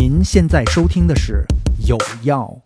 [0.00, 1.44] 您现在收听的是
[1.88, 2.56] 《有药》。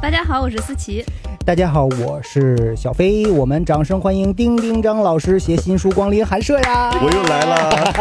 [0.00, 1.04] 大家好，我是思琪。
[1.44, 6.90] 大家好，我是小飞，我们掌声欢迎丁丁张老师携新书光临寒舍呀！
[7.02, 7.92] 我又来了。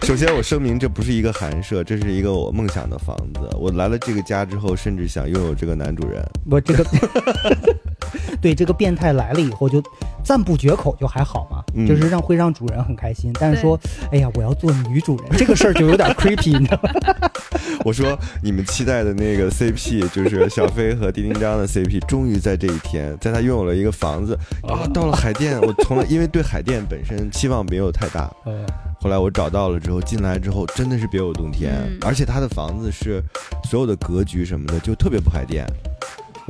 [0.02, 3.40] 首先，我声明这不是一个寒舍，这是一个我梦想的房子。
[3.58, 6.26] 我来了这个家之后，甚至想拥有这个男主人。
[6.50, 6.82] 我这个，
[8.40, 9.82] 对这个变态来了以后就
[10.24, 13.32] 赞不绝口，就还好嘛，嗯就是让会让主人很开心。
[13.38, 13.78] 但是说，
[14.10, 17.30] 哎呀，我要做女主人，这个事儿就有点 creepy，你知道吗？
[17.84, 25.58] 我说你们期待的那个 CP，就是小飞和丁丁张的 CP，终于在这一天，在他拥有了一个房子啊，到了海淀。
[25.60, 28.66] 我从来因为对海淀本身期望没有太大， 呃，
[29.00, 33.22] 后来我找到了之后，进来之后真的是别有洞天，嗯而且他的房子是
[33.64, 35.66] 所有的格局什么的就特别不海淀，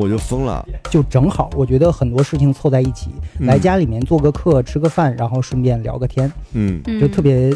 [0.00, 0.66] 我就疯了。
[0.90, 7.54] 就正好，我觉得很多事情凑在一起，嗯来家里面做个客，吃个饭，然后顺便聊个天，嗯，嗯就特别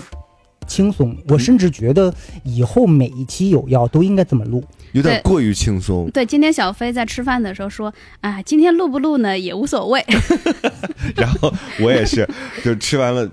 [0.66, 1.16] 轻松。
[1.28, 4.62] 我甚至觉得以后每一期有药都应该这么录。
[4.92, 6.08] 有点过于轻松。
[6.12, 10.04] 对，今天小飞在吃饭的时候说：“啊，今天录不录呢也无所谓。
[11.16, 12.28] 然后我也是，
[12.62, 13.28] 就吃完了，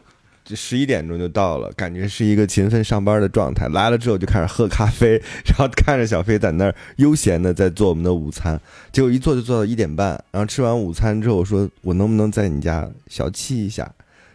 [0.46, 3.68] 十一点钟就到了，感觉是一个勤奋上班的状态。
[3.70, 8.60] 来了之后就开始喝咖啡，然后看着小飞在那儿悠闲的在做我们的午餐，
[8.92, 10.22] 结果一做就做到一点半。
[10.32, 13.90] 然后吃完午餐之后，我说我能不能在你家小憩一下？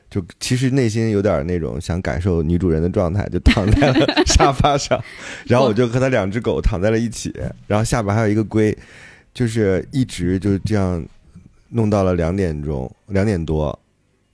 [0.09, 5.03] 就其实内心有点那种想感受女主人的状态，就躺在了沙发上，
[5.45, 7.35] 然后我就和他两只狗躺在了一起，
[7.67, 8.75] 然后下边还有一个龟，
[9.35, 11.05] 就是一直就这样
[11.71, 13.77] 弄到了两点钟，两点多，”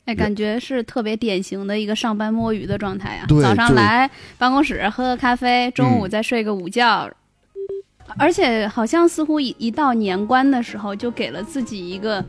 [0.05, 3.27] 哎，感觉是特别典型的一个上班摸鱼的状态啊。
[3.29, 7.11] 对早上来办公室喝个咖啡，中午嗯再睡个午觉。
[8.19, 12.23] 而且好像似乎一一到年关的时候，就给了自己一个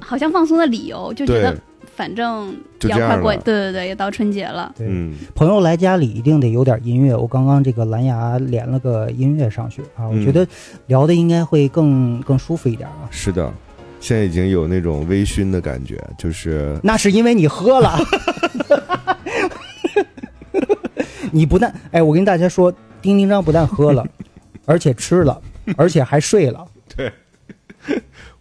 [0.00, 1.56] 好像放松的理由，就觉得
[1.94, 2.56] 反正
[2.88, 4.74] 要快过，对对对，也到春节了。
[4.76, 7.14] 对，嗯，朋友来家里一定得有点音乐。
[7.14, 10.44] 我刚刚这个蓝牙连了个音乐上去啊，我嗯觉得
[10.86, 13.06] 聊的应该会更更舒服一点啊。
[13.10, 13.52] 是的，
[14.02, 17.96] 现在已经有那种微醺的感觉，就是那是因为你喝了，
[21.30, 24.04] 你不但哎，我跟大家说，丁丁张不但喝了，
[24.66, 25.40] 而且吃了，
[25.76, 26.66] 而且还睡了。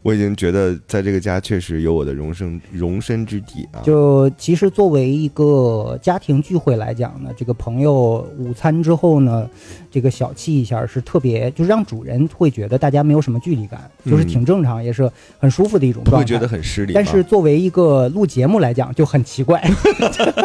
[0.03, 3.81] 我已经觉得在这个家确实有我的容身容身之地啊。
[3.83, 9.47] 就其实作为一个家庭聚会来讲呢，这个朋友午餐之后呢，
[9.91, 15.09] 这个小憩一下是特别，就是让主人会觉得大家没有什么距离感，就是挺正常，也是
[15.39, 16.17] 很舒服的一种状态。
[16.17, 19.63] 不会觉得很失礼，但是作为一个录节目来讲就很奇怪，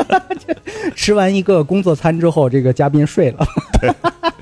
[0.94, 3.46] 吃完一个工作餐之后，这个嘉宾睡了。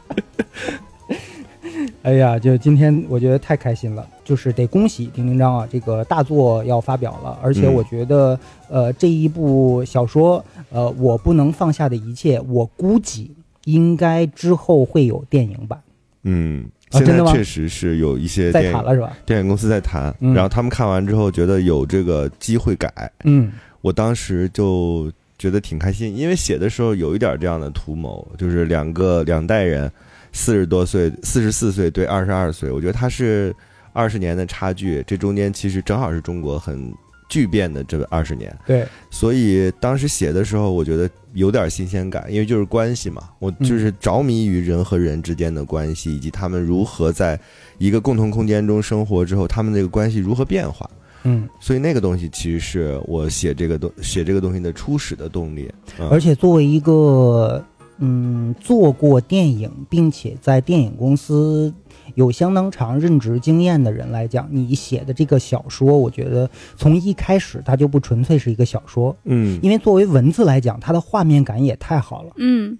[2.04, 8.38] 哎呀，就今天我觉得太开心了，就是得恭喜丁丁张啊，这个大作要发表了，而且嗯我觉得，
[8.68, 13.34] 呃，这一部小说，呃，我不能放下的一切，我估计
[13.64, 15.80] 应该之后会有电影版，
[16.24, 17.32] 嗯，现在啊真的吗？
[17.32, 19.16] 确实是有一些在谈了是吧？
[19.24, 20.34] 电影公司在谈，嗯。
[20.34, 23.50] 然后他们看完之后觉得有这个机会改，嗯。
[23.80, 29.90] 我当时就觉得挺开心，因为写的时候有一点这样的图谋，就是两个两代人，
[30.34, 33.54] 四十多岁，四十四岁对二十二岁，我觉得他是
[33.94, 36.92] 二十年的差距，这中间其实正好是中国很
[37.28, 47.38] 巨变的这二十年，对，所以当时写的时候，我觉得有点新鲜感，因为就是关系嘛，我就是着迷于人和人之间的关系，以及他们如何在
[47.78, 50.88] 一个共同空间中生活之后，他们这个关系如何变化。
[51.26, 55.72] 嗯，所以那个东西其实是我写这个东写这个东西的初始的动力。
[55.98, 57.64] 嗯、而且作为一个
[57.98, 61.72] 嗯做过电影，并且在电影公司
[62.14, 72.32] 有相当长任职经验的人来讲，你写的这个小说，我觉得从一开始它就不纯粹是一个小说，嗯，因为作为文字来讲，它的画面感也太好了。
[72.36, 72.76] 嗯，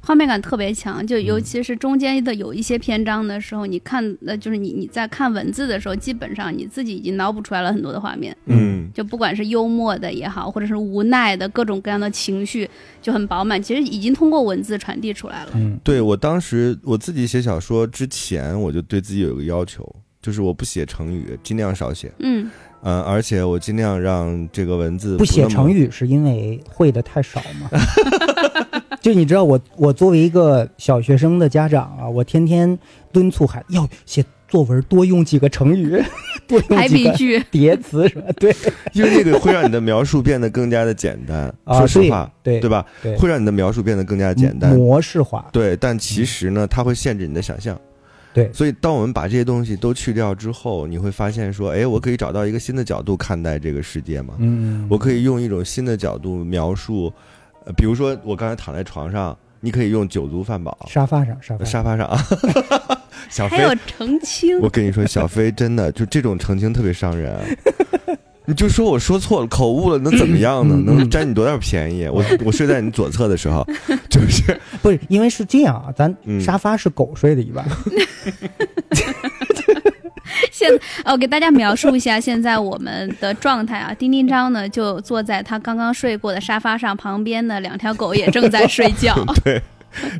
[0.00, 12.68] 画面感特别强，就嗯尤其是中间的有一些篇章的时候，你看，呃，就是你你在看文字的时候，基本上你自己已经脑补出来了很多的画面，嗯就不管是幽默的也好，或者是无奈的各种各样的情绪，
[13.02, 15.50] 就很饱满，其实已经通过文字传递出来了。
[15.54, 19.84] 嗯，对我当时我自己写小说之前，我就对自己有一个要求，
[20.22, 22.10] 就是我不写成语，尽量少写。
[22.20, 22.50] 嗯，
[22.82, 27.68] 呃，而且我尽量让这个文字不写成语是因为会的太少吗？
[29.00, 32.78] 就你知道我我作为一个小学生的家长啊，我天天
[33.12, 36.02] 敦促孩子要写作文多用几个成语，
[36.48, 38.32] 多用排几个比句，叠词什么？
[38.34, 38.54] 对
[38.94, 41.52] 因为那个会让你的描述变得更加的简单。
[41.64, 42.84] 啊，说实话，对对吧？
[43.02, 44.74] 对，会让你的描述变得更加简单。
[44.74, 45.46] 模式化。
[45.52, 47.78] 对，但其实呢，它会限制你的想象。
[48.34, 54.34] 对所以当我们把这些东西都去掉之后，你会发现说，哎，我可以找到一个新的角度看待这个世界嘛？
[54.38, 57.12] 嗯，我可以用一种新的角度描述，
[57.68, 62.18] 呃，比如说我刚才躺在床上，你可以用酒足饭饱，沙发上沙发上沙发上啊，
[63.28, 67.38] 小飞还有澄清我，跟你说，小飞真的就这种澄清特别伤人。
[68.46, 70.74] 你就说我说错了，口误了，能怎么样呢？
[70.82, 72.08] 能占你多大便宜？
[72.08, 73.62] 我 我睡在你左侧的时候，
[74.08, 77.62] 就是不是因为是这样啊，咱嗯沙发是狗睡的一晚，
[80.68, 83.94] 现呃，我给大家描述一下现在我们的状态啊。
[83.94, 89.14] 丁丁张呢就坐在他刚刚睡过的沙发上，旁边的两条狗也正在睡觉。
[89.44, 89.62] 对，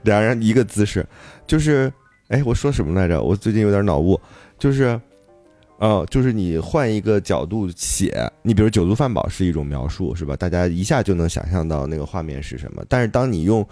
[0.05, 1.07] 两人一个姿势，
[1.47, 1.93] 就是
[2.29, 3.23] 哎，我说什么来着？
[3.23, 4.21] 我最近有点脑雾，
[4.59, 5.01] 就是。
[5.81, 10.35] 呃，就是你换一个角度写，你比如酒足饭饱是一种描述，是吧？
[10.35, 12.83] 大家一下就能想象到那个画面是什么。
[12.89, 13.65] 但是当你用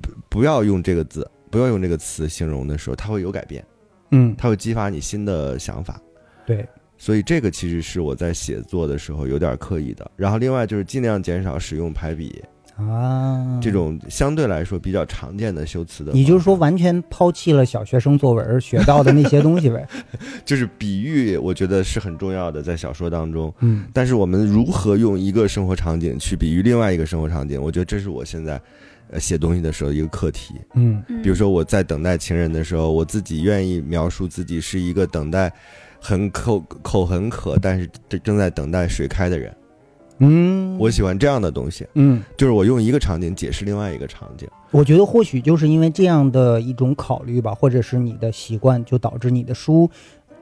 [0.00, 3.62] 不不要用这个字，不要用这个词形容的时候，它会有改变。
[4.10, 6.00] 嗯，它会激发你新的想法。
[6.46, 6.66] 对，
[6.96, 10.10] 所以这个其实是我在写作的时候有点刻意的。
[10.16, 12.42] 然后另外就是尽量减少使用排比
[12.76, 16.12] 啊，这种相对来说比较常见的修辞的。
[16.12, 19.88] 你就是说，完全抛弃了小学生作文学到的那些东西呗？
[20.44, 23.52] 就是比喻，我觉得是很重要的，在小说当中。
[23.60, 28.60] 嗯但是我们如何用一个生活场景去比喻另外一个生活场景，我觉得这是我现在
[29.10, 30.54] 呃写东西的时候一个课题。
[30.74, 35.52] 嗯嗯比如说我在等待情人的时候，我自己愿意描述自己是一个等待
[36.00, 39.54] 很口口很渴，但是正正在等待水开的人。
[40.18, 44.48] 嗯，我喜欢这样的东西，嗯，就是我用一个场景解释另外一个场景。
[44.70, 49.90] 我觉得或许就是因为这样的一种考虑吧，或者是你的习惯，就导致你的书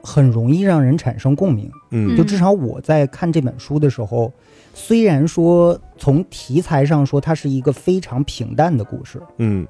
[0.01, 1.69] 很容易让人产生共鸣。
[1.91, 4.31] 嗯就至少我在看这本书的时候，
[4.75, 9.65] 虽然说从题材上说它是一个非常平淡的故事，嗯，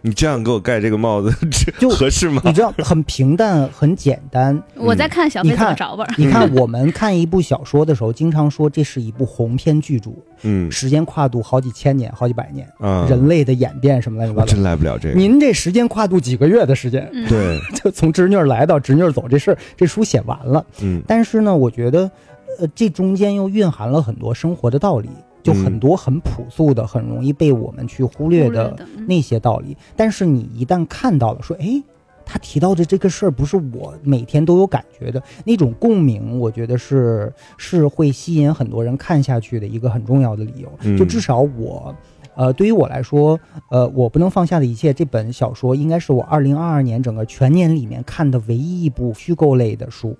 [0.00, 2.40] 你这样给我盖这个帽子， 这就合适吗？
[2.46, 4.60] 你知道很平淡很简单。
[4.74, 6.08] 我在看小飞怎么你看找味儿。
[6.16, 10.10] 你看我们看一部小说的时候，经常说这是一部鸿篇巨著，
[10.42, 14.62] 嗯时间跨度好几千年、好几百年，啊，人类的演变什么乱七八糟我真。
[14.62, 15.14] 来不了这个。
[15.14, 20.64] 您这时间跨度几个月的时间，嗯，对，就从侄女儿来到侄女儿走这事儿，这书写完了。
[20.80, 22.10] 嗯但是呢，我觉得，
[22.58, 25.08] 呃，这中间又蕴含了很多生活的道理，
[25.42, 29.76] 就很多很朴素的、很容易被我们去忽略的嗯那些道理。
[29.96, 31.82] 但是你一旦看到了，说，哎，
[32.26, 40.70] 他提到的这个事儿不是我每天都有感觉的那种共鸣，我觉得是是会吸引很多人看下去的一个很重要的理由。
[40.82, 41.94] 嗯就至少我。
[42.36, 43.38] 呃，对于我来说，
[43.70, 50.16] 呃，我不能放下的一切这本小说，应该是我二零二二年整个全年里面看的唯一一部虚构类的书。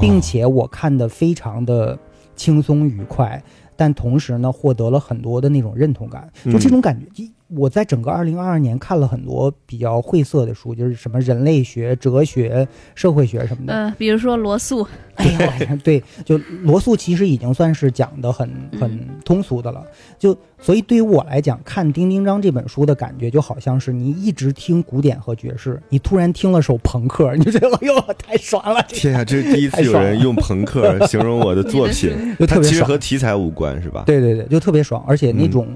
[0.00, 1.98] 并且我看的非常的
[2.36, 3.42] 轻松愉快，
[3.76, 6.30] 但同时呢，获得了很多的那种认同感。
[6.44, 13.72] 就这种感觉，一我在整个二零二二年看了很多比较晦涩的书，就是什么人类学、哲学、社会学什么的。
[13.72, 18.48] 呃，比如说罗素，哎呀， 对，就罗素其实已经算是讲的很
[18.78, 19.82] 很嗯通俗的了。
[20.18, 32.98] 就所以对于我来讲，看《丁丁张》这本书的感觉，就好像是你一直听古典和爵士，你突然听了首朋克， 你就觉得哎呦太爽了，天啊，这是 第一次有人用朋克形容我的作品，就特别爽其实和。
[32.98, 34.02] 题材无关，是吧？
[34.04, 35.68] 对对对，就特别爽，而且那种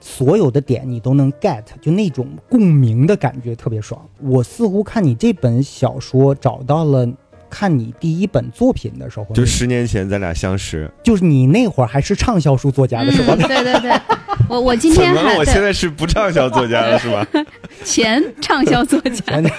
[0.00, 4.00] 所有的点你都能 get，就那种共鸣的感觉特别爽。
[4.20, 7.08] 我似乎看你这本小说找到了。
[7.52, 13.90] 看你第一本作品的时候，就十年前咱俩相识，就是你那会儿还是畅销书作家的时候，嗯，对对对，
[14.48, 15.20] 我我今怎么了？
[15.20, 17.26] 天还我现在是不畅销作家了，是吧？
[17.82, 19.42] 前畅销作家。
[19.42, 19.52] 前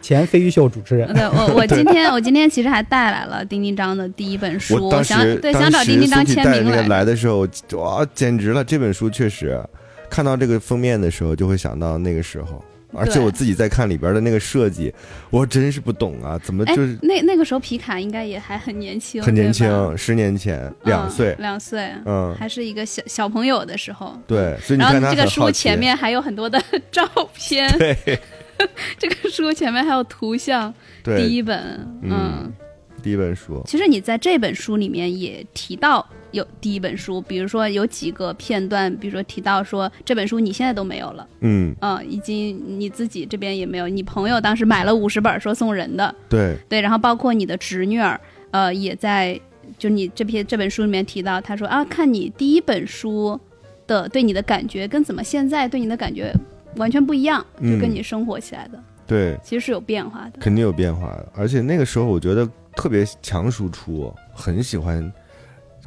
[0.00, 6.88] 前飞鱼秀主持人，对我，我今天我今天其实还带来了丁丁张的第一本书，想时对想找丁丁张签名那个来。
[7.00, 8.64] 来的时候，哇，简直了！
[8.64, 9.62] 这本书确实，
[10.12, 12.62] 看到这个封面的时候，就会想到那个时候。
[12.94, 14.92] 而且我自己在看里边的那个设计，
[15.30, 24.14] 我真是不懂啊，怎么哎就是，那那个时候皮卡应该也还很年轻，很年轻，十年前两嗯岁，两岁，嗯，还是一个小小朋友的时候。
[24.26, 27.96] 对，所以你然后看这个书前面还有很多的照片，对。
[28.98, 30.72] 这个书前面还有图像。
[31.02, 31.16] 对。
[31.16, 31.58] 第一本，
[32.02, 32.52] 嗯嗯，
[33.02, 48.20] 第一本书，其实你在这本书里面也提到有第一本书，比如说有几个片段，比如说提到说这本书你现在都没有了，嗯，嗯，已经你自己这边也没有，你朋友当时买了五十本说送人的，对，对，然后包括你的侄女儿，
[48.50, 49.40] 呃，也在
[49.78, 53.38] 就你这篇这本书里面提到，他说啊，看你第一本书
[53.86, 56.32] 的对你的感觉跟怎么现在对你的感觉
[56.76, 60.38] 完全不一样，就跟嗯你生活起来的、对，其实是有变化的。
[60.40, 61.28] 肯定有变化的。
[61.34, 65.12] 而且那个时候，我觉得特别强输出，很喜欢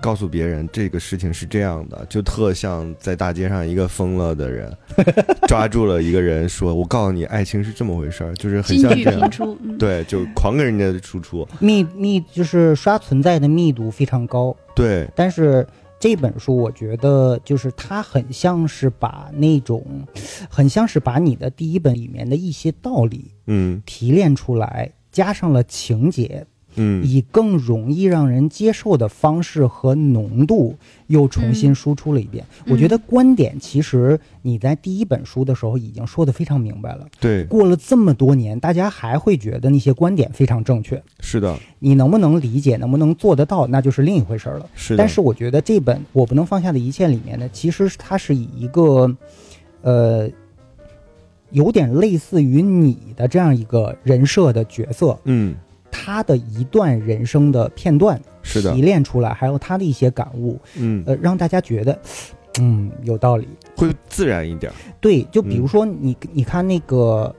[0.01, 4.71] 告诉别人这个事情是这样的，就特像在大街上一个疯了的人
[5.47, 9.31] 抓住了一个人，说：“我告诉你，爱情是这么回事儿。”就是很像这样，
[9.79, 15.65] 对，就狂跟人家输出，密密就是刷存在的密度非常高，对，但是
[15.99, 19.83] 这本书我觉得就是它很像是把那种，
[20.49, 23.81] 很像是把你的第一本里面的一些道理嗯。
[23.85, 26.45] 提炼出来，加上了情节，
[26.75, 30.75] 嗯，以更容易让人接受的方式和浓度
[31.08, 32.46] 又重新输出了一遍。
[32.65, 37.08] 嗯我觉得观点其实你在第一本书的时候已经说的非常明白了。
[37.20, 41.01] 对，过了这么多年，大家还会觉得那些观点非常正确。
[41.20, 44.70] 是的，你能不能理解，能不能做得到，那就是另一回事儿了。
[44.75, 49.15] 是的，但是我觉得这本《我不能放下的一切》里面呢，其实它是以一个，
[49.82, 50.29] 呃，
[51.51, 55.55] 有点类似于你的这样一个人设的角色，嗯，
[55.97, 58.73] 他的一段人生的片段是的。
[58.73, 61.97] 提，炼出来，还有他的一些感悟，嗯，呃，让大家觉得，
[62.59, 63.47] 嗯，有道理。
[63.75, 65.59] 会自然一点，对，就比嗯。
[65.59, 67.33] 如说你，你看那个，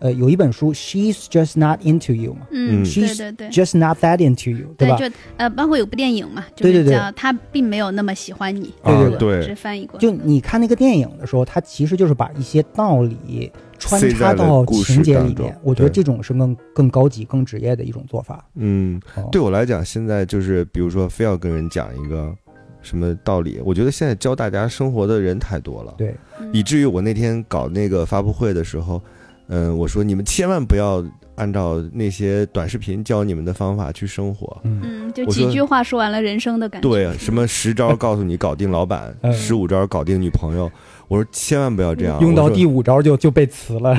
[0.00, 2.46] 呃，有一本书，She's just not into you 嘛。
[2.50, 3.48] 嗯，嗯对对对。
[3.50, 4.96] ，just not that into you，对对，吧？
[4.98, 6.92] 就呃，包括有部电影嘛，就对对对。
[6.92, 9.46] 是叫他并没有那么喜欢你，对对我对。
[9.46, 18.44] 只翻译过，就你看那个电影的时候，他其实就是把一些道理穿插到情节里面，我觉得这种是更更高级、更职业的一种做法。
[18.56, 19.28] 嗯，哦。
[19.32, 22.34] 对我来讲，现在就是比如说非要跟人讲一个
[22.82, 26.50] 什么道理，我觉得现在教大家生活的人太多了，对，嗯。
[26.52, 29.02] 以至于我那天搞那个发布会的时候，
[29.48, 31.04] 嗯，我说你们千万不要
[31.36, 34.60] 按照那些短视频教你们的方法去生活。
[34.64, 36.88] 嗯，嗯，就几句话说完了人生的感觉。
[36.88, 40.70] 对，什么十招告诉你搞定老板，嗯十五招搞定女朋友，
[41.08, 42.20] 我说千万不要这样。
[42.20, 43.96] 用到第五招就就被辞了。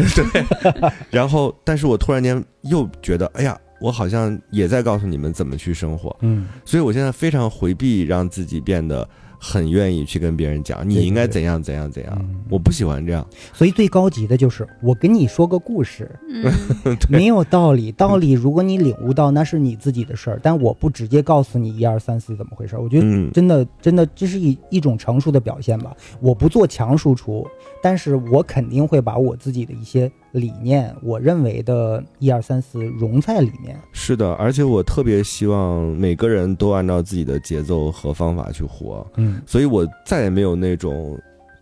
[1.11, 9.07] 然后，但是我突然间又觉得，哎呀，我好像也在告诉你们怎么去生活，嗯，所以我现在非常回避让自己变得
[9.39, 13.25] 很愿意去跟别人讲你应该怎样怎样怎样，嗯我不喜欢这样。
[13.53, 16.51] 所以最高级的就是我跟你说个故事，嗯，
[17.09, 22.81] 没有道理，道理如果你领悟到，那是你自己的事儿，但我不直接告诉你一二三四怎么回事儿。
[22.81, 25.95] 我觉得嗯，真的，真的，这是一一种成熟的表现吧。
[26.19, 27.45] 我不做强输出，
[27.81, 33.75] 但是我肯定会把我自己的一些理念，我认为的一二三四融在里面。
[33.91, 41.17] 是的，而且我特别希望每个人都按照自己的节奏和方法去活，嗯所以我再也没有那种。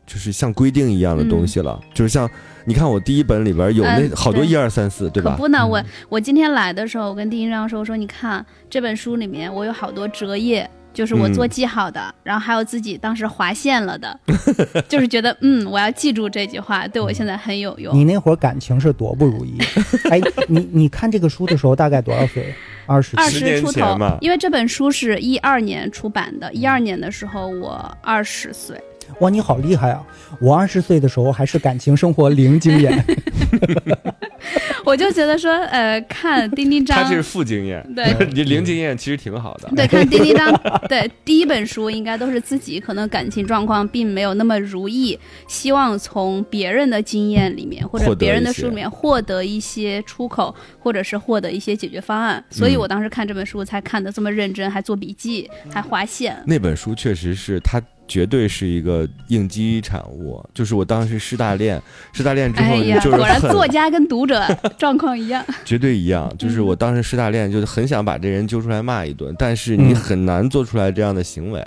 [0.05, 2.29] 就是像规定一样的东西了，就是像
[2.65, 5.31] 你看我第一本里边有那好多一二三四，对吧？
[5.31, 10.69] 可不呢，嗯我我今天来的时候，我跟丁一章说，我说你看这本书里面，我有好多折页。
[10.93, 14.19] 就是我嗯做记号的，然后还有自己当时划线了的，
[14.87, 17.95] 就是觉得嗯，我要记住这句话，对我现在很有用。
[17.95, 19.57] 你那会儿感情是多不如意？
[20.11, 22.53] 哎，你你看这个书的时候大概多少岁？
[22.85, 28.77] 二十二十出头因为这本书是一二年出版的，一二年的时候我二十岁，
[29.19, 30.03] 哇，你好厉害啊！
[30.39, 32.93] 我二十岁的时候还是感情生活零经验。
[34.85, 39.69] 我就觉得说，呃，看丁丁章，负经验， 对 你零经验其实挺好的。
[39.75, 40.51] 对，看丁丁章，
[40.89, 52.43] 对第一本书应该都是自己可能感情状况并没有那么如意，希望从别人的经验里面或者别人的书里面获得一些出口，或者是获得一些解决方案。
[52.49, 56.37] 所以嗯我当时看这本书才看的这么认真，还做笔记，还划线。
[56.45, 57.81] 那本书确实是它
[58.13, 64.39] 绝对是一个应激产物，就是我当时师大恋，师大恋之后就是果然作家跟读者
[64.77, 65.43] 状况一样。
[65.65, 71.65] 绝对一样， 就是嗯我当时师大恋，就是很想把这人揪出来骂一顿，但是你嗯很难做出来这样的行为，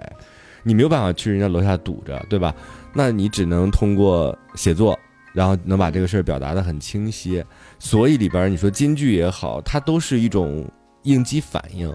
[0.62, 2.54] 你没有办法去人家楼下堵着，对吧？
[2.94, 4.96] 那你只能通过写作，
[5.32, 7.42] 然后能把这个事儿表达的很清晰。
[7.80, 10.64] 所以里边儿你说金句也好，它都是一种
[11.02, 11.92] 应激反应，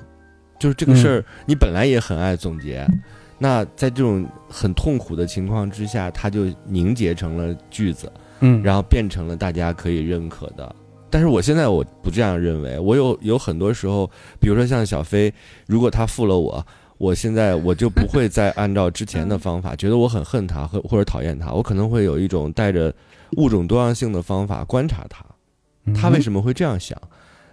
[0.60, 2.86] 就是这个事儿你本来也很爱总结。
[3.44, 10.76] 那在这种很痛苦的情况之下，它就凝结成了句子，嗯然后变成了大家可以认可的。
[11.10, 14.08] 但是我现在我不这样认为，我有有很多时候，
[14.40, 15.34] 比如说像小飞，
[15.66, 16.64] 如果他负了我，
[17.00, 22.94] 我现在我就不会再按照之前的方法，觉得我很恨他或或者讨厌他，我可能会有一种带着
[23.38, 25.26] 物种多样性的方法观察他，
[26.00, 26.22] 他为？
[26.22, 26.96] 什么会这样想？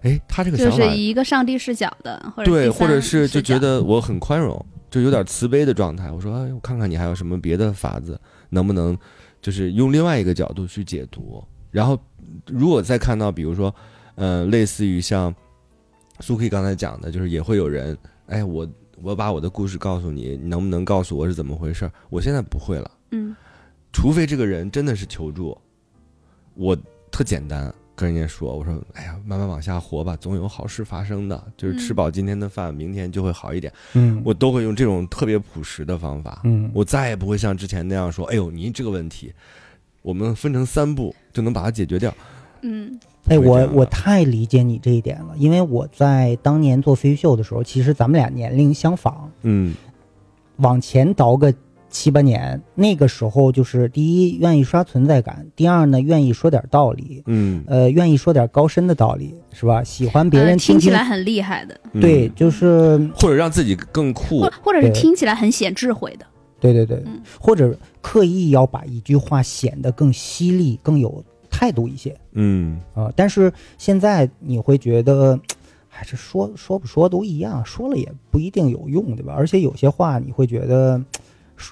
[0.02, 6.10] 哎，他这个想法就是以一个上帝视角的，或者对，或者是就觉得我很宽容，就有点慈悲的状态。
[6.10, 8.96] 我说，哎，我看看你还有什么别的法子，能不能
[9.40, 11.42] 就是用另外一个角度去解读。
[11.70, 11.98] 然后，
[12.46, 13.74] 如果再看到，比如说，
[14.14, 15.34] 呃，类似于像
[16.20, 18.68] 苏 K 刚才讲的，就是也会有人，哎，我
[19.02, 21.92] 我把我的故事告诉你，你能不能告诉我是怎么回事儿？
[22.08, 23.36] 我现在不会了，嗯
[23.92, 25.56] 除非这个人真的是求助，
[26.54, 26.76] 我
[27.10, 31.96] 特简单，跟人家说，我说，哎呀，慢慢往下活吧，总有好事发生的，就是吃嗯。
[31.96, 33.72] 饱今天的饭，明天就会好一点。
[33.94, 36.70] 嗯，我都会用这种特别朴实的方法，嗯。
[36.72, 39.32] 我再也不会像之前那样说，哎呦，您这个问题，
[40.00, 42.14] 我们分成三步就能把它解决掉。
[42.62, 42.96] 嗯。
[43.26, 49.74] 哎，我我太理解你这一点了，因为我在当年做飞秀的时候，其实咱们俩年龄相仿，嗯。
[50.58, 51.52] 往前倒个
[51.90, 59.82] 七八年，那个时候就是第一愿意刷存在感，第二呢愿意说点道理，嗯，呃，愿意说点高深的道理，是吧？
[59.82, 62.00] 喜欢别呃人听听起来很厉害的，嗯。
[62.00, 64.40] 对，就是或者让自己更酷。
[64.40, 66.26] 或，或者是听起来很显智慧的。
[66.60, 67.20] 对对对，嗯。
[67.40, 72.14] 或者刻意要把一句话显得更犀利、更有态度一些。
[72.32, 72.78] 嗯。
[72.94, 75.38] 啊、但是现在你会觉得，
[75.88, 79.34] 还是说说不说都一样，说了也不一定有用，对吧？
[79.36, 81.04] 而且有些话你会觉得，说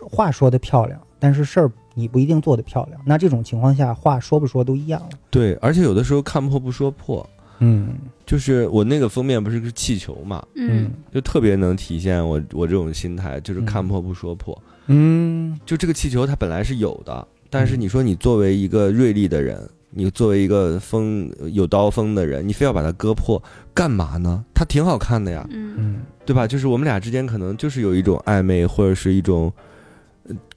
[0.09, 3.01] 话说的漂亮，但是事儿你不一定做得漂亮。
[3.05, 5.11] 那这种情况下，话说不说都一样了。
[5.31, 7.29] 对，而且有的时候看破不说破，
[7.59, 7.95] 嗯
[8.27, 14.57] 就是我那个封面不是个气球嘛，嗯就特别能体现我我这种心态，就是看破不说破。
[14.89, 19.59] 嗯就这个气球它本来是有的，但是你说你作为一个锐利的人，
[19.91, 24.45] 你作为一个锋有刀锋的人，你非要把它割破，干嘛呢？
[24.55, 26.47] 它挺好看的呀，嗯嗯对吧？
[26.47, 29.55] 就是我们俩之间可能就是有一种暧昧，或者是一种呃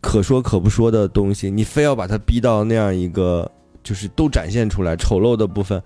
[0.01, 3.49] 可说可不说的东西，你非要把它逼到那样一个，
[3.83, 5.81] 就是都展现出来丑陋的部分，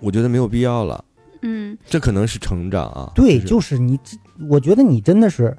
[0.00, 1.04] 我觉得没有必要了。
[1.42, 3.98] 嗯这可能是成长啊，对，就是就是你，
[4.48, 5.56] 我觉得你真的是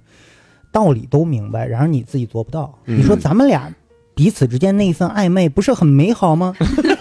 [0.73, 2.77] 道理都明白，然而你自己做不到。
[2.85, 3.73] 嗯你说咱们俩
[4.13, 6.53] 彼此之间那一份暧昧，不是很美好吗？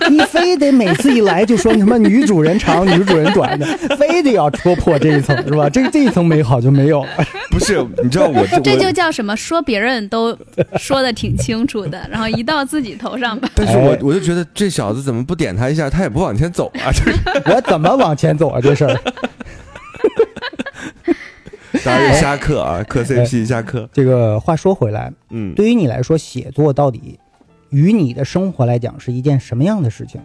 [0.08, 5.68] 你非得每次一来就说什么女主人长、女主人短的，非得要戳破这一层，是吧？
[5.68, 7.08] 这这一层美好就没有了。
[7.50, 7.84] 不是？
[8.02, 9.36] 你知道我这这就叫什么？
[9.36, 10.36] 说别人都
[10.78, 16.90] 说的挺清楚的，然后一到自己头上吧，但是我哎我就觉得这小子怎么不点他一下，他也不往前走啊？
[16.92, 17.18] 这是
[17.54, 18.60] 我怎么往前走啊？
[18.60, 18.94] 这事儿，
[21.84, 23.88] 当然是瞎嗑啊，磕 CP 瞎嗑。
[23.92, 27.18] 这个话说回来，嗯，对于你来说，写作到底
[27.70, 30.20] 与你的生活来讲是一件什么样的事情？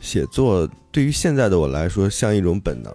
[0.00, 2.92] 写作对于现在的我来说，像一种本能，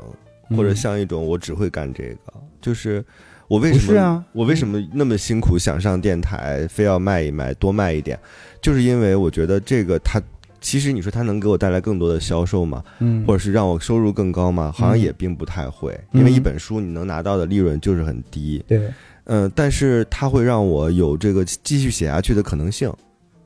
[0.57, 2.33] 或者嗯像一种我只会干这个。
[2.61, 3.03] 就是
[3.47, 8.17] 我为什么啊我为什么那么辛苦想上电台，非要卖一卖，多卖一点，
[8.61, 10.21] 就是因为我觉得这个它。
[10.61, 12.81] 其实你说它能给我带来更多的销售吗？
[12.99, 14.71] 嗯，或者是让我收入更高吗？
[14.73, 18.63] 好像嗯也并不太会，嗯因为一本书你能拿到的利润就是很低。
[18.65, 18.89] 对，
[19.25, 22.89] 嗯，但是它会让我有这个继续写下去的可能性。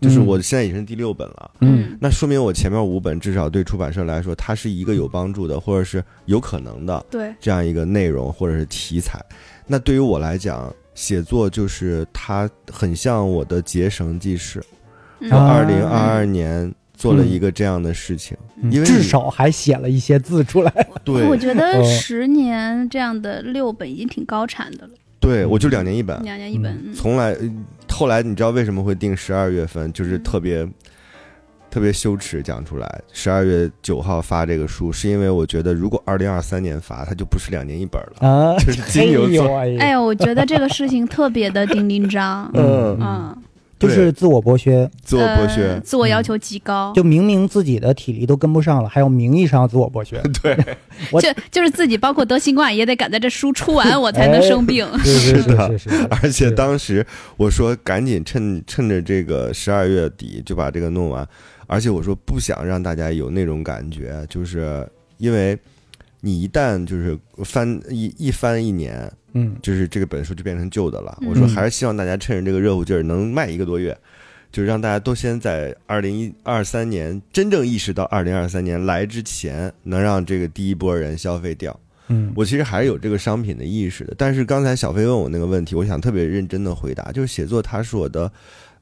[0.01, 0.25] 就是嗯。
[0.25, 1.97] 我现在已经是第六本了，嗯。
[1.99, 9.23] 那说明我前面五本至少对出版社来说，它是一个有帮助的，或者是有可能的对，这样一个内容或者是题材。
[9.65, 14.63] 那对于我来讲，写作就是它很像我的结绳记事。
[15.19, 15.29] 嗯。
[15.31, 15.47] 我啊。
[15.47, 20.87] 二零二二年做了一个这样的事情，嗯因为至少还写了一些字出来。
[21.03, 21.27] 对。
[21.27, 26.93] 我觉得哦十年这样的六本已经挺高产的了，对，我就两年一本，两年一本，嗯。
[26.93, 27.51] 从来呃
[27.89, 30.67] 后来你知道为什么会定十二月份，就是特别。
[31.69, 38.27] 特别羞耻讲出来，十二月九号发这个书，是因为我觉得如果二零二三年发，它就不是两年一本了。
[38.27, 42.97] 啊，就是金牛座哎呦哎呦，我觉得这个事情特别的叮叮章，嗯。
[42.99, 43.37] 嗯，
[43.79, 45.73] 就是自我剥削，自我剥削。
[45.73, 50.21] 呃，自我要求极高，就明明自己的体力都跟不上了，还有名义上自我剥削。
[50.41, 50.57] 对，
[51.11, 55.77] 我就就是自己包括得新冠 也得赶在这书出完我才能生病，是的。
[55.77, 61.27] 是是是，而且当时我说赶紧趁趁着这个十二月底就把这个弄完，
[61.67, 64.87] 而且我说不想让大家有那种感觉，就是
[65.17, 65.57] 因为
[66.21, 69.55] 你一旦就是翻一一翻一年，嗯。
[69.61, 71.17] 就是这个本书就变成旧的了。
[71.21, 71.29] 嗯。
[71.29, 73.97] 我说还是希望大家趁着这个热乎劲儿能卖一个多月，
[74.51, 81.77] 就是让大家都先在二零一二三年真正意识到二零二三年来之前，能让这个第一波人消费掉。
[82.09, 88.31] 嗯，我其实还是有这个商品的意识的，但是刚才小飞问我那个问题，我想特别认真的回答，就是写作它是我的，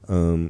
[0.06, 0.48] 嗯，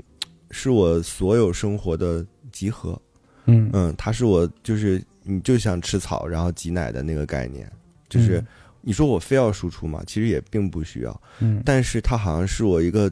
[0.51, 2.23] 是我所有生活的
[2.53, 3.01] 集合，
[3.47, 3.71] 嗯。
[3.73, 7.71] 嗯，它是我就是你就像吃草然后挤奶的那个概念，
[8.09, 8.43] 就是
[8.81, 13.11] 你说我非要输出嘛，其实也并不需要，嗯但是它好像是我一个，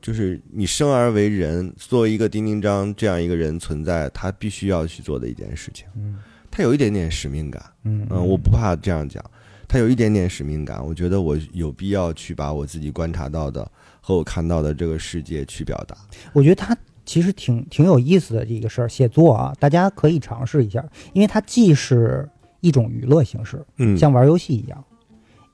[0.00, 6.18] 就是你生而为人，作为一个丁丁章这样一个人存在，他必须要去做的一件事情，嗯
[6.50, 7.60] 他有一点点使命感。
[7.82, 9.20] 嗯嗯，我不怕这样讲，
[9.66, 13.68] 他有一点点使命感，我觉得我有必要去把我自己观察到的
[14.00, 15.96] 和我看到的这个世界去表达。
[16.32, 22.28] 我觉得它其实挺挺有意思的这个事儿，写作啊，大家可以尝试一下，因为它既是
[22.60, 24.82] 一种娱乐形式，嗯，像玩游戏一样，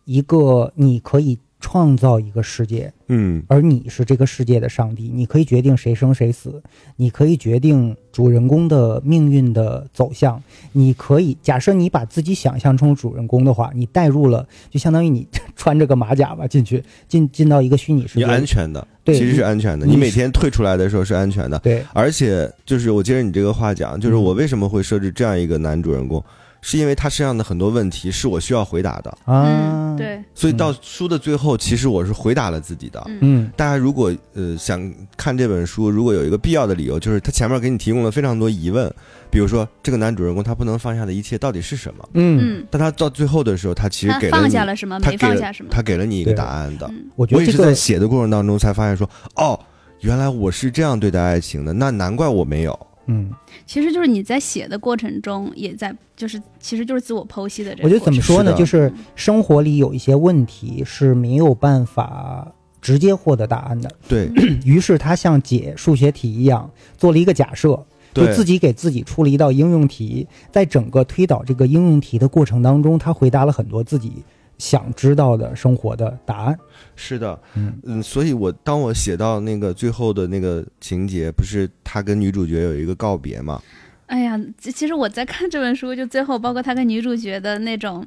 [0.05, 3.43] 一个你可以创造一个世界，嗯。
[3.47, 6.63] 而你是这个世界的上帝，你可以决定谁生谁死，
[6.97, 10.43] 你可以决定主人公的命运的走向，
[10.73, 19.85] 你可以假设你把自己想象成主人公的话，你带入了，就相当于你 穿着个马甲吧进去，进进到一个虚拟世你界，安全的，对其实是安全的。
[19.85, 24.21] 你你每天退出来的时候是安全的，对，而且就是我接着你这个话讲，就是嗯。
[24.21, 26.23] 我为什么会设置这样一个男主人公，
[26.63, 33.03] 是因为他身上的很多问题是我需要回答的，啊，嗯，，对，所以到书的最后，其实我是回答了自己的。
[33.07, 33.19] 嗯。
[33.23, 38.93] 嗯大家如果呃想看这本书，如果有一个必要的理由，就是他前面给你提供了非常多疑问，
[39.31, 42.09] 比如说这个男主人公他不能放下的一切到底是什么？
[42.15, 46.87] 嗯，嗯，但他到最后的时候，他其实放给了你下了什么，没他给了放下什么，他给了你一个答案的。
[46.89, 49.59] 嗯我也是在我觉得这个写的过程当中才发现说，哦，
[50.01, 52.79] 原来我是这样对待爱情的，那难怪我没有。
[53.11, 53.29] 嗯，
[53.67, 57.99] 其实就是你在写的过程中，也在就是其实就是自我剖析的这个我觉。
[57.99, 62.47] 得怎么说呢，就是生活里有一些问题是没有办法
[62.81, 64.31] 直接获得答案的，对。
[64.65, 74.23] 于是他像解数学题一样做了一个假设，就，自己给自己出了一道应用题，在整个推导这个应用题的过程当中，他回答了很多自己
[74.57, 76.59] 想知道的生活的答案。
[77.01, 83.61] 是的，嗯嗯，所以我当我写到那个最后的那个情节，不是他跟女主角有一个告别嘛？
[84.07, 88.07] 哎呀，其其实我在看这本书，就最后包括他跟女主角的那种，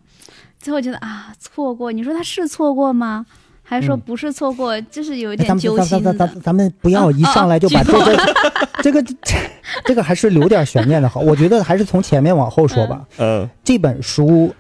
[0.60, 3.26] 最后觉得啊，错过，你说他是错过吗？
[3.66, 4.80] 还是说嗯不是错过？
[4.82, 6.14] 就是有点揪咱咱咱心的。
[6.14, 7.84] 咱咱们不要一上来就把啊
[8.84, 9.38] 这个这个这
[9.86, 11.22] 这个还是留点悬念的好。
[11.22, 13.08] 我觉得还是从前面往后说吧。
[13.18, 14.54] 嗯这本书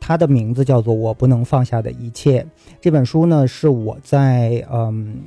[0.00, 2.42] 它的名字叫做《我不能放下的一切》。
[2.80, 5.22] 这本书呢是我在嗯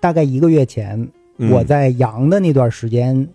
[0.00, 3.28] 大概一个月前嗯我在阳的那段时间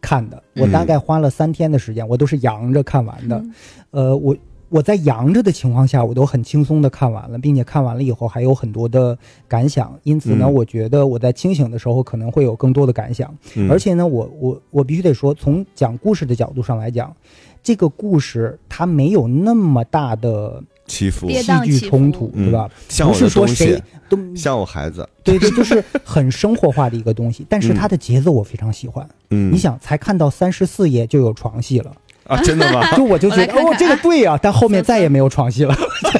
[0.00, 3.36] 看的，我大概花了三天的时间，我都是阳着看完的。
[3.38, 3.54] 嗯
[3.90, 4.36] 呃，我
[4.68, 9.16] 我在阳着的情况下，我都很轻松的看完了，并且看完了以后还有很多的
[9.48, 9.98] 感想。
[10.02, 13.34] 因此呢，嗯我觉得我在清醒的时候可能会有更多的感想。
[13.56, 17.16] 嗯而且呢，我我我必须得说，从讲故事的角度上来讲，
[17.62, 22.68] 这个故事它没有那么大的起伏，戏剧冲突，嗯对吧？
[22.88, 27.44] 像不是说谁，都像我孩子，对对，就是很生活化的一个东西。
[27.48, 29.06] 但是它的节奏我非常喜欢。
[29.30, 31.92] 嗯，你想，才看到三十四页就有床戏了。
[32.24, 32.82] 啊，真的吗？
[32.96, 35.74] 就我就觉得看看哦，这个对啊、但后面再也没有床戏了。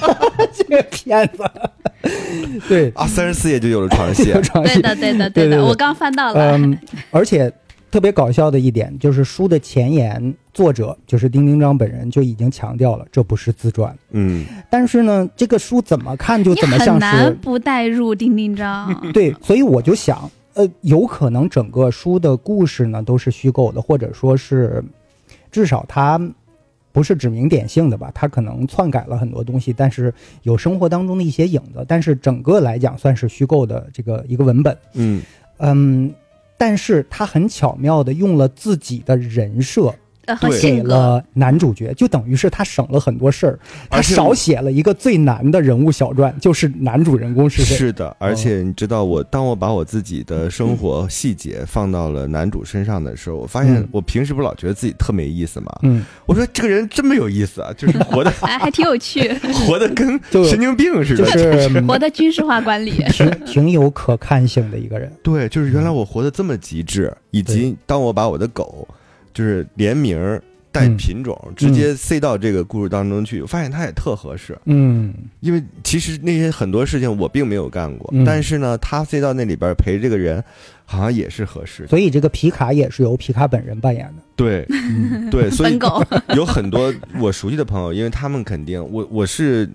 [0.54, 1.44] 这个片子，
[2.68, 4.80] 对，啊，三十四页就有了床戏 有，床戏。
[4.80, 6.56] 对的，对的，的，对对对我刚翻到了。
[6.56, 6.78] 嗯，
[7.10, 7.52] 而且
[7.90, 13.96] 特别搞笑的一点就是书的前言，作者就是丁丁章本人就已经强调了，这不是自传。
[14.10, 18.94] 嗯，但是呢，这个书怎么看就怎么像很难是不带入丁丁章。
[19.12, 24.84] 对，所以我就想，呃，有可能整个书的故事呢都是虚构的，或者说是
[25.50, 26.20] 至少它
[26.92, 35.22] 不是指名点姓的吧，它可能篡改了很多东西，但是有生活当中的一些影子，但是整个来讲算是虚构的这个一个文本，嗯，
[35.56, 36.12] 嗯。
[36.58, 39.94] 但是他很巧妙的用了自己的人设，
[40.36, 43.58] 给性格，了男主角，就等于是他省了很多事儿，
[43.90, 47.76] 他少写了一个最难的人物小传，就是男主人公是谁。
[47.76, 55.72] 是的，而且你知道我，当我把我自己的生活细节放到了男主身上的时候，我发现嗯我平时不老觉得自己特没意思嘛。
[55.82, 59.32] 嗯，我说这个人这么有意思啊， 就是活的哎，还挺有趣，
[59.66, 61.68] 活的跟 神经病似的就的。
[61.68, 62.90] 是嗯活的军事化管理。
[63.12, 65.10] 挺挺有可看性的一个人。
[65.22, 68.86] 对，就是原来我活得这么极致，以及当我把我的狗
[69.32, 74.58] 就是联名儿带嗯品种、直接塞到这个故事当中去，我发现它也特合适。
[74.66, 80.42] 嗯因为其实那些很多事情我并没有干过，嗯但是呢，他塞到那里边陪这个人，
[80.84, 81.86] 好像也是合适。
[81.86, 84.22] 所以这个皮卡也是由皮卡本人扮演的。
[84.36, 85.78] 对嗯对，所以，
[86.36, 89.68] 有很多我熟悉的朋友，因为他们肯定我我是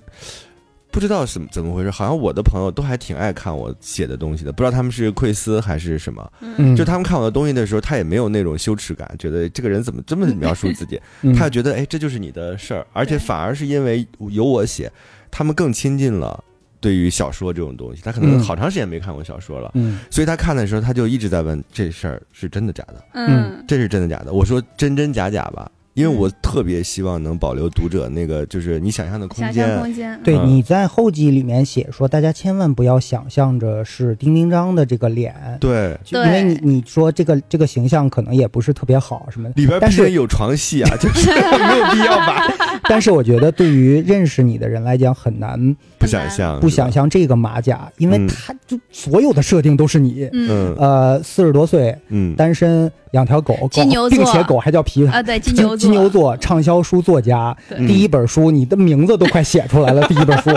[0.93, 6.31] 不知道什么怎么回事，好像我的朋友都还挺爱看我写的东西的，不知道他们是窥私还是什么。
[6.39, 11.33] 嗯，就他们看我的东西的时候，他也没有那种羞耻感，觉得这个人怎么这么描述自己，嗯。
[11.33, 14.91] 他就觉得哎，这就是你的事儿，而且反而是因为有我写，
[15.31, 16.43] 他们更亲近了。
[16.79, 19.99] 对于小说这种东西，他可能嗯好长时间没看过小说了，嗯。
[20.11, 24.33] 所以他看的时候，他就一直在问这事儿是真的假的，嗯，这是真的假的？
[24.33, 26.17] 我说真真假假吧，因为嗯。
[26.17, 29.79] 我特别希望能保留读者那个就是你想象的空想象间。
[29.79, 30.47] 空间，对，嗯。
[30.47, 42.53] 你在后记里面写说，大家千万不要想象着是丁丁张的这个脸，对，因为你你说这个这个形象可能也不是特别好什么的，里边但是有床戏啊，就是 没有必要吧？
[42.89, 48.27] 但是我觉得对于认识你的人来讲很难不想象，不想象这个马甲，因为嗯。
[48.27, 50.49] 他就所有的设定都是你，嗯。
[50.49, 50.75] 嗯。
[50.77, 55.19] 呃，四十多岁，嗯，单身，养条狗，狗金牛座并且狗还叫皮卡。
[55.19, 57.55] 啊，对，金牛座， 金牛座畅销书作家，
[57.87, 60.01] 第一本书你的名字都快写出来了。
[60.07, 60.49] 第一本书，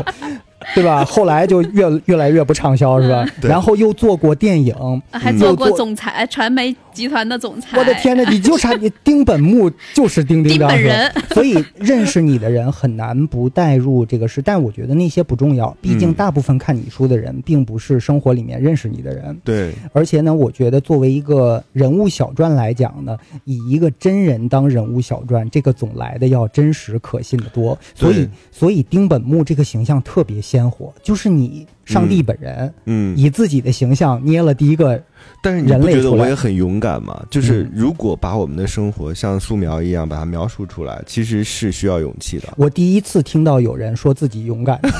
[0.74, 1.04] 对吧？
[1.04, 3.26] 后来就越越来越不畅销，是吧？
[3.40, 7.78] 对然后又做过电影，嗯还做过总裁，传媒集团的总裁。
[7.78, 16.14] 我的天呐，你就差你丁本木 就是丁丁本人， 所以认识你的人很难不带入这个事，但我觉得那些不重要，毕竟嗯。
[16.16, 32.72] 大部分看你书的人并不是生活里面认识你的人，对，而且呢，我觉得作为一个人物小传来讲呢，以一个真人当人物小传，这个总来的要真实可信的多，所以所以丁本木这个形象特别鲜活，就是你上帝本人。
[32.86, 34.98] 嗯，以自己的形象捏了第一个，
[35.42, 37.22] 但是你不觉得我也很勇敢吗？
[37.30, 42.48] 就是嗯如果把我们的生活像素描一样把它描述出来，其实是需要勇气的。
[42.56, 44.90] 我第一次听到有人说自己勇敢的，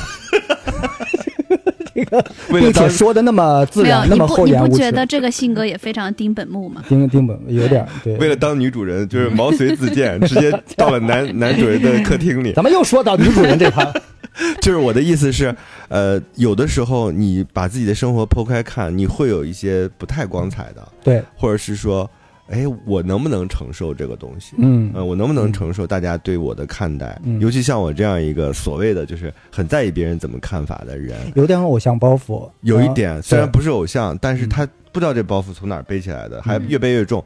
[1.93, 4.69] 这个，为了当并且说的那么自然，那么你不你厚颜无耻。
[4.69, 6.83] 你不觉得这个性格也非常丁本木吗？
[6.87, 12.53] 丁丁本有点对，为了当女主人，就是毛遂自荐，直接到了男 男主人的客厅里。
[12.55, 13.91] 咱们又说到女主人这盘，
[14.61, 15.55] 就是我的意思是，
[15.89, 22.09] 呃，有的时候你把自己的生活剖开看，你会有一些不太光彩的，对，或者是说，
[22.49, 24.55] 哎，我能不能承受这个东西？
[24.57, 27.19] 嗯呃，我能不能承受大家对我的看待？
[27.23, 37.23] 嗯尤其像我这样一个所谓的就是很在意别人怎么看法的人，有点偶像包袱，啊有一点虽然不是偶像，但是嗯他不知道这包袱从哪儿背起来的，还嗯越背越重。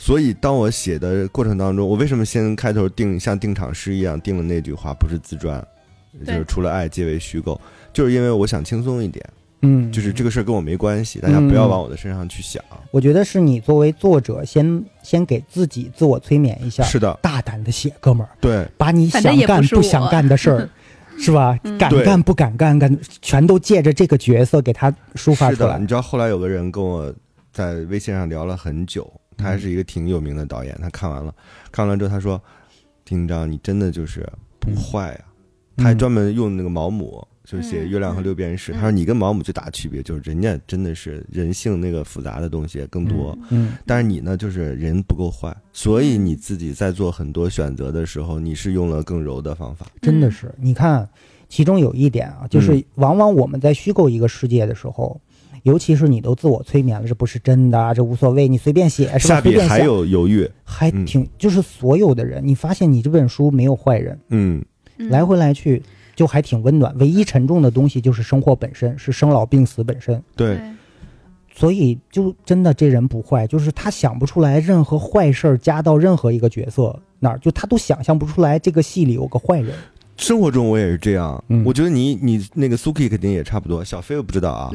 [0.00, 5.66] 所以，当我写的过程当中，我为什么先开头定像定场诗一样定了那句话，不是自传，
[6.26, 7.60] 就是除了爱皆为虚构，
[7.92, 9.24] 就是因为我想轻松一点，
[9.62, 12.62] 嗯，就是这个事儿跟我没关系，大家不要往我的身上去想。
[12.90, 20.68] 我觉得是你作为作者先先给自己自我催眠一下，是的，大胆的写，哥们儿，对，把你想干不想干的事儿。
[21.20, 21.58] 是吧？
[21.64, 25.66] 嗯敢干不敢干，干全都借着这个角色给他抒发是的。
[25.66, 25.84] 出来你。
[25.84, 27.12] 知道后来有个人跟我
[27.52, 31.34] 在微信上聊了很久，他还是一个挺有名的导演，他看完了，
[31.72, 32.40] 看完了之后他说
[33.04, 34.24] ：“丁章，你真的就是
[34.60, 35.20] 不坏啊！”
[35.78, 38.76] 他还专门用那个毛姆，就是写《月亮和六便士》，嗯。
[38.76, 49.86] 他说：“你跟毛姆最大的区别就是人家真的是人性那个复杂的东西更多，嗯，但是你呢，就是人不够坏，所以你自己在做很多选择的时候，你是用了更柔的方法。
[50.02, 51.08] 真的是，你看，
[51.48, 52.84] 其中有一点啊，就是嗯。
[52.96, 55.18] 往往我们在虚构一个世界的时候，
[55.62, 59.36] 尤其是你都自我催眠了，这不是真的啊，这无所谓，你随便写是吧？
[59.36, 64.62] 下笔还有犹豫，还挺，就是所有的人，你发现你这本书没有坏人，嗯，
[64.98, 65.82] 嗯来回来去
[66.14, 66.96] 就还挺温暖。
[66.98, 70.22] 唯一沉重的东西就是生活本身，是生老病死本身。
[70.36, 70.58] 对，
[71.54, 79.74] 所以就真的这人不坏，就是他想不出来任何坏事儿加到任何一个角色那儿，就他都想象不出来这个戏里有个坏人。
[80.18, 81.62] 生活中我也是这样，嗯。
[81.64, 84.70] 我觉得你你那个 Suki 肯定也差不多，小飞我不知道啊，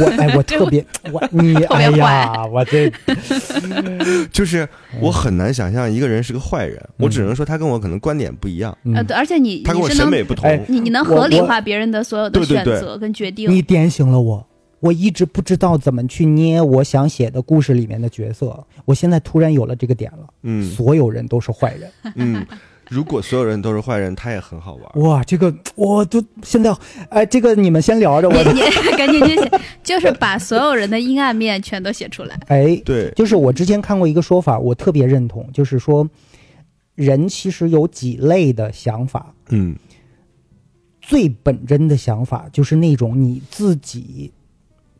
[0.00, 2.90] 我哎，我特别 我你特别哎呀，我这
[4.32, 4.68] 就是
[5.00, 13.50] 我很难想象一个人是个坏人，我只能说他跟我可能观点不一样，呃，嗯，对，而且你他跟我审美不同，哎你你能合理化别人的所有的选择跟决定。
[13.50, 14.44] 你点醒了我。
[14.80, 20.18] 我一直不知道怎么去捏我想写的故事里面的角色，我现在突然有了这个点了。
[20.44, 20.62] 嗯。
[20.70, 22.46] 所有人都是坏人，嗯，
[22.88, 25.02] 如果所有人都是坏人，他也很好玩。
[25.02, 26.74] 哇，这个我都现在，
[27.10, 28.60] 哎，这个你们先聊着，我 你
[28.96, 32.38] 赶紧去写，就是把所有人的阴暗面全都写出来。
[32.48, 36.08] 哎，对，就是我之前看过一个说法，我特别认同，就是说，
[36.94, 39.76] 人其实有几类的想法，嗯
[41.00, 44.30] 最本真的想法就是那种你自己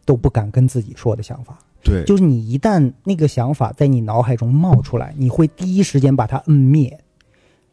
[0.05, 6.99] 都不敢跟自己说的想法，对，就是你一旦那个想法在你脑海中冒出来，你会第一时间把它摁灭。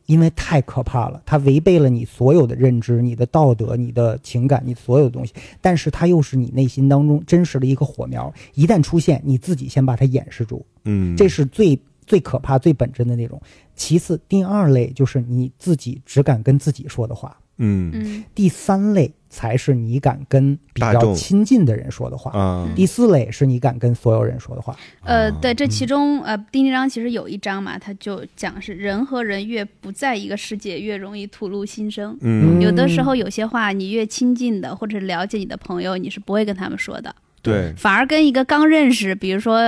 [0.05, 5.33] 因为太可怕了，它违背了你所有的认知、你的道德、你的情感、你所有的东西。
[5.61, 10.65] 但是它又是你内心当中真实的一个火苗，一旦出现，你自己先把它掩饰住。
[10.83, 13.41] 嗯，这是最最可怕、最本真的那种。
[13.75, 17.91] 其次，第二类就是你自己只敢跟自己说的话；嗯。
[17.93, 18.23] 嗯。
[18.33, 24.75] 第三类才是你敢跟比较亲近的人说的话；啊，第四类是你敢跟所有人说的话。
[25.03, 32.17] 呃，哦对，这其中呃，丁丁章其实有一章嘛，他就讲是人和人越不在一个世界，越容易吐露心声。
[32.21, 39.61] 嗯，有的时候有些话，你越亲近的或者了解你的朋友，你是不会跟他们说的，对，反而跟一个刚认识，比如说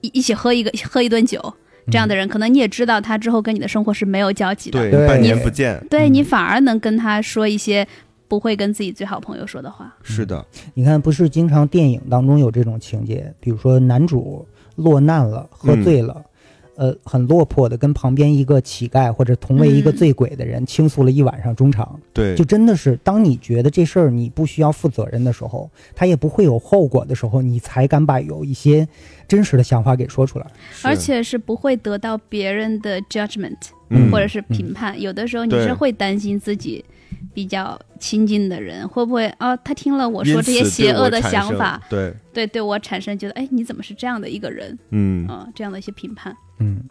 [0.00, 1.54] 一一起喝一个喝一顿酒
[1.90, 5.86] 这样的人，可能你也知道他之后跟你的生活是没有交集的，对，半年不见，嗯。
[5.90, 7.86] 对你反而能跟他说一些
[8.28, 9.94] 不会跟自己最好朋友说的话。
[10.02, 16.22] 是的，你看，不是经常电影当中有这种情节，比如说男主落难了，喝醉了。
[16.80, 19.96] 呃，很落魄的跟旁边一个乞丐或者同为一个嗯。
[19.98, 28.88] 醉鬼的人倾诉了一晚上衷肠，对，就真的是，当你觉得这事儿你不需要负责任的时候，他也不会有后果的时候，你才敢把有一些
[29.28, 30.46] 真实的想法给说出来。
[30.82, 33.58] 而且是不会得到别人的 judgment
[33.90, 34.10] 嗯。
[34.10, 34.98] 或者是评判。
[34.98, 36.82] 有的时候你是会担心自己
[37.32, 39.56] 比较亲近的人，会不会哦？
[39.64, 44.78] 他听了我说这些邪恶的想法，，对，对对我产生觉得，哎，你怎么是这样的一个人？
[44.90, 46.36] 嗯，啊、这样的一些评判。
[46.58, 46.82] 嗯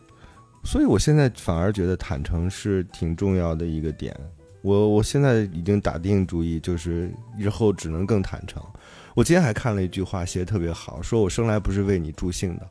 [0.63, 4.13] 所以我现在反而觉得坦诚是挺重要的一个点。
[4.61, 8.61] 我我现在已经打定主意，就是日后只能更坦诚。
[9.15, 12.69] 我今天还看了一句话，写的特别好，说我生来不是为你助兴的。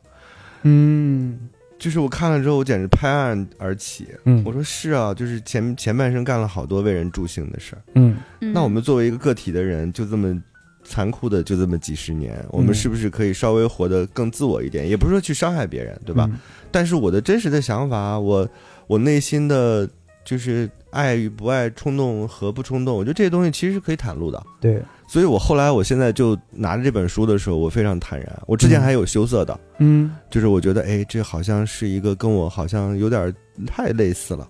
[0.63, 4.09] 嗯就是我看了之后，我简直拍案而起。
[4.25, 7.81] 嗯我说是啊，就是前前半生干了好多为人助兴的事儿。
[7.95, 10.39] 嗯嗯、那我们作为一个个体的人，就这么
[10.83, 14.87] 残酷的就这么几十年，我们嗯是不是可以稍微活得更自我一点？
[14.87, 16.29] 也不是说去伤害别人，对吧？？
[16.69, 18.47] 但是我的真实的想法，我
[18.87, 19.87] 我内心的
[20.25, 24.43] 就是爱与不爱、冲动和不冲动，我觉得这些东西其实是可以袒露的。
[24.59, 28.41] 对，所以我后来，我现在就拿着这本书的时候，我非常坦然。
[28.45, 33.33] 我之前还有羞涩的，嗯就是我觉得，哎，这好像是一个跟我好像有点
[33.65, 34.47] 太类似了，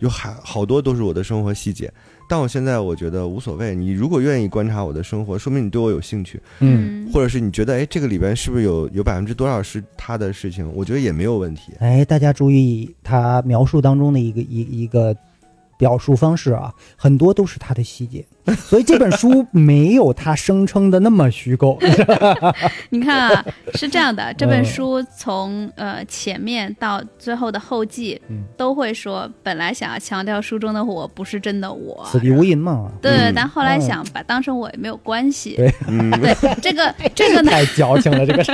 [0.00, 1.90] 有还好多都是我的生活细节。
[2.28, 10.70] 但我现在我觉得无所谓，你如果愿意观察我的生活，说明你对我有兴趣，嗯，或者是你觉得，哎，这个里边是不是有有百分之多少是他的事情？
[10.74, 11.72] 我觉得也没有问题。
[11.78, 15.16] 哎，大家注意他描述当中的一个一一个
[15.78, 18.24] 表述方式啊，很多都是他的细节，
[18.68, 21.78] 所以这本书没有他声称的那么虚构。
[22.90, 28.42] 你看啊，是这样的， 这本嗯书从呃前面到最后的后记，嗯。
[28.56, 33.32] 都会说，本来想要强调书中的我不是真的我，此地无银嘛，对，嗯。
[33.34, 35.54] 但后来嗯想把当成我也没有关系。
[35.56, 35.72] 对。
[35.88, 38.42] 嗯，对，这个这个呢，太矫情了，这个。
[38.42, 38.52] 是。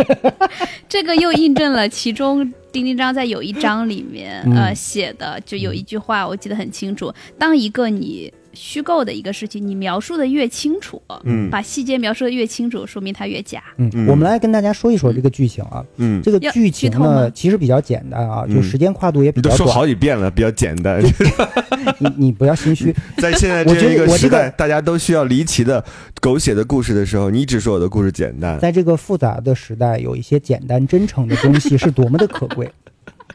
[0.88, 4.54] 这个又印证了其中丁丁章在有一章里面、嗯。
[4.56, 13.62] 呃写的，就有一句话我记得很清楚：当一个你虚构的一个事情，你描述的越清楚，嗯把细节描述的越清楚，说明它越假。
[13.76, 15.84] 嗯嗯，我们来跟大家说一说这个剧情啊。
[15.96, 19.66] 嗯，这个剧情呢剧，其实比较简单啊，嗯就时间跨度也比较都说。
[19.66, 21.02] 好几遍了，比较简单。
[21.98, 22.94] 你你不要心虚。
[23.18, 25.84] 在现在这个时代，大家都需要离奇的、
[26.20, 28.58] 狗血的故事的时候，你只说我的故事简单。
[28.58, 32.70] 在这个复杂的时代，有一些简单真诚的东西是多么的可贵。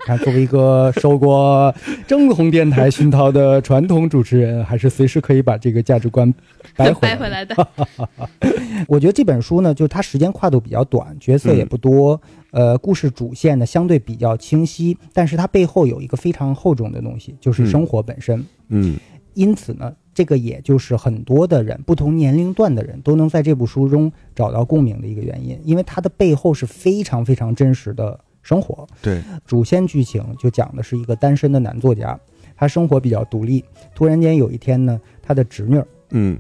[0.06, 1.74] 看，作为一个受过
[2.06, 6.32] 正统电台熏陶的传统主持人，还是随时可以把这个价值观
[6.76, 7.16] 掰回来。
[7.16, 7.68] 掰回来的，
[8.88, 12.20] 我觉得这本书呢，就它时间跨度比较短，角色也不多，
[12.52, 18.46] 呃，故事主线呢相对比较清晰，但是它背后有一个非常厚重的东西，就是生活本身。
[18.70, 18.98] 嗯
[19.36, 28.88] 因此呢，这个也就是很多的人，不同年龄段的人都能在这部书中找到共鸣的一个原因，因为它的背后是非常非常真实的生活。
[29.02, 32.20] 对，主线剧情就讲的是一个单身的男作家，
[32.56, 36.38] 他生活比较独立，突然间有一天呢，他的侄女嗯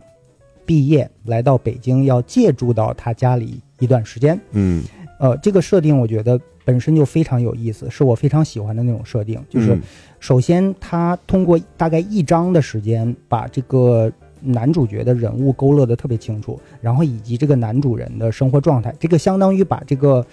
[0.65, 4.39] 毕业来到北京，要借住到他家里一段时间。
[4.51, 4.83] 嗯，
[5.19, 9.43] 呃，这个设定我觉得本身就非常有意思，是我非常喜欢的那种设定。
[9.49, 9.81] 就是嗯
[10.19, 20.25] 首先他通过大概一章的时间，把这个男主角的人物勾勒的特别清楚，然后以及这个男主人的生活状态，这个相当于把这个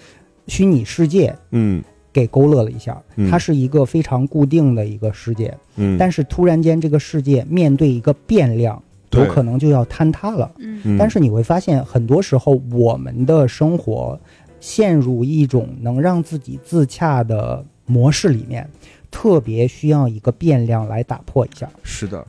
[0.51, 1.81] 虚拟世界嗯。
[2.11, 3.01] 给勾勒了一下。
[3.15, 3.31] 嗯。
[3.31, 9.23] 它是一个非常固定的一个世界，嗯，但是突然间这个世界面对一个变量，对。
[9.23, 10.51] 有可能就要坍塌了。
[10.57, 10.81] 嗯。
[10.83, 10.97] 嗯。
[10.97, 14.19] 但是你会发现，很多时候我们的生活
[14.59, 18.69] 陷入一种能让自己自洽的模式里面，
[19.09, 21.69] 特别需要一个变量来打破一下。
[21.81, 22.27] 是的，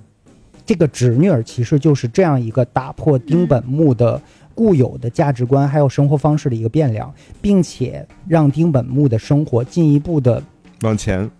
[0.65, 4.23] 这个侄女儿其实就是这样一个打破丁本木的
[4.55, 10.43] 固有的价值观还有生活方式的一个变量，并且让丁本木的生活进一步的
[10.83, 11.31] 往前，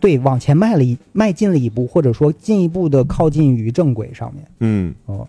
[0.00, 4.44] 对往前迈了一迈进了一步，或者说进一步的靠近于正轨上面。
[4.60, 5.26] 嗯哦，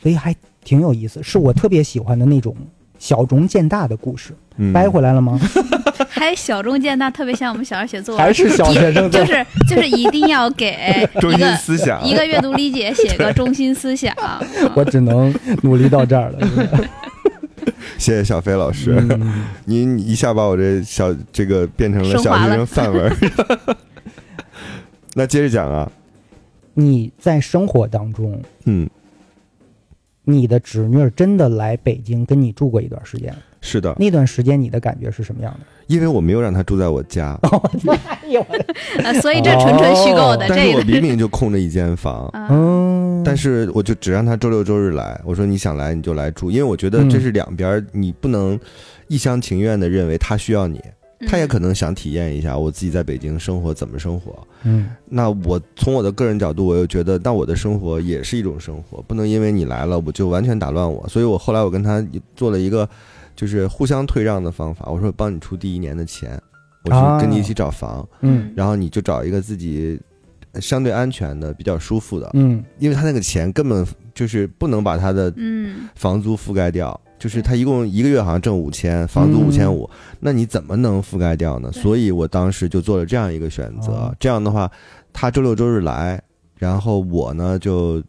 [0.00, 2.56] 所以还挺有意思，是我特别喜欢的那种
[2.98, 4.32] 小中见大的故事。
[4.56, 5.38] 嗯，掰回来了吗？
[6.10, 9.24] 还小中见大，特别像我们小时候写作文，还是小学生就？
[9.24, 14.12] 是就是一定要给 中心一个思想，一个阅读理解写个中心思想。
[14.74, 15.32] 我只能
[15.62, 16.88] 努力到这儿了。
[17.98, 23.16] 谢谢小飞老师，嗯您一下把我这小这个变成了小学生范文。
[25.14, 25.90] 那接着讲啊，
[26.74, 28.88] 你在生活当中，嗯，
[30.30, 35.60] 你的侄女儿真的来北京跟你住过一段时间，是的，那段时间你的感觉是什么样的？
[35.86, 37.38] 因为我没有让她住在我家，
[39.22, 42.30] 所以这纯纯虚构的，但是我这个明明就空着一间房。
[43.24, 48.60] 但是我就只让她周六周日来，我说你想来你就来住，因为我觉得这是两边儿，你不能
[49.06, 50.78] 一厢情愿的认为他需要你，
[51.26, 54.46] 他也可能想体验一下我自己在北京生活怎么生活。
[54.64, 61.08] 嗯那我从我的个人角度，我又觉得，那我的生活也是一种生活，不能因为你来了，我就完全打乱我。
[61.08, 62.04] 所以我后来我跟他
[62.36, 62.88] 做了一个，
[63.34, 64.90] 就是互相退让的方法。
[64.90, 66.40] 我说帮你出第一年的钱，
[66.84, 69.98] 我啊去跟你一起找房，嗯然后你就找一个自己
[70.60, 79.88] 相对安全的、比较舒服的，嗯因为他那个钱根本就是不能把他的嗯，房租覆盖掉，就是他一共一个月好像挣五千，房租嗯五千五，
[80.20, 81.70] 那你怎么能覆盖掉呢？
[81.72, 84.16] 所以我当时就做了这样一个选择哦。
[84.20, 84.70] 这样的话，
[85.12, 86.22] 他周六周日来，
[86.56, 88.02] 然后我呢就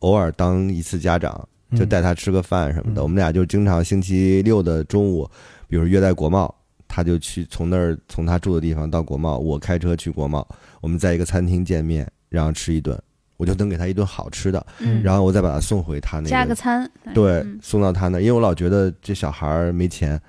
[0.00, 3.00] 偶尔当一次家长，就带他吃个饭什么的。
[3.00, 5.28] 嗯我们俩就经常星期六的中午，
[5.68, 6.54] 比如约在国贸。
[6.94, 10.46] 他就去从那儿从他住的地方到国贸，我开车去国贸，
[10.82, 13.02] 我们在一个餐厅见面，然后吃一顿，
[13.42, 20.20] 我就能给他一顿好吃的，嗯然后我再把他送回他那加个餐，对嗯，送到他那儿，因为我老觉得这小孩儿没钱，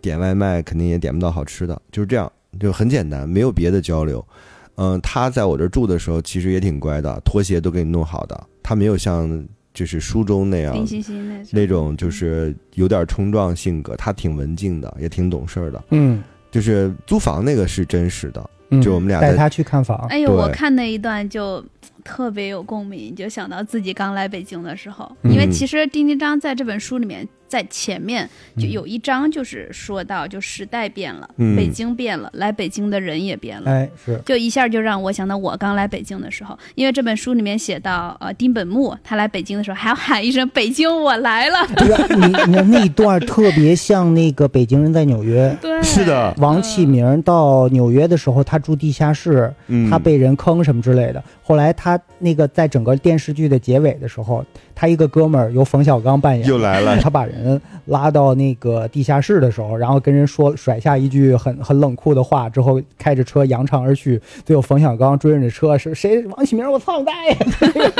[0.00, 4.26] 点外卖肯定也点不到好吃的，就是这样，就很简单，没有别的交流。
[4.74, 15.80] 嗯，他在我这儿住的时候，其实也挺乖的，拖鞋都给你弄好的，他没有像就是书中那样那种那种就是有点冲撞性格，他挺文静的，也挺懂事儿的。
[15.90, 16.20] 嗯
[16.50, 21.64] 就是租房那个是真实的，嗯，就我们俩带他去看房，哎呦，我看那一段就
[22.04, 25.32] 特别有共鸣，就想到自己刚来北京的时候，嗯。
[25.32, 28.26] 因为其实丁丁章在这本书里面，在前面
[28.56, 33.70] 就嗯有一章就是说到，就时代变了，嗯北京变了，来北京的人也变了。
[33.70, 42.06] 哎是，就一下就让我想到我刚来北京的时候，因为这本书里面写到，呃，丁本木他来北京的时候还要喊一声“北京，我来了 对啊，
[42.46, 45.54] 你你那一段特别像那个北京人在纽约”。。
[45.60, 51.22] 对，是的王启明到纽约的时候，他住地下室，嗯，他被人坑什么之类的。
[51.42, 54.42] 后来他那个在整个电视剧的结尾的时候，
[54.82, 64.20] 他一个哥们儿由冯小刚扮演，又来了 他把人拉到那个地下室的时候，然后跟人说甩下一句很很冷酷的话之后，开着车扬长而去。
[64.44, 66.26] 最后冯小刚追着车是谁？
[66.26, 67.32] 王启明，我操你大爷！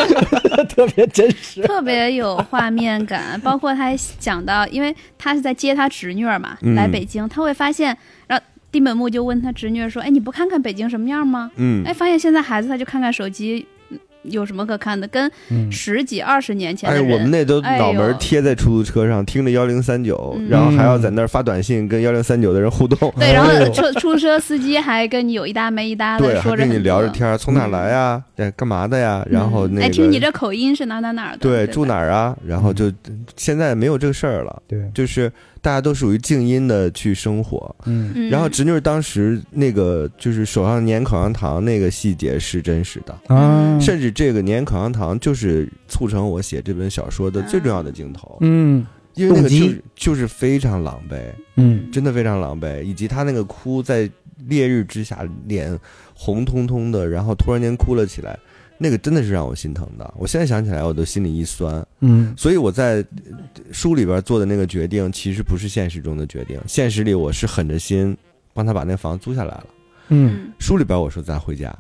[0.67, 1.63] 特别真实。
[1.63, 13.72] 特别有画面感，包括他还讲到，因为他是在接他侄女儿嘛，嗯来北京，他会发现，然后丁本木就问他侄女儿说：“哎，你不看看北京什么样吗？”嗯哎，发现现在孩子他就看看手机，嗯
[14.23, 15.07] 有什么可看的？
[15.09, 15.71] 跟嗯。
[15.71, 20.49] 十几二十年前哎，我们那都哎脑门儿贴在出租车上，听着幺零三九，嗯。
[20.49, 28.23] 然后还要在那儿发短信跟幺零三九的人互动， 对，然后出出租车司机还跟你有一搭没一搭对，的说着跟你聊着天儿，从哪儿来呀？
[28.37, 29.27] 哎，干嘛的呀？
[29.31, 31.39] 然后那听你这口音是哪哪哪儿的？
[31.39, 32.37] 对吧住哪儿啊？
[32.47, 32.93] 然后就
[33.37, 35.31] 现在没有这个事儿了，对，就是
[35.63, 37.75] 大家都属于静音的去生活。
[37.87, 38.13] 嗯。
[38.15, 48.87] 嗯，然后侄女儿当时那个就是手上粘口香糖那个细节是真实的，啊，甚至这个粘口香糖就是促成我写这本小说的最重要的镜头，嗯。
[49.15, 51.19] 因为那个就是就是非常狼狈。
[51.57, 51.91] 嗯。
[51.93, 54.11] 真的非常狼狈，以及他那个哭在
[54.49, 55.79] 烈日之下，脸
[56.15, 58.39] 红彤彤的，然后突然间哭了起来，
[58.83, 60.13] 那个真的是让我心疼的。
[60.19, 61.87] 我现在想起来，我都心里一酸。
[62.01, 62.97] 嗯所以我在
[63.31, 63.39] 呃
[63.71, 66.61] 书里边做的那个决定，其实不是现实中的决定。
[66.67, 68.17] 现实里我是狠着心
[68.53, 69.67] 帮他把那房租下来了。
[70.09, 71.73] 嗯嗯书里边我说咱回家，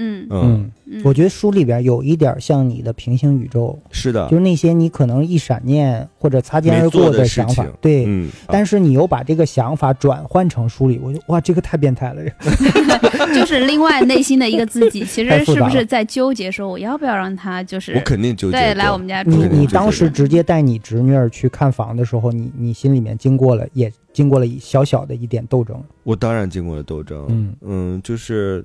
[0.00, 0.26] 嗯。
[0.30, 0.70] 嗯，
[1.04, 4.28] 我觉得书里边有一点像你的平行宇宙，是的。
[4.28, 8.04] 就，是那些你可能一闪念或者擦肩而过的想法，对。
[8.06, 12.22] 嗯，但是你又把这个想法转换成书里，我就哇，这个太变态了！
[13.34, 19.30] 就是另外内心的一个自己，其实是不是在纠结说我要不要让他就是我肯定纠结对来我们家住？
[19.30, 25.80] 你当时直接带你侄女儿去看房的时候，你你心里面经过了，也经过了一小小的一点斗争。
[26.02, 27.54] 我当然经过了斗争，嗯。
[27.62, 28.64] 嗯，就是，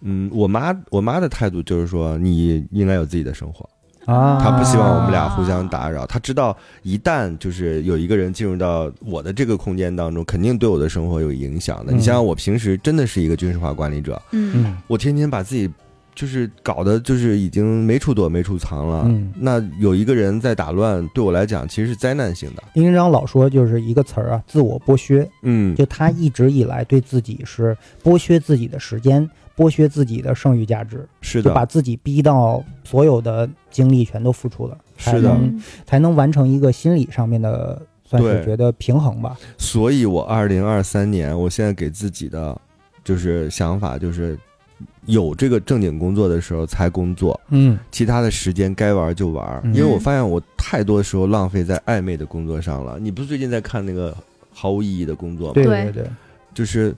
[0.00, 3.68] 嗯，我妈我妈的态度就是说，你应该有自己的生活，
[4.04, 11.92] 啊，她不希望我们俩互相打扰，她知道一旦就是有一个人进入到我的这个空间当中，肯定对我的生活有影响的。
[11.92, 11.96] 嗯。
[11.96, 14.64] 你想想，我平时真的是一个军事化管理者，嗯。
[14.64, 15.70] 嗯我天天把自己
[16.14, 25.28] 就是搞得就是已经没处躲没处藏了，嗯，那有一个人在打乱，对我来讲其实是灾难性的，丁丁章老说就是一个词儿啊，自我剥削。
[25.42, 35.36] 嗯，就他一直以来对自己是剥削自己的时间，剥削自己的剩余价值，是的，就把自己逼到所有的精力全都付出了，才是的。
[35.84, 39.36] 才能完成一个心理上面的，算是觉得平衡吧。
[39.58, 42.56] 所以我二零二三年，我现在给自己的
[43.02, 44.38] 就是想法就是，
[45.06, 47.76] 有这个正经工作的时候才工作，嗯。
[47.90, 49.60] 其他的时间该玩就玩。
[49.64, 49.74] 嗯。
[49.74, 52.96] 因为我发现我太多时候浪费在暧昧的工作上了。
[53.00, 54.16] 你不是最近在看那个
[54.52, 55.54] 毫无意义的工作吗？
[55.54, 55.84] 对对。
[55.86, 56.10] 对对，
[56.54, 56.94] 就是，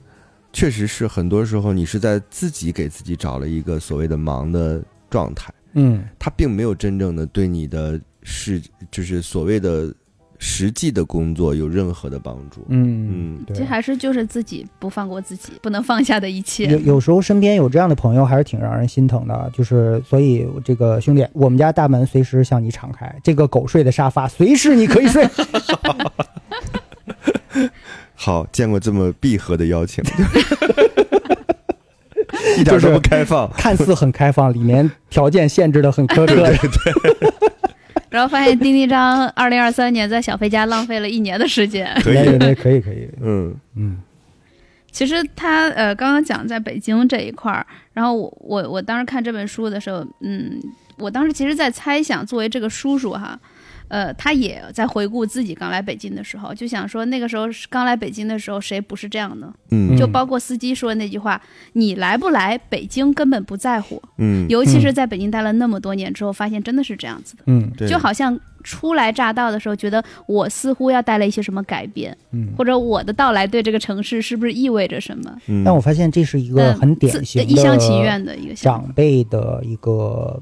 [0.53, 9.93] 确实是很多时候你是在自己给自己找了一个所谓的忙的状态，嗯他并没有真正的对你的事，就是所谓的
[10.37, 12.65] 实际的工作有任何的帮助。
[12.69, 13.55] 嗯嗯，对。
[13.55, 16.83] 其实还是就是自己不放过自己，不能放下的一切有切。
[16.85, 19.51] 有时候身边有这样的朋友，还是挺让人心疼的。
[19.53, 25.27] 就是，所以这个兄弟，我们家大门随时向你敞开，这个狗睡的沙发随时你可以睡。
[28.23, 30.03] 好，见过这么闭合的邀请。
[32.55, 33.49] 一点都不开放。
[33.53, 36.47] 看似很开放，里面条件限制的很苛刻。
[38.11, 41.91] 然后发现丁丁章二零二三年在小飞家浪费了一年的时间。
[42.03, 43.97] 可以对对，可以可以，嗯嗯
[44.91, 50.61] 其实他呃刚刚讲在北京这一块儿，然后我我我当时看这本书的时候，嗯，
[50.97, 53.39] 我当时其实在猜想，作为这个叔叔哈，
[53.91, 59.53] 呃，他也在回顾自己刚来北京的时候，就想说那个时候刚来北京的时候，谁不是这样呢？
[59.71, 61.41] 嗯就包括司机说的那句话
[61.73, 72.47] ：“你来不来，北京根本不在乎。”嗯，尤其是在北京待了那么多年之后，发现真的是这样子的，嗯对就好像初来乍到的时候，觉得我似乎要带来一些什么改变，嗯。
[72.57, 75.37] 或者我的到来对这个城市是不是意味着什么？
[75.47, 78.85] 嗯但我发现这是一个嗯很典型的一厢情愿的一个想法。
[78.85, 80.41] 长辈的一个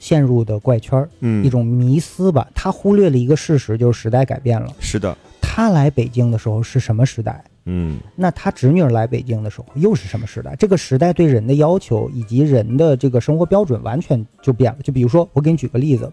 [0.00, 2.50] 陷入的怪圈儿，嗯一种迷思吧。
[2.52, 4.74] 他忽略了一个事实，就是时代改变了。
[4.80, 7.44] 是的，他来北京的时候是什么时代？
[7.66, 10.56] 嗯那他侄女儿来北京的时候又是什么时代？
[10.56, 14.78] 这个时代对人的要求以及人的这个生活标准完全就变了。
[14.82, 16.10] 就比如说，我给你举个例子，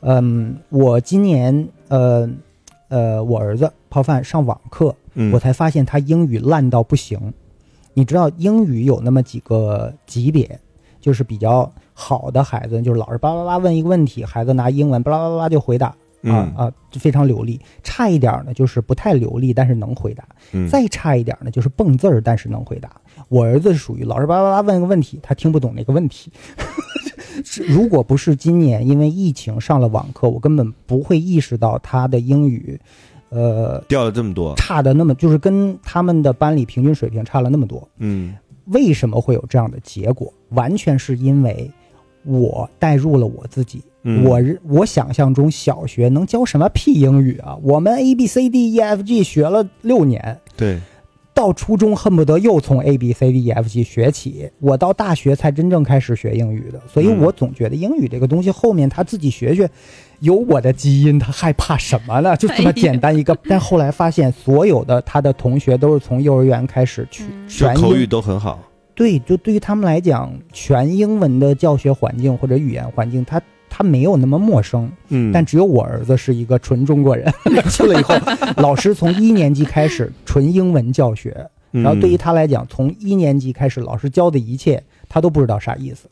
[0.00, 2.30] 嗯，我今年呃
[2.88, 7.34] 呃，我儿子泡饭上网课，嗯，我才发现他英语烂到不行。
[7.92, 10.58] 你知道英语有那么几个级别，
[11.00, 17.60] 就是比较好的孩子，就是老师叭叭叭问一个问题，孩子拿英文叭叭叭叭就回答，啊嗯啊，就非常流利。
[17.82, 20.24] 差一点呢，就是不太流利，但是能回答。
[20.52, 22.90] 嗯再差一点呢，就是蹦字儿，但是能回答。
[23.28, 26.32] 我儿子是属于老师巴拉巴拉问个问题，他听不懂那个问题。
[27.44, 32.78] 是 如果不是今年因为疫情上了网课，我根本不会意识到他的英语，
[33.28, 37.88] 呃，掉了这么多，差的那么，就是跟他们的班里平均水平差了那么多。
[37.98, 38.34] 嗯
[38.68, 40.32] 为什么会有这样的结果？
[40.50, 41.70] 完全是因为
[42.24, 43.82] 我带入了我自己。
[44.02, 47.58] 嗯，我我想象中小学能教什么屁英语啊？
[47.62, 50.78] 我们 A B C D E F G 学了六年，对，
[51.38, 56.82] 到初中恨不得又从 A B C D E F G 学起，我到大学才真正开始学英语的。
[56.92, 59.70] 所以嗯我总觉得英语这个东西后面他自己学学，
[60.18, 62.36] 有我的基因，他害怕什么呢？
[62.36, 63.38] 就这么简单一个。
[63.48, 68.58] 但后来发现，所有的他的同学都是从幼儿园开始去嗯全口语都很好，
[68.96, 73.40] 对，就对于他们来讲，全英文的教学环境或者语言环境，他
[73.78, 74.90] 他没有那么陌生。
[75.10, 77.32] 嗯，但只有我儿子是一个纯中国人，
[77.70, 78.12] 去了以后，
[78.56, 86.08] 老师从一年级开始纯英文教学，嗯然后对于他来讲，从一年级开始，老师教的一切他都不知道啥意思，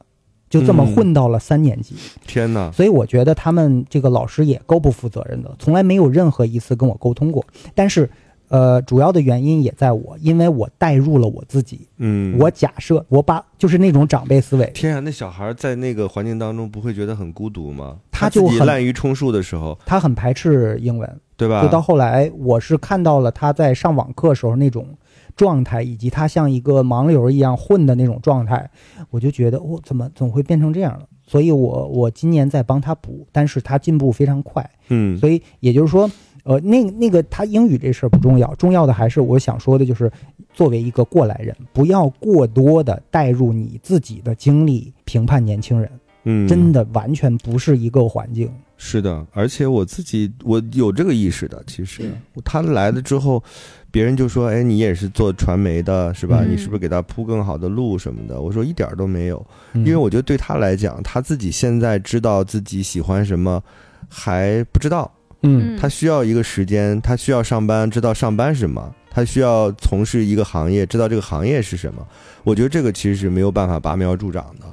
[0.48, 1.96] 就这么嗯混到了三年级。
[2.24, 7.44] 天哪，所以我觉得他们这个老师也够不负责任的，从来没有任何一次跟我沟通过。
[7.74, 8.08] 但是，
[8.48, 17.96] 呃，主要的原因也在我，因为我带入了我自己，嗯，我假设我把就是那种长辈思维，天啊，那小孩在那个环境当中不会觉得很孤独吗？
[18.10, 21.62] 他就很滥竽充数的时候，他很排斥英文，对吧？
[21.62, 24.86] 就到后来，我是看到了他在上网课时候那种
[25.34, 28.70] 状态，以及他像一个盲流一样混的那种状态，
[29.10, 31.06] 我就觉得，哦，怎么总会变成这样了？
[31.26, 35.18] 所以我我今年在帮他补，但是他进步非常快，嗯。
[35.18, 36.08] 所以也就是说，
[36.46, 40.08] 呃，那那个他英语这事儿不重要，重要的还是我想说的就是，
[40.54, 45.90] 作为一个过来人，不要过多的带入你自己的经历评判年轻人，
[46.22, 48.48] 嗯，真的完全不是一个环境。
[48.78, 52.12] 是的，而且我自己我有这个意识的，其实
[52.44, 53.42] 他来了之后，
[53.90, 56.42] 别人就说：“哎，你也是做传媒的，是吧？
[56.42, 63.62] 嗯你是不是给他铺更好的路什么的？”我说一点儿都没有，因因为我觉得对他来讲，他自己现在知道自己喜欢什么
[64.10, 65.10] 还不知道，
[65.42, 72.06] 嗯他需要一个时间，他需要上班，知道上班是什么，他需要从事一个行业，知道这个行业是什么。
[72.44, 74.66] 我觉得这个其实是没有办法拔苗助长的，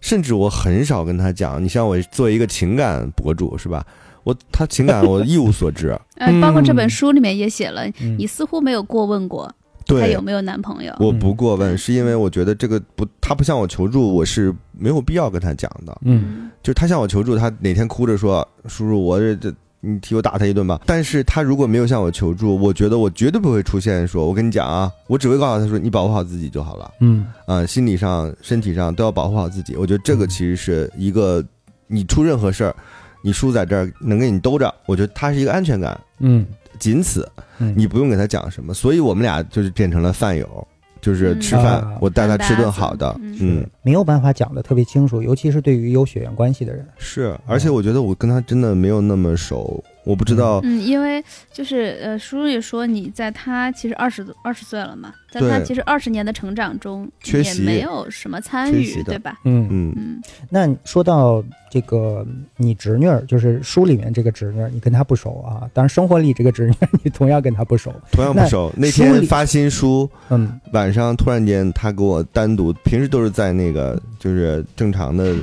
[0.00, 1.62] 甚至我很少跟他讲。
[1.62, 3.84] 你像我作为一个情感博主是吧？
[4.22, 9.50] 我他情感我一无所知，嗯， 包括这本嗯书里面也写了，嗯你似乎没有过问过
[9.86, 10.94] 他有，没有男朋友。
[11.00, 15.98] 我不过问，是因为我觉得这个不，他不向我求助，我是没有必要跟他讲的。
[16.02, 26.92] 嗯就是他向我求助，他哪天哭着说：“叔叔，我这这，你替我打他一顿吧。”但是他如果没有向我求助，我觉得我绝对不会出现说：“我跟你讲啊，我只会告诉他说，你保护好自己就好了。
[27.00, 31.44] 嗯啊、心理上、身体上都要保护好自己。”我觉得这个其实是一个，
[31.86, 32.74] 你出任何事儿，
[33.22, 36.46] 你叔在这儿能给你兜着，我觉得他是一个安全感，嗯
[36.78, 38.72] 仅此，嗯，你不用给他讲什么。
[38.72, 40.66] 所以我们俩就是变成了饭友，
[41.00, 43.66] 就是吃饭，嗯我带他吃顿好的，嗯嗯。
[43.82, 46.86] 没有办法讲的特别清楚，尤其是对于有血缘关系的人。
[46.98, 51.22] 是，而且我觉得我跟他真的没有那么熟，我不知道，嗯，因为
[51.52, 57.60] 就是呃，叔叔也说你在他其实二十二十岁了嘛，在他其实二十年的成长中缺席。
[57.60, 59.38] 也没有什么参与对吧？
[59.44, 62.26] 嗯，嗯，嗯，那说到这个
[62.56, 67.92] 你侄女儿，就是书里面这个侄女儿，你跟她不熟啊，当然生活里这个侄女儿你同样跟她不熟。
[68.10, 68.72] 同样不熟。
[68.76, 70.58] 那天发新书，嗯。
[70.72, 75.34] 晚上突然间她给我单独，平时都是在那个就是正常的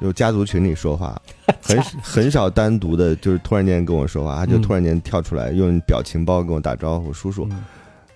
[0.00, 1.20] 就家族群里说话，
[1.62, 7.46] 很很少单独的，就是突然间跟我说话，他就嗯突然间跳出来用表情包跟我打招呼，叔叔。
[7.50, 7.64] 嗯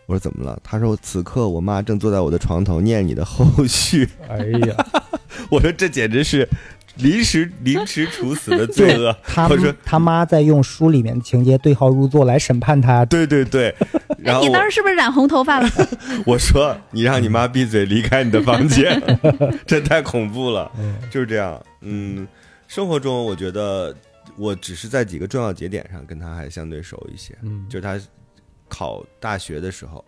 [0.07, 0.59] 我说怎么了？
[0.65, 4.09] 他说此刻我妈正坐在我的床头念你的后续。
[4.29, 4.87] 哎呀，
[5.49, 6.49] 我说这简直是
[6.97, 9.17] 临时临时处死的罪恶。
[9.23, 13.05] 他 我说他妈在用书里面的情节对号入座来审判他。
[13.05, 13.73] 对对对，
[14.19, 15.71] 然后哎，你我当时是不是染红头发了？
[16.27, 19.01] 我说你让你妈闭嘴，离开你的房间，
[19.65, 20.69] 这太恐怖了。
[20.81, 22.27] 嗯就是这样，嗯，
[22.69, 23.95] 生活中我觉得
[24.37, 28.01] 我只是在几个重要节点上跟他还相对熟一些，嗯就是他
[28.69, 30.05] 考大学的时候，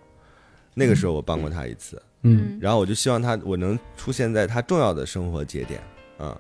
[0.75, 2.59] 那个时候我帮过他一次，嗯。
[2.61, 5.81] 然后我就希望他我能出现在他重要的生活节点，
[6.19, 6.37] 嗯、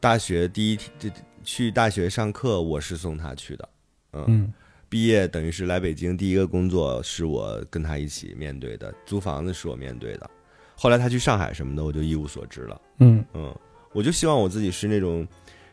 [0.00, 1.10] 大学第一天这
[1.44, 3.68] 去大学上课我是送他去的，
[4.12, 4.52] 嗯，嗯。
[4.90, 10.30] 毕业等于是来北京第一个工作是我跟他一起面对的，租房子是我面对的，
[10.74, 12.80] 后来他去上海什么的我就一无所知了。
[13.00, 13.54] 嗯嗯，
[13.98, 15.26] 我就希望我自己是那种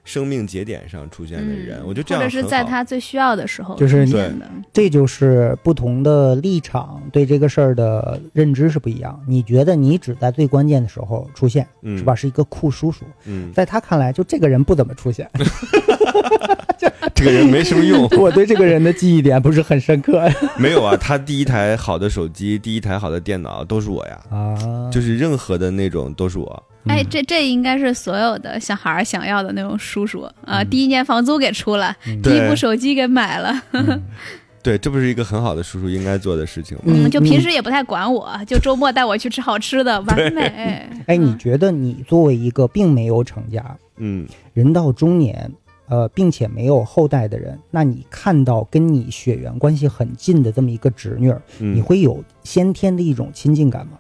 [0.04, 4.50] 生命节点上出现的人，嗯我觉得这样或者是在他最需要的时候就是出现的。
[4.74, 9.20] 这就是不同的立场对这个事儿的认知是不一样。
[9.28, 12.16] 你觉得你只在最关键的时候出现，嗯是吧？？
[12.16, 15.30] 是一个酷叔叔，嗯，在他看来，就这个人不怎么出现。
[17.14, 20.22] 这个人没什么用， 我对这个人的记忆点不是很深刻
[20.60, 20.98] 没有啊。
[20.98, 24.90] 他第一台好的手机，第一台好的电脑都是我呀，啊。
[24.92, 26.64] 就是任何的那种都是我。
[26.88, 30.62] 哎，嗯这这应该是所有的小孩儿想要的那种叔叔啊！
[30.62, 34.02] 嗯第一年房租给出了，嗯第一部手机给买了，嗯
[34.62, 36.84] 对，这不是一个很好的叔叔应该做的事情吗？
[36.88, 40.42] 嗯，就平时也不太管我，就周末带我去吃好吃的，完美。
[41.06, 45.52] 哎，你嗯觉得你作为一个并没有成家、嗯，人到中年，
[45.88, 53.94] 呃，并且没有后代的人，那你看到跟你血缘关系很近的这么一个侄女儿，嗯你会有先天的一种亲近感吗？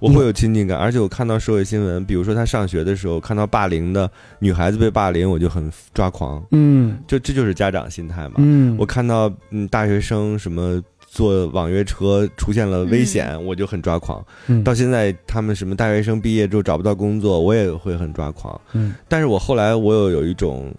[0.00, 8.34] 我会有亲近感，而且我看到社会新闻，比如说他上学的时候看到霸凌的女孩子被霸凌，我就很抓狂，嗯就这就是家长心态嘛。
[8.38, 14.24] 嗯我看到嗯大学生什么坐网约车出现了危险，我就很抓狂。
[14.46, 18.58] 嗯到现在他们什么大学生毕业之后找不到工作，我也会很抓狂。
[18.72, 20.74] 嗯但是我后来我又有一种，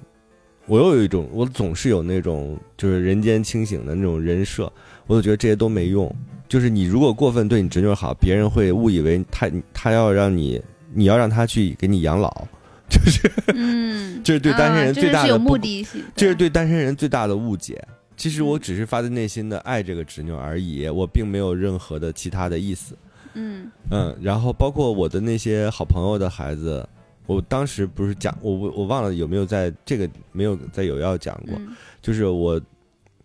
[0.66, 4.72] 我又有一种，我总是有那种就是人间清醒的那种人设，
[5.06, 6.12] 我就觉得这些都没用。
[6.52, 10.62] 就是你如果过分对你侄女好，别人会误以为他他要让你，
[10.94, 12.30] 你要让他去给你养老，
[12.92, 16.50] 就是嗯，这是对单身人啊最大的不这是有目的性的，这是对。
[16.50, 17.82] 单身人最大的误解。
[18.18, 22.98] 其实我只是发自内心的爱这个侄女而已，我并没有任何的其他的意思。
[23.34, 23.72] 嗯。
[23.90, 26.86] 嗯，然后包括我的那些好朋友的孩子，
[27.28, 31.70] 我当时不是讲我我我忘了有没有在这个没有在有要讲过，嗯。
[32.02, 32.60] 就是我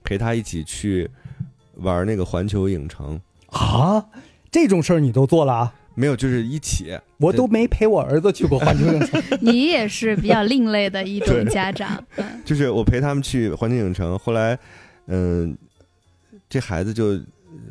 [0.05, 1.11] 陪他一起去
[1.77, 4.07] 玩那个环球影城，啊，
[4.51, 5.75] 这种事儿你都做了啊？
[5.95, 6.99] 没有，就是一起。
[7.19, 9.23] 我都没陪我儿子去过环球影城。
[9.41, 14.59] 你也是比较另类的一种家长，嗯 就是我陪他们去环球影城，后来，
[15.07, 15.57] 嗯、
[16.51, 17.19] 这孩子就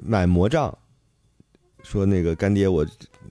[0.04, 0.76] 买魔杖，
[1.84, 2.84] 说那个干爹，我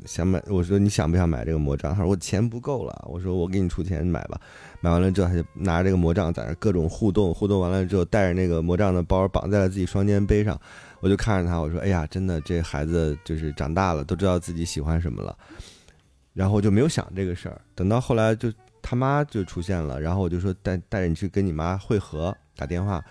[0.04, 1.92] 想买，我说你想不想买这个魔杖？
[1.92, 4.40] 他说我钱不够了，我说我给你出钱买吧。
[4.84, 10.60] 买完了之后，他就拿着这个魔杖在那各种互动，互动完了之后，带着那个魔杖的包绑在了自己双肩背上。
[11.00, 15.34] 我就看着他，我说：“哎呀，真的，这孩子就是长大了，都知道自己喜欢什么了。”
[16.34, 17.58] 然后我就没有想这个事儿。
[17.74, 23.02] 等到后来就他妈就出现了，然后我就说带带着你去跟你妈会合，打电话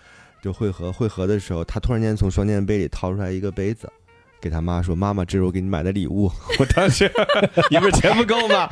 [0.43, 0.91] 就会合。
[0.93, 3.91] 会合的时候，他突然间从双肩背里掏出来一个杯子，
[4.39, 7.11] 给他妈说：“妈妈，这是我给你买的礼物。” 我当时
[7.71, 8.69] 你不是钱不够吗？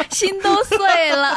[0.10, 0.78] 心都碎
[1.10, 1.34] 了。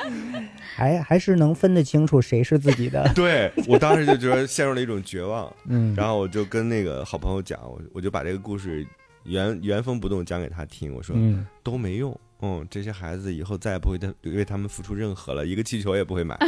[0.76, 3.10] 还还是能分得清楚谁是自己的。
[3.14, 8.86] 对我当时就觉得陷入了一种绝望， 嗯，然后我就跟那个好朋友讲，我我就把这个故事
[9.24, 12.18] 原原封不动讲给他听，我说嗯，都没用。
[12.40, 16.38] 嗯，这些孩子以后再也不会为为他们付出任何了，一个气球也不会买，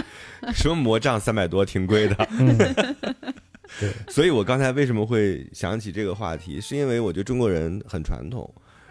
[0.54, 2.96] 什么魔杖三百多，挺贵的。
[4.08, 8.48] 所以我刚才为什么会想起这个话题，是因为我觉得中国人很传统，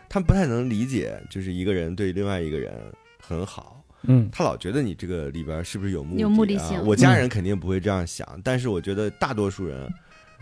[0.10, 2.74] 他们不太能理解，就是一个人对另外一个人
[3.22, 4.28] 很好，嗯。
[4.32, 6.22] 他老觉得你这个里边是不是有目的、啊？
[6.24, 6.84] 有目的性。
[6.86, 9.88] 我家人肯定不会这样想，但是我觉得大多数人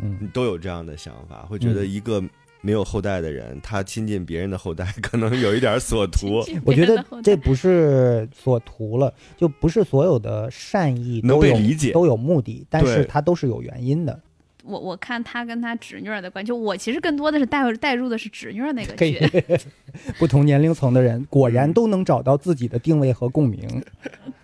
[0.02, 0.30] 嗯。
[0.34, 2.24] 都有这样的想法，会觉得一个
[2.62, 6.44] 没有后代的人，他亲近别人的后代，可能有一点所图。
[6.66, 11.92] 我觉得这不是所图了，就不是所有的善意能都有被理解。
[11.92, 14.20] 都有目的，但是它都是有原因的。
[14.68, 19.20] 我我看他跟他侄女儿的关系，我其实更多的是带带入的是侄女儿那个剧，
[20.20, 23.84] 不同年龄层的人果然都能找到自己的定位和共鸣。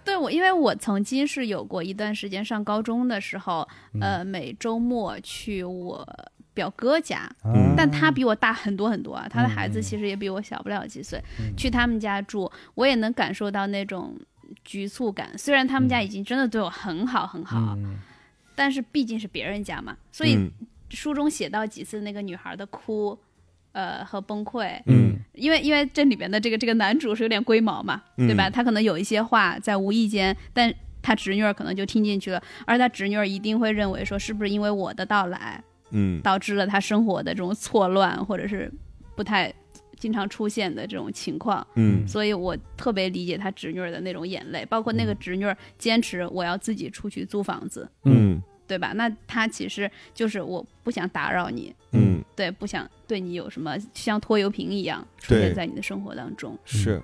[0.03, 6.05] 对我，因为我曾经是有过一段时间上高中的时候，嗯呃，每周末去我
[6.53, 11.19] 表哥家，嗯但他比我大很多很多啊，他的孩子嗯其实也比我小不了几岁。
[11.39, 14.13] 嗯去他们家住，我也能感受到那种
[14.65, 15.35] 局促感。
[15.37, 17.97] 虽然他们家已经真的对我很好很好，嗯
[18.55, 20.51] 但是毕竟是别人家嘛，所以嗯
[20.89, 23.17] 书中写到几次那个女孩的哭，
[23.71, 25.17] 呃和崩溃，嗯。
[25.33, 28.27] 因为因为这里边的这个这个男主是有点龟毛嘛，嗯。
[28.27, 28.49] 对吧？
[28.49, 36.21] 他可能有一些话在无意间，但他侄女儿可能就听进去了，而他侄女儿一定会认为说，是不是因为我的到来嗯。
[36.21, 38.71] 导致了他生活的这种错乱，或者是
[39.15, 39.51] 不太
[40.03, 41.65] 经常出现的这种情况？
[41.75, 48.91] 嗯所以我特别理解他侄女儿的那种眼泪，包括那个侄女儿坚持我要自己出去租房子，嗯对吧？
[48.95, 56.59] 那他其实就是我不想打扰你，嗯，对，不想对你有什么像拖油瓶一样出现在你的生活当中。
[56.65, 57.01] 是。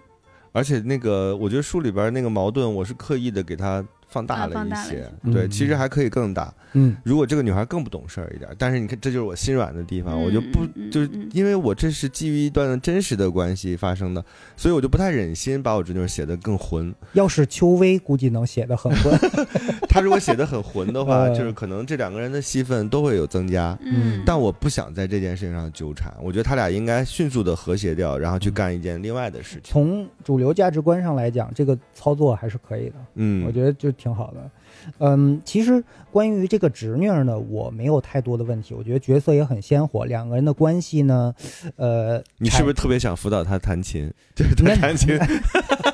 [0.51, 5.10] 而且那个，我觉得书里边那个矛盾，我是刻意的给它放大啊了一些。
[5.32, 6.53] 对，嗯其实还可以更大。
[6.74, 14.24] 嗯如果这个女孩更不懂事儿一点，但是你看，这就是我心软的地方，嗯我就不就是嗯因为我这是基于一段真实的关系发生的，
[14.57, 16.93] 所以我就不太忍心把我侄女写的更混。
[17.14, 19.18] 要是邱薇，估计能写的很混。
[19.89, 23.77] 她如果写的很混的话，呃 就是可能这两个人的戏份都会有增加。
[23.81, 29.63] 嗯但我不想在这件事情上纠缠，我觉得他俩应该迅速的和谐掉，然后去干一件另外的事情。
[29.63, 34.51] 从主流价值观上来讲，这个操作还是可以的，嗯，我觉得就挺好的。
[34.99, 41.33] 嗯，其实关于这个侄女呢，我没有太多的问题，我觉得角色也很鲜活，两个人的关系呢，
[41.75, 44.11] 呃，你是不是特别想辅导他弹琴？
[44.35, 45.17] 就是他弹琴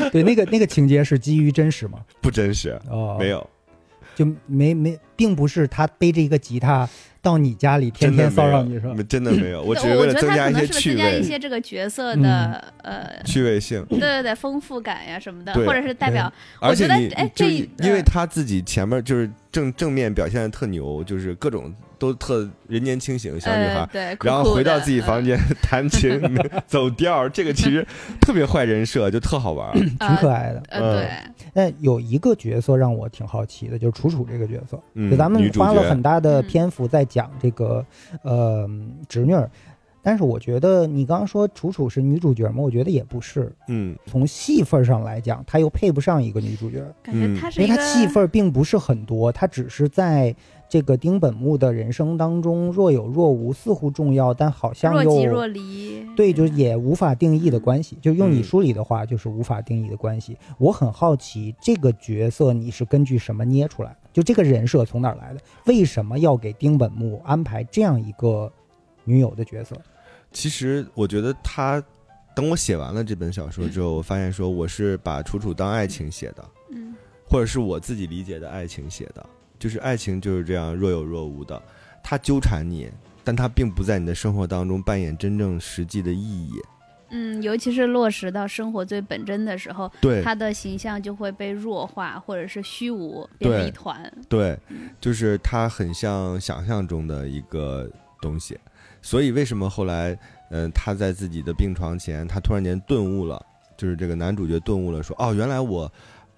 [0.12, 2.00] 对那个那个情节是基于真实吗？
[2.20, 3.48] 不真实，哦，没，有，
[4.14, 6.88] 就没没，并不是他背着一个吉他
[7.22, 8.94] 到你家里天天骚扰你是吧？
[9.08, 13.84] 真的没有，我只是为了我觉得他增加一些可能是不是趣味、增加一些这个角色的、呃，趣味性。
[13.88, 17.50] 对对对，丰富感呀什么的，或者是代表我而且觉得你哎这就
[17.86, 26.20] 因为呃他自己前面就是正正面表现的特牛，就是各种都特人间清醒小女孩呃，，对，酷然后回到自己房嗯间 弹琴
[26.66, 27.86] 走调儿，这个其实
[28.20, 29.72] 特别坏人设，就特好玩。
[29.74, 30.62] 挺可爱的。
[30.68, 31.08] 呃，嗯对，
[31.52, 34.80] 但有一个角色让我挺好奇的，就是楚楚这个角色。
[34.94, 37.84] 嗯就咱们花了很大的嗯篇幅在讲这个
[38.22, 38.68] 呃
[39.08, 39.48] 侄女儿，
[40.02, 42.56] 但是我觉得你刚刚说楚楚是女主角吗？
[42.62, 43.50] 我觉得也不是。
[43.68, 50.34] 嗯从戏份上来讲，她又配不上一个女主角，感觉嗯因为他是一个她戏份并不是很多，她只是在
[50.68, 57.96] 这个丁本木的人生当中若有若无，似乎重要，但好像又若即若离，对，就是也无法定义的关系。
[58.02, 60.36] 就用你嗯书里的话，就是无法定义的关系。
[60.58, 63.96] 我很好奇，这个角色你是根据什么捏出来的？
[64.12, 65.40] 就这个人设从哪儿来的？
[65.66, 68.50] 为什么要给丁本木安排这样一个
[69.04, 69.76] 女友的角色？
[70.32, 71.80] 其实我觉得他
[72.34, 76.94] 等我写完了这本小说之后，我发现说我是把楚楚当爱情写的，嗯
[77.26, 79.24] 或者是我自己理解的爱情写的，
[79.64, 81.62] 就是爱情就是这样若有若无的，
[82.02, 82.86] 它纠缠你，
[83.24, 86.52] 但它并不在你的生活当中扮演真正实际的意义。
[87.08, 94.12] 嗯，尤其是落实到生活最本真的时候，对他的形象就会被弱化，或者是虚无，变成一团。
[94.28, 97.90] 对嗯，就是它很像想象中的一个
[98.20, 98.58] 东西，
[99.00, 100.14] 所以为什么后来，
[100.50, 103.42] 嗯、他在自己的病床前，他突然间顿悟了，
[103.78, 105.90] 就是这个男主角顿悟了，说，哦，原来我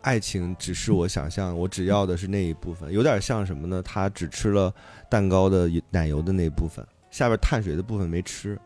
[0.07, 3.83] 爱情只是我想象，我只要的是那一部分，有点像什么呢？
[3.83, 4.73] 他只吃了
[5.11, 8.57] 蛋糕的奶油的那一部分，下边碳水的部分没吃，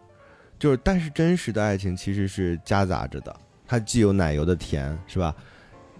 [0.58, 3.34] 就是，但是真实的爱情其实是夹杂着的，
[3.66, 5.34] 它既有奶油的甜，是吧？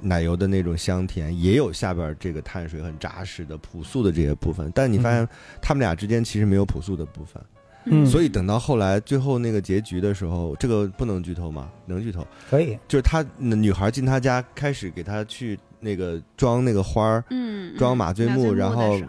[0.03, 5.26] 奶油的那种香甜，也有下边这个碳水很扎实的朴素的这些部分，但你发现
[5.62, 7.60] 他们俩之间其实没有朴素的部分，嗯
[8.07, 11.70] 所以等到后来最后那个结局的时候，这个不能剧透吗？
[11.86, 19.01] 能剧透，可以，就是他女孩进他家，开始给他去那个装那个花儿，嗯，装嗯马醉木然后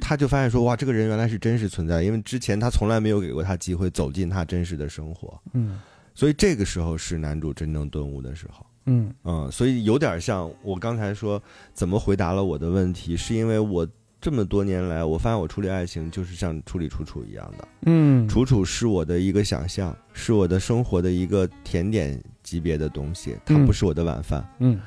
[0.00, 5.80] 他就发现说哇，这个人原来是真实存在，因为之前他从来没有给过他机会走进他真实的生活，嗯。
[6.14, 8.66] 所以这个时候是男主真正顿悟的时候。
[8.86, 9.12] 嗯。
[9.24, 11.42] 嗯，所以有点像我刚才说
[11.74, 13.86] 怎么回答了我的问题，是因为我
[14.20, 17.68] 这么多年来，我发现我处理爱情就是像处理楚楚一样的。
[17.86, 24.44] 嗯，楚楚是我的一个想象，是我的生活的一个甜点级别的东西，它嗯不是我的晚饭。
[24.58, 24.80] 嗯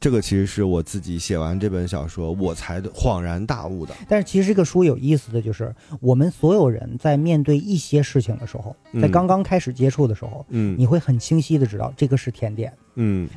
[0.00, 3.94] 这个其实是我自己写完这本小说，我才恍然大悟的。
[4.08, 12.89] 但是其实这个书有意思的就是，我们所有人在面对一些事情的时候，在嗯刚刚开始接触的时候，嗯你会很清晰的知道这个是甜点，嗯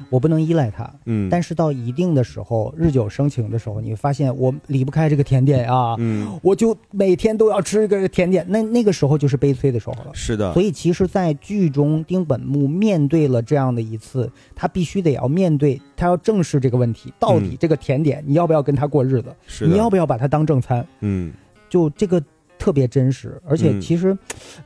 [0.10, 0.90] 我不能依赖它。
[1.06, 8.46] 嗯，但是到一定的时候，日久生情的时候，你会发现我离不开这个甜点啊，嗯我就每天都要吃这个甜点。
[8.48, 10.12] 那那个时候就是悲催的时候了。
[10.14, 19.30] 是的所，以其实，在剧中，丁本木面对了这样的一次，他必须得要面对，他要正视这个问题，到底这个甜点你要不要跟他过日子？
[19.30, 20.86] 嗯是，你要不要把它当正餐？
[21.02, 21.32] 嗯
[21.70, 22.24] 就这个
[22.60, 24.18] 特别真实，而且嗯其实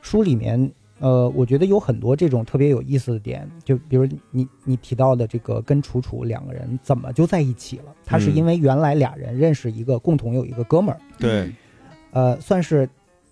[0.02, 0.70] 书里面，
[1.00, 7.84] 呃，我觉得有很多这种特别有意思的点，就比如你你提到的这个跟楚楚两个人怎么就在一起了？
[8.04, 11.52] 他是嗯因为原来俩人认识一个共同有一个哥们儿，对，
[12.10, 12.88] 呃，算是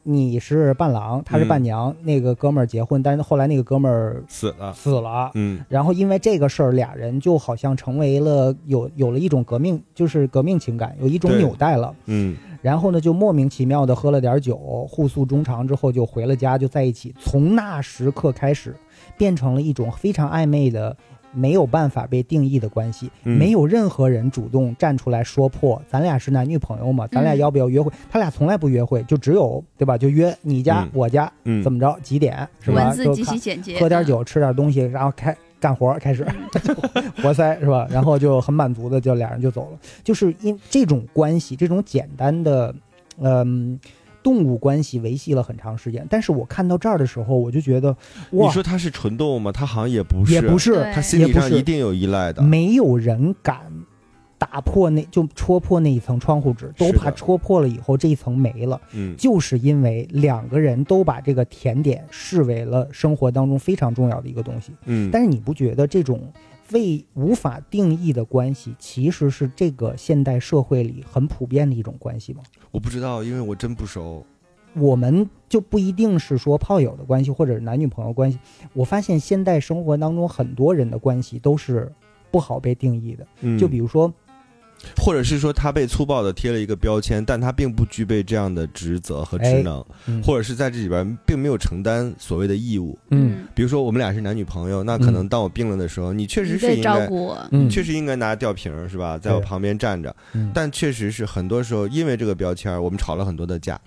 [0.08, 5.32] 你是伴郎，他是伴娘，那个哥们儿结婚，但是后来那个哥们儿死了，死了。
[5.34, 11.92] 嗯然后因为这个事儿，俩人就好像成为了有有了一种革命，就是革命情感，有一种纽带了。
[12.04, 12.36] 嗯
[12.66, 14.56] 然后呢，就莫名其妙的喝了点酒，
[14.90, 17.14] 互诉衷肠之后就回了家，就在一起。
[17.20, 18.74] 从那时刻开始，
[19.16, 20.96] 变成了一种非常暧昧的、
[21.32, 23.08] 没有办法被定义的关系。
[23.22, 27.06] 嗯没有任何人主动站出来说破，咱俩是男女朋友嘛？
[27.06, 27.88] 咱俩嗯要不要约会？
[28.10, 29.96] 他俩从来不约会，就只有对吧？
[29.96, 32.88] 就约你家、嗯我家，嗯，怎么着几点是吧？
[32.88, 35.36] 文字极其简洁，嗯，喝点酒，吃点东西，然后开
[35.66, 36.24] 干活开始
[37.20, 37.88] 活塞是吧？
[37.90, 42.72] 然后就很满足的就俩人就走了，就是因这种关系，这种简单的，
[43.18, 43.80] 嗯。
[44.22, 47.96] 动物关系维系了很长时间，但是我看到这儿的时候，我就觉得，
[48.30, 49.52] 你，说它是纯动物吗？
[49.52, 52.42] 它好像也不是，也不是，它心理上一定有依赖的。
[52.42, 53.60] 没有人敢
[54.38, 64.72] 打破那就戳破那一层窗户纸，都怕戳破了以后这一层没了，嗯就是因为两个人都把这个甜点视为了生活当中非常重要的一个东西。
[64.84, 66.20] 嗯，但是你不觉得这种
[66.72, 72.42] 未无法定义的关系，其实是这个现代社会里很普遍的一种关系吗？
[72.70, 74.24] 我不知道，因为我真不熟。
[74.74, 78.38] 我们就不一定是说炮友的关系，或者是男女朋友关系。
[78.74, 81.90] 我发现现代生活当中很多人的关系都是
[82.30, 83.26] 不好被定义的。
[83.40, 84.12] 嗯，就比如说，
[84.96, 92.98] 或者是说他被粗暴的贴了一个标签，但他并不具备这样的职责和职能，嗯或者是在这里边并没有承担所谓的义务。
[93.10, 96.82] 嗯比如说我们俩是男女朋友，那可能当我病了的时候，你确实是应该。
[96.82, 100.14] 照顾我，确实应该拿吊瓶儿是吧，在我旁边站着。
[100.32, 103.80] 嗯但确实是很多时候，因为这个标签，我们吵了很多的架，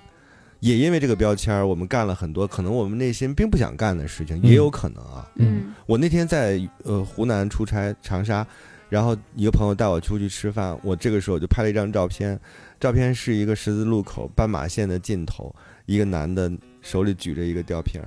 [0.59, 5.25] 也因为这个标签，我们干了很多可能我们内心并不想干的事情，嗯也有可能啊。
[5.35, 8.45] 嗯我那天在呃湖南出差长沙，
[8.89, 12.39] 然后一个朋友带我出去吃饭，我这个时候就拍了一张照片，
[12.79, 18.01] 照片是一个十字路口斑马线的尽头，一个男的手里举着一个吊瓶，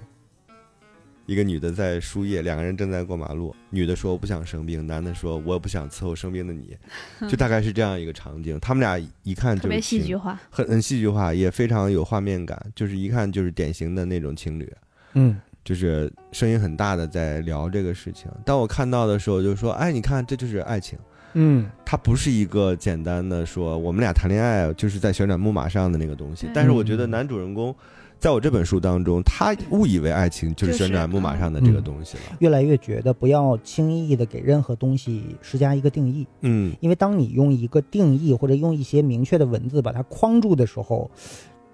[1.27, 6.77] 一个女的在输液，两个人正在过马路，女的说我不想生病，男的说我也不想伺候生病的你，
[7.31, 14.69] 就大概是这样一个场景，他们俩一看就是特别戏剧化，很很戏剧化，也非常有画面感，就是一看就是典型的那种情侣。
[15.15, 18.31] 嗯就是声音很大的在聊这个事情。
[18.45, 20.99] 当我看到的时候，就说：“哎，你看，这就是爱情。
[21.35, 26.47] 嗯它不是一个简单的说我们俩谈恋爱就是在旋转木马上的那个东西。
[26.53, 27.75] 但是我觉得男主人公
[28.19, 32.37] 在我这本书当中，他误以为爱情就是旋转木马上的这个东西了。
[32.41, 41.11] 越来越觉得不要轻易的给任何东西施加一个定义，嗯，因为当你用一个定义或者用一些明确的文字把它框住的时候，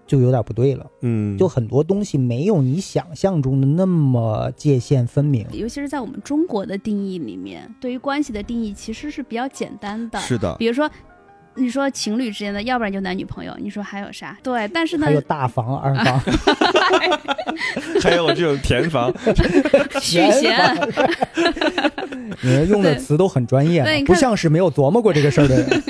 [0.09, 0.90] 就有点不对了。
[1.02, 5.46] 嗯，就很多东西没有你想象中的那么界限分明。
[5.52, 10.18] 尤其是在我们中国的定义里面，对于关系的定义其实是比较简单的。
[10.18, 10.90] 是的，比如说，
[11.59, 14.36] 你说情侣之间的，要不然就男女朋友，你说还有啥？
[14.42, 16.20] 对，但是呢还，有大房、二房，
[18.02, 19.12] 还有这种田房，
[20.00, 20.56] 续弦，
[22.40, 25.82] 你们用的词都很专业不像是没有琢磨过这个事儿的人。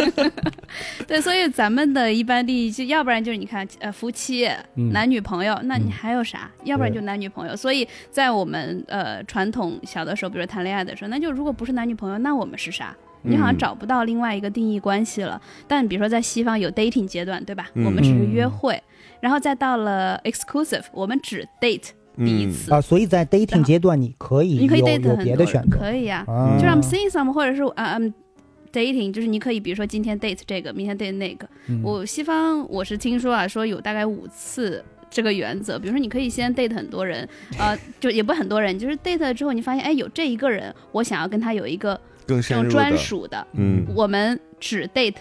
[1.07, 4.47] 对，所以咱们的一般定义就要不然就是你看，呃，夫妻、
[4.77, 6.51] 嗯男女朋友，那你嗯还有啥？
[6.65, 7.57] 要不然就男女朋友。
[7.57, 12.95] 所以在我们呃传统小的时候，比如谈恋爱的时候，那就如果不是男女朋友，那我们是啥？
[13.23, 15.41] 你好像嗯找不到另外一个定义关系了。
[15.67, 17.69] 但比如说在西方有 dating 阶段，对吧？
[17.75, 18.81] 嗯我们只是约会，
[19.21, 22.73] 然后再到了 exclusive，我们只 date 第一嗯次。
[22.73, 25.79] 啊，所以在 dating 阶段，你可以你可以有 date 很多人别的选择。
[25.79, 28.13] 可以呀、啊就是 I'm seeing some，或者是啊、I'm
[28.73, 31.49] dating，就是你可以比如说今天 date 这个，明天 date 那个。
[31.69, 37.27] 嗯我西方我是听说啊，说有大概五次这个原则，比如说你可以先 date 很多人，
[37.59, 41.99] 呃，就也不很多人，就是 date 了之后你发现，哎，有这一个人，我想要跟他有一个
[42.29, 45.17] 更这种专属的，嗯我们只 date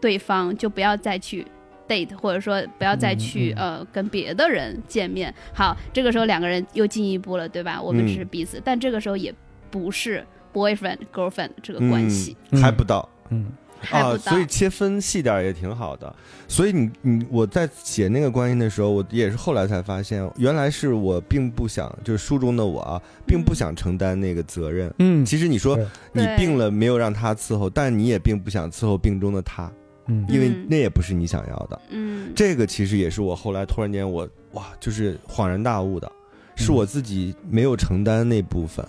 [0.00, 1.44] 对方，就不要再去
[1.86, 5.34] date，或者说不要再去、嗯呃跟别的人见面。
[5.52, 7.82] 好，这个时候两个人又进一步了，对吧？
[7.82, 9.34] 我们只是嗯彼此，但这个时候也
[9.70, 12.36] 不是 boyfriend girlfriend 这个关系。
[12.52, 13.46] 嗯还不到，嗯
[13.90, 14.16] 啊。
[14.18, 16.14] 所以切分细点儿也挺好的。
[16.46, 24.92] 所以你你我在写那个关系的时候，我也是后来才发现，原来是我并不想，就是书中的我啊，并不想承担那个责任。
[24.98, 25.78] 嗯其实你说
[26.12, 29.72] 你病了没有让他伺候，但你也并不想伺候病中的他，
[30.06, 31.80] 嗯因为嗯那也不是你想要的。
[31.90, 36.10] 嗯，这个其实也是我后来突然间我哇，就是恍然大悟的，
[36.56, 38.86] 是嗯我自己没有承担那部分，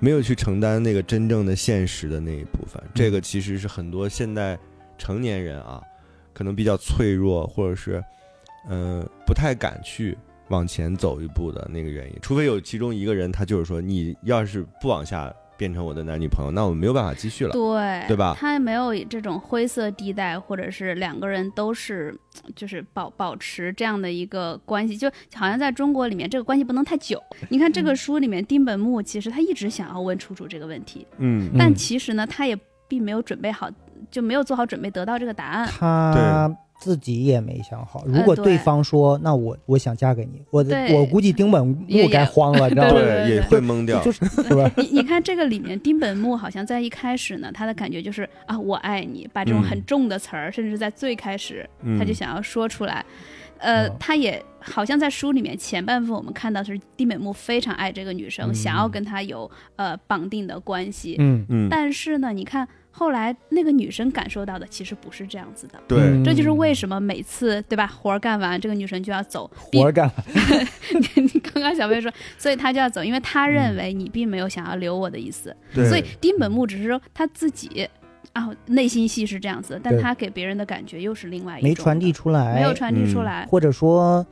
[0.00, 2.82] 没有去承担那个真正的现实的那一部分。
[2.98, 4.58] 这个其实是很多现代
[4.98, 5.80] 成年人啊，
[6.32, 8.02] 可能比较脆弱，或者是
[8.68, 10.18] 嗯、呃不太敢去
[10.48, 12.18] 往前走一步的那个原因。
[12.20, 17.52] 除非有其中一个人，他就是说，你要是不往下变成我的男女朋友，那我们没有办法继续了。
[17.52, 22.12] 对对吧他没有这种灰色地带，或者是两个人都是
[22.56, 27.22] 就是保保持这样的一个关系，就好像在中国里面这个关系不能太久。
[27.48, 33.70] 你看这个书里面，丁本木其实他一直想要问楚楚这个问题，嗯但嗯其实呢，他也并没有准备好，
[34.10, 35.68] 就没有做好准备得到这个答案。
[35.68, 38.04] 他自己也没想好。
[38.06, 43.00] 如果对对方说：“那我我想嫁给你”，我的我估计丁本木该慌了，你知道吗？
[43.28, 44.00] 也会懵掉。
[44.02, 44.70] 就是是吧？
[44.78, 53.04] 你你看这个里面，丁本木好像在一开始呢，他的感觉就是啊，我爱你，把这种嗯很重的词儿，甚至在最开始嗯他就想要说出来。
[53.58, 61.16] 呃嗯，他也好像在书里面前半部分我们看到是丁本木非常爱这个女生，嗯想要跟她有呃绑定的关系。
[61.18, 65.80] 嗯，嗯，但是呢，你看后来那个女生感受到的其实不是这样子的。
[65.86, 69.48] 对，嗯这就是为什么每次对吧，活儿干完，这个女生就要走。
[69.54, 70.24] 活儿干完，
[71.14, 75.54] 你刚刚小飞说，所以她就要走，因为她认为你并没有想要留我的意思。
[75.74, 77.88] 对所以丁本木只是说他自己
[78.38, 83.46] 啊内心戏是这样子，但他给别人的感觉又是另外一种没传递出来，没有传递出嗯来。
[83.46, 84.24] 或者说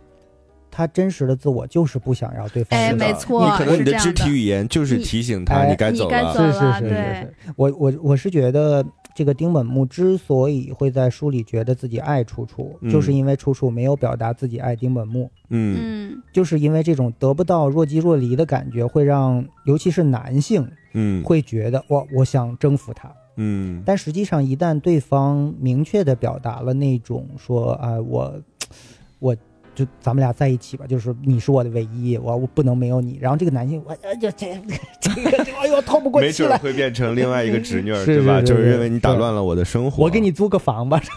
[0.71, 6.33] 他真实的自我就是不想要对方哎知道没错你可能你的肢体语言就是提醒他哎你该走了。
[6.33, 8.85] 是是是是我我我是觉得
[9.15, 23.11] 这个丁本木之所以会在书里觉得自己爱楚楚，嗯就是因为楚楚没有表达自己爱丁本木，嗯嗯就是因为这种得不到若即若离的感觉，会让尤其是男性嗯会觉得我，我想征服他。
[23.37, 28.35] 嗯但实际上，一旦对方明确的表达了那种说啊、我
[29.19, 29.37] 我
[29.75, 33.19] 就咱们俩在一起吧，就是你是我的唯一，我我不能没有你。
[33.21, 34.59] 然后这个男性，我呃就这
[35.01, 38.41] 这个这个哎呦透不过气没准会变成另外一个侄女 对吧？
[38.41, 40.05] 就是认为你打乱了我的生活。
[40.05, 41.01] 我给你，租个房吧。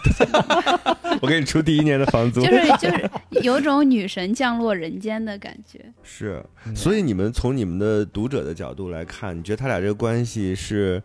[1.22, 2.40] 我给你出第一年的房租。
[2.42, 3.10] 就是就是
[3.42, 5.80] 有种女神降落人间的感觉。
[6.02, 11.02] 是，嗯所以你们从你们的读者的角度来看，你觉得他俩这个关系是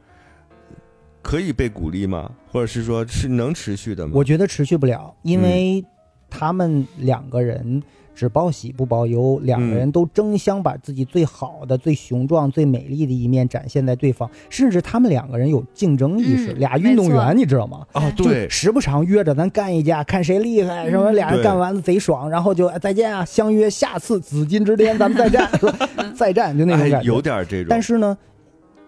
[1.25, 2.29] 可以被鼓励吗？
[2.51, 4.11] 或者是说是能持续的吗？
[4.13, 5.83] 我觉得持续不了，因为
[6.29, 7.81] 他们两个人
[8.13, 17.87] 只报喜不报忧，两个人都争相把自己最好的、最雄壮、最美丽的一面展现在对方，甚至他们两个人有竞争意识，嗯俩运动员，你知道吗？
[17.93, 25.49] 啊，对，时不常约着咱干一架，看谁厉害，什么俩人干完了贼爽，然后就哎再见啊，相约下次紫金之巅咱们再战，
[26.15, 27.07] 再战就那种哎感觉。
[27.07, 28.15] 有点这种，但是呢，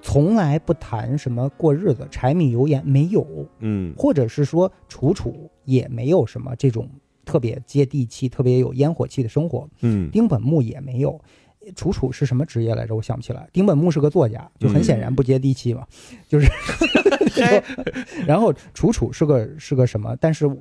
[0.07, 3.27] 从来不谈什么过日子、柴米油盐，没有。
[3.59, 6.89] 嗯或者是说楚楚也没有什么这种
[7.25, 9.67] 特别接地气、特别有烟火气的生活。
[9.81, 11.19] 嗯丁本木也没有。
[11.75, 12.95] 楚楚是什么职业来着？
[12.95, 13.49] 我想不起来。
[13.51, 15.85] 丁本木是个作家，就很显然不接地气嘛，
[16.29, 16.47] 就是。
[18.25, 20.15] 然后楚楚是个是个什么？
[20.21, 20.55] 但是我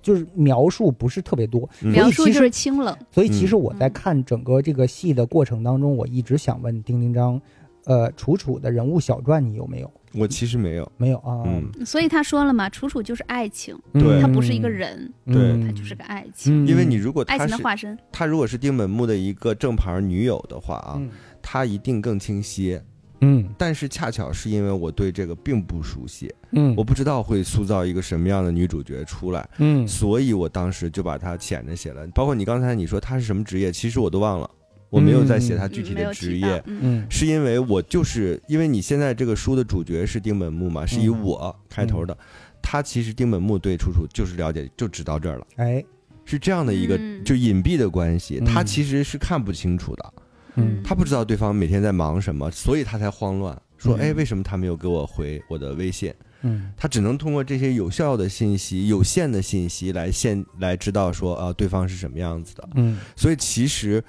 [0.00, 7.40] 就是描述不是特别多，嗯描述就是清冷，所以其实嗯我在看整个这个戏的过程当中，我一直想问丁丁章，
[7.86, 9.92] 呃，楚楚的人物小传你有没有？
[10.14, 11.42] 我其实没有，没有啊？
[11.44, 15.34] 嗯，所以他说了嘛，楚楚就是爱情，对他不是一个人，对。
[15.36, 15.66] 嗯。
[15.66, 16.68] 他就是个爱情，嗯。
[16.68, 17.98] 因为你如果爱情的化身。
[18.12, 21.10] 他如果是丁本木的一个正牌女友的话啊，嗯。
[21.42, 22.80] 他一定更清晰。
[23.22, 23.48] 嗯。
[23.58, 26.72] 但是恰巧是因为我对这个并不熟悉，嗯。
[26.76, 29.86] 我不知道会塑造一个什么样的女主角出来，嗯。
[29.88, 32.06] 所以我当时就把它浅着写了。
[32.14, 34.48] 包括你刚才你说她是什么职业，其实我都忘了，
[34.94, 36.78] 我没有在写他具体的职业，嗯。
[36.82, 37.06] 嗯。
[37.10, 42.16] 是因为我就是因为你现在这个书的主角是丁本木嘛，是以嗯我开头的，
[42.62, 45.84] 他其实丁本木对楚楚就是了解，就只到这儿了，哎。
[46.26, 47.22] 是这样的一个嗯。
[47.22, 48.44] 就隐蔽的关系，嗯。
[48.46, 50.14] 他其实是看不清楚的，
[50.54, 50.80] 嗯。
[50.82, 54.00] 他不知道对方每天在忙什么，所以他才慌乱，说嗯。
[54.00, 56.14] 哎为什么他没有给我回我的微信？
[56.40, 56.72] 嗯。
[56.78, 62.66] 他只能通过这些有效的信息、有限的信息来现来知道说啊对方是什么样子的。
[62.76, 62.98] 嗯。
[63.14, 64.02] 所以其实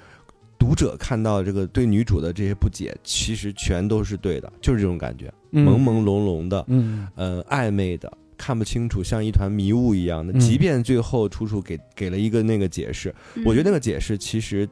[0.58, 8.12] 读者看到这个对女主的这些不解，其实全都是对的，就是这种感觉，朦朦胧胧的，嗯呃，暧昧的。
[8.38, 10.30] 看不清楚，像一团迷雾一样的。
[10.34, 14.68] 嗯即便最后楚楚给给了一个那个解释，嗯我觉得那个解释其实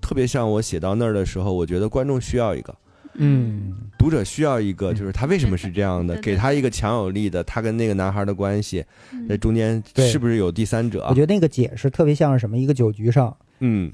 [0.00, 2.74] 特别像我写到那儿的时候，我觉得观众需要一个，
[3.16, 11.14] 嗯读者需要一个，就是他为什么是这样的，给他一个强有力的，他跟那个男孩的关系，嗯在中间是不是有第三者我？
[11.14, 12.56] 觉得那个解释特别像是什么？
[12.56, 13.90] 一个酒局上嗯，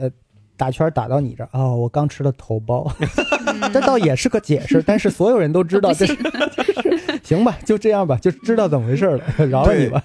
[0.58, 2.92] 打圈打到你这儿哦，我刚吃了头孢，
[3.46, 3.72] 嗯。
[3.72, 7.18] 这倒也是个解释，但是所有人都知道这是，就是。
[7.22, 10.02] 行吧，就这样吧，就知道怎么回事了，饶了你吧。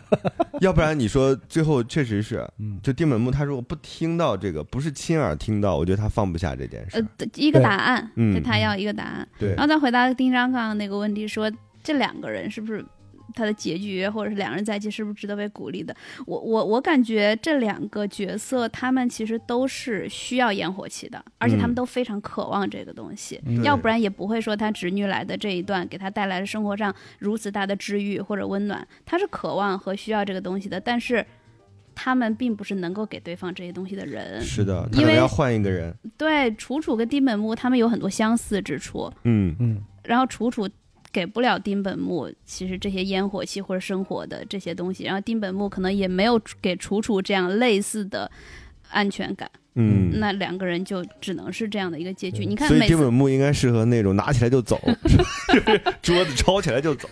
[0.60, 6.98] 要不然你说最后确实是，嗯，就丁本木他如果不听到这个，不是亲耳听到，我觉得他放不下这件事。
[7.18, 8.36] 呃。，一个答案，嗯。
[8.36, 9.28] 就他要一个答案。
[9.40, 9.50] 对。
[9.56, 11.52] 然，后再回答丁章刚刚那个问题，说
[11.82, 12.84] 这两个人是不是
[13.34, 15.96] 他的结局，或者是两人在一起是不是值得被鼓励的？
[16.26, 31.26] 我我我感觉这两个角色他们其实都是需要烟火气的，而且他们嗯都非常渴望这个东西，嗯要不然也不会说他侄女来的这一段给他带来了生活上如此大的治愈或者温暖，他是渴望和需要这个东西的，但是。
[31.96, 35.96] 他们并不是能够给对方这些东西的人，是的，他因为要换一个人。
[36.18, 40.68] 对楚楚跟丁本木他们有很多相似之处，嗯，嗯，然后楚楚
[41.14, 48.30] 给不了丁本木其实这些烟火气或者生活的这些东西，然后丁本木可能也没有给楚楚这样类似的
[48.90, 52.44] 安全感，嗯，那两个人就只能是这样的一个结局。
[52.44, 54.80] 对你看所以丁本， 木应该适合那种拿起来就走，
[56.02, 57.08] 桌子抄起来就走，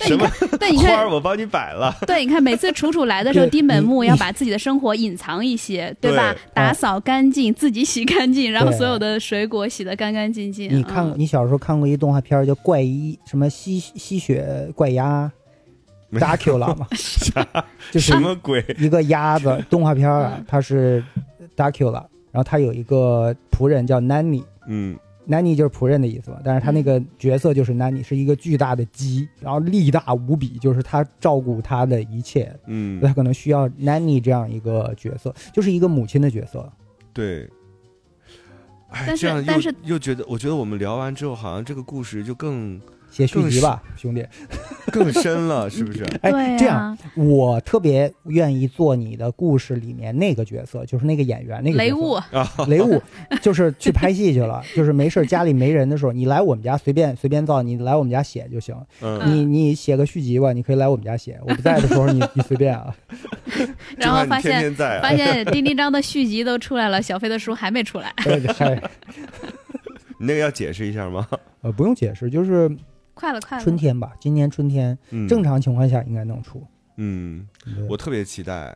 [0.00, 1.94] 什么对，你花儿看，我帮你摆了。
[2.06, 6.38] 对，你看每次楚楚来的时候，对丁本木要把自己的生活隐藏一些，对吧对？
[6.52, 10.68] 打扫干净，自己洗干净，然后所有的水果洗得干干净净。
[10.74, 15.30] 你看你小时候看过一动画片叫《怪医》，什么吸吸血怪鸭
[16.08, 16.88] 没 Dracula 嘛，
[17.92, 18.64] 就是什么鬼？
[18.78, 21.02] 一个鸭子动画片啊，它是
[21.60, 24.42] Dracula，然后他有一个仆人叫 Nanny。
[24.66, 24.98] 嗯
[25.28, 36.68] Nanny 就是仆人的意思嘛，但是他那个角色就是 Nanny，是一个巨大的鸡，然后力大无比，就是他照顾他的一切，嗯，他可能需要 Nanny 这样一个角色，就是一个母亲的角色。
[37.12, 37.48] 对。
[38.88, 42.80] 哎，但是这样又但是又觉得，我觉得我们聊完之后，好像这个故事就更
[43.10, 44.24] 写续集吧，兄弟。
[44.90, 46.04] 更深了，是不是？
[46.22, 53.00] 哎，啊这样我特别愿意做你的故事里面那个角色，就是那个演员那个雷雾，啊， 雷雾
[53.40, 58.74] 就是去拍戏去了，就是没事家里没人的时候，你来我们家随便随便造，你来我们家写就行。
[59.00, 62.94] 嗯，你你写个续集吧，你可以来我们家写，我不在的时候你你随便啊。
[63.96, 68.12] 然后发现天在啊发现丁丁章的续集都出来了，小飞的书还没出来，
[70.18, 71.26] 你那个要解释一下吗？
[71.62, 72.70] 呃不用解释，就是
[73.20, 73.62] 快了快了。
[73.62, 76.62] 春天吧，今年春天嗯，正常情况下应该能出。
[76.96, 78.74] 嗯，对我特别期待，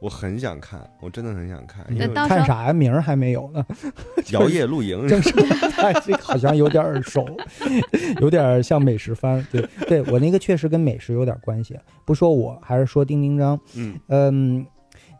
[0.00, 2.72] 我很想看，我真的很想看，因为那到时候看啥呀？
[2.72, 3.64] 名儿还没有呢，
[4.32, 5.30] 摇曳露营 正式
[5.70, 7.26] 看这个好像有点耳熟，
[8.20, 9.44] 有点像美食番。
[9.50, 11.78] 对，对我那个确实跟美食有点关系。
[12.04, 13.58] 不说我，还是说丁丁张。
[13.76, 14.66] 嗯嗯，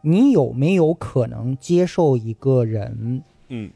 [0.02, 3.70] 你有没有可能接受一个人嗯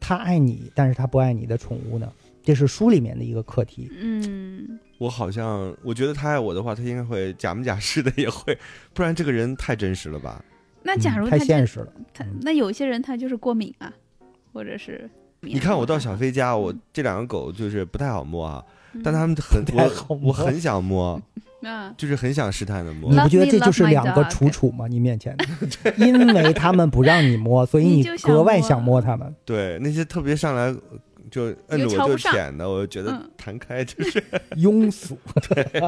[0.00, 2.10] 他爱你，但是他不爱你的宠物呢？
[2.42, 3.90] 这是书里面的一个课题。
[4.00, 8.56] 嗯，我好像我觉得他爱我的话，他应该会假模假式的也会，
[8.94, 10.44] 不然这个人太真实了吧？
[10.82, 13.92] 那假如嗯太现实了，他那有些人他就是过敏啊，
[14.52, 15.08] 或者是
[15.40, 18.64] 你看我到小飞家，我这两个狗就是不太好摸啊，
[18.94, 21.20] 嗯但他们很我摸我很想摸，
[21.62, 23.18] 啊，就是很想试探的摸你。
[23.18, 24.86] 不觉得这就是两个楚楚吗？
[24.88, 25.44] 你面前的，
[25.98, 29.34] 因为他们不让你摸，所以你格外想摸他们。
[29.44, 30.74] 对那些特别上来
[31.30, 34.22] 就摁着我就舔的，我就觉得嗯弹开就是。
[34.56, 35.16] 庸俗，
[35.48, 35.82] 对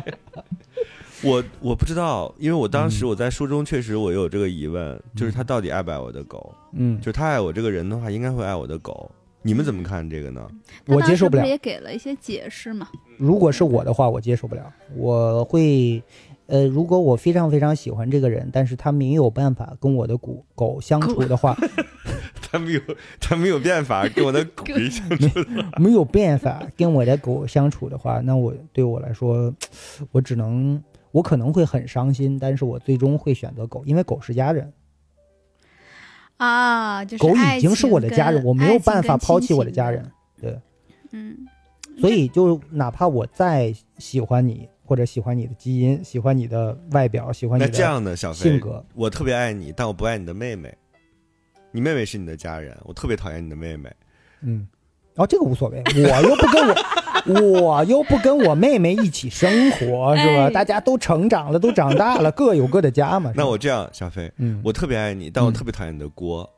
[1.22, 6.54] 我我不知道，因为我当时嗯我在书中确实我有这个疑问，就是他到底爱不爱我的狗？
[6.72, 9.10] 嗯就，是他爱我这个人的话，应该会爱我的狗。
[9.44, 10.48] 你们怎么看这个呢？
[10.86, 11.44] 我接受不了。
[11.44, 12.88] 也给了一些解释嘛，
[13.18, 14.72] 如果是我的话，我接受不了。
[14.94, 16.00] 我会，
[16.46, 21.56] 呃，如果我非常非常喜欢这个人，但是他没有办法跟我的狗狗相处的话，
[22.52, 22.80] 他没有，
[23.18, 25.26] 他没有办法 跟我的狗相处。
[25.78, 29.52] 没有办法跟我的狗相处的话，那我对我来说，
[30.10, 30.80] 我只能，
[31.12, 34.70] 我可能会很伤心，但是我最终会选择狗，因为狗是家人，
[36.36, 40.12] 啊，就是狗已经是我的家人，我没有办法抛弃我的家人。
[40.38, 40.60] 对，
[41.12, 41.34] 嗯，
[41.98, 50.76] 所以就哪怕我再喜欢你，或者喜欢你的基因，喜欢你的外表，喜欢你的那这样的小飞，性格，我特别爱你，但我不爱你的妹妹。
[51.72, 53.90] 你妹妹是你的家人，我特别讨厌你的妹妹。
[54.42, 54.68] 嗯，
[55.16, 60.44] 哦，这个无所谓，我又不跟我， 我又不跟我妹妹一起生活，是吧？
[60.46, 63.32] 哎大家都成长了，都长大了，各有各的家嘛。
[63.34, 66.48] 那我这样，小飞，嗯，我特别爱你，但我嗯特别讨厌你的锅。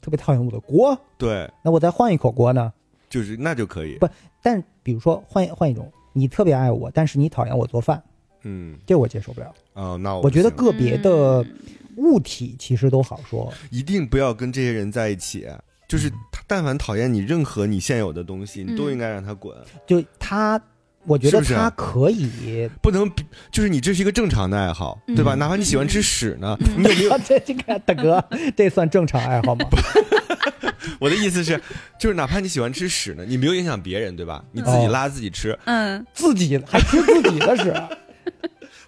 [0.00, 2.72] 特别讨厌我的锅，对，那我再换一口锅呢？
[3.08, 4.08] 就是那就可以不。
[4.42, 8.02] 但比如说换换一种，你特别爱我，但是你讨厌我做饭，
[8.42, 9.54] 嗯，这我接受不了。
[9.72, 11.56] 哦，那我我觉得个别的嗯
[11.96, 15.46] 物体其实都好说，一定不要跟这些人在一起，
[15.88, 19.56] 就是他但凡讨厌你任何你现有的东西，你都嗯应该让他滚，
[19.86, 20.60] 就他，
[21.06, 22.68] 我觉得他可以。
[22.80, 25.34] 不能比就是你这是一个正常的爱好，对吧？
[25.34, 27.18] 嗯哪怕你喜欢吃屎呢，嗯你有没有？
[27.26, 28.24] 这这个大哥，
[28.56, 29.66] 这算正常爱好吗？
[31.00, 31.60] 我的意思是，
[31.98, 34.42] 就是哪怕你喜欢吃屎呢，你没有影响别人，对吧？
[34.52, 35.58] 你自己哦拉自己吃。
[35.64, 37.74] 嗯， 自己还吃自己的屎，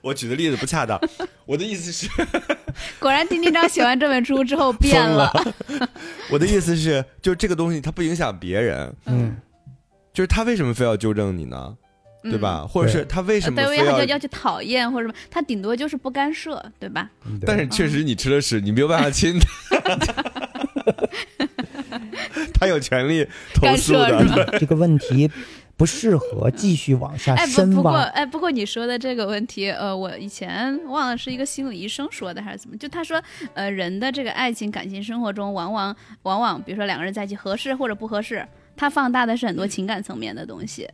[0.06, 1.00] 我举的例子不恰当，
[1.44, 2.08] 我的意思是，
[3.00, 5.54] 果然丁丁章写完这本书之后变了了。
[6.30, 9.36] 我的意思是，就是这个东西它不影响别人，嗯，
[10.12, 11.76] 就是他为什么非要纠正你呢？
[12.22, 12.64] 嗯对吧？
[12.68, 14.04] 或者是他为什么要要要？
[14.04, 17.10] 要去讨厌或者什么，他顶多就是不干涉，对吧？
[17.40, 19.96] 对但是确实你吃了屎，你没有办法亲他，
[22.54, 25.30] 他有权利投诉的干涉这个问题
[25.76, 28.02] 不适合继续往下哎，不深不过挖。
[28.04, 33.22] 哎，不过你说的这个问题，呃，我以前忘了是一个心理医生说的还是怎么，就他说，
[33.54, 38.46] 呃，人的这个爱情感情生活中，往往往往，比如说两个人在一起合适或者不合适，
[38.76, 40.88] 他放大的是很多情感层面的东西，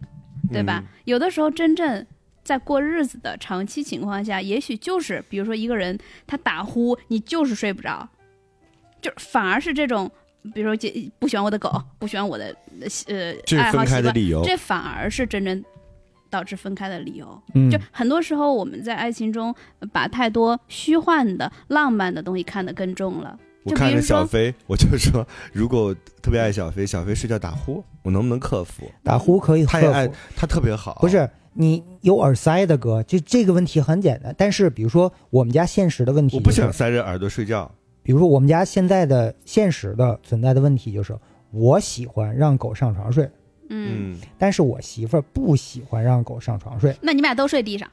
[0.53, 0.83] 对吧？
[1.05, 2.07] 有的时候真正。
[2.45, 5.97] 在过日子的长期情况下，也许就是比如说一个人
[6.27, 8.09] 他打呼，你就是睡不着，
[9.01, 10.11] 就反而是这种，
[10.55, 12.55] 比如说这不喜欢我的狗，不喜欢我的
[13.07, 14.43] 呃这是分爱好习惯，开的理由。
[14.45, 15.65] 这反而是真正
[16.29, 17.43] 导致分开的理由。
[17.55, 23.39] 嗯就很多时候我们在爱情中呃把太多虚幻的、浪漫的东西看得更重了。
[23.65, 28.91] 我看着就比如说小飞，我就说，如果我特别爱小飞，小飞睡觉打呼，我能不能克服？
[29.05, 34.35] 打呼可以克他也爱服，他特别好，不是你有耳塞的哥，就这个问题很简单。
[34.37, 37.71] 但是比如说我们家现实的问题、我不，想塞着耳朵睡觉。
[38.03, 41.17] 比如说我们家现在的现实的存在的问题就是，
[41.51, 43.25] 我喜欢让狗上床睡，
[43.69, 47.89] 嗯，嗯，但是我媳妇儿不喜欢让狗上床睡，那你们俩都睡地上，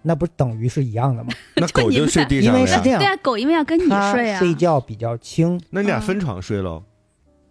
[0.00, 1.30] 那不等于是一样的吗？
[1.56, 2.64] 那狗就睡地因上了呀。
[2.64, 4.38] 为是这样对，啊，狗因为要跟你它睡啊。
[4.38, 6.82] 睡觉比较轻那你俩嗯分床睡喽？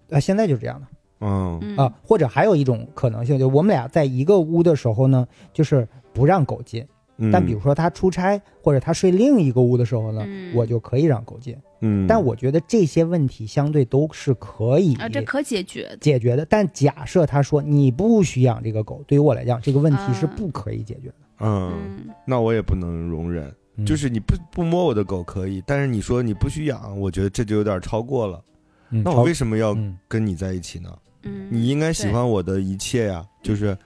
[0.09, 0.87] 啊，现在就是这样的。
[1.19, 6.85] 嗯嗯啊，或者还有一种可能性，就我们俩在一个屋的时候呢，就是不让狗进。
[7.17, 11.55] 嗯，但比如说他出差或者他睡另一个屋的时候呢，嗯我就可以让狗进。
[11.81, 15.97] 嗯，但我觉得这些问题相对都是可以啊，这可解决的。
[15.97, 16.45] 解决的。
[16.45, 21.15] 但假设他说你不许养这个狗，对于我来讲，这个问题是啊不可以解决的。
[21.39, 23.47] 嗯，嗯，那我也不能容忍。
[23.79, 28.43] 嗯就是你不不摸我的狗可以，但是你说你不许养，我觉得这就有点超过了。
[28.89, 30.89] 嗯那我为什么要嗯跟你在一起呢？
[31.21, 33.77] 嗯，你应该喜欢我的一切呀，就是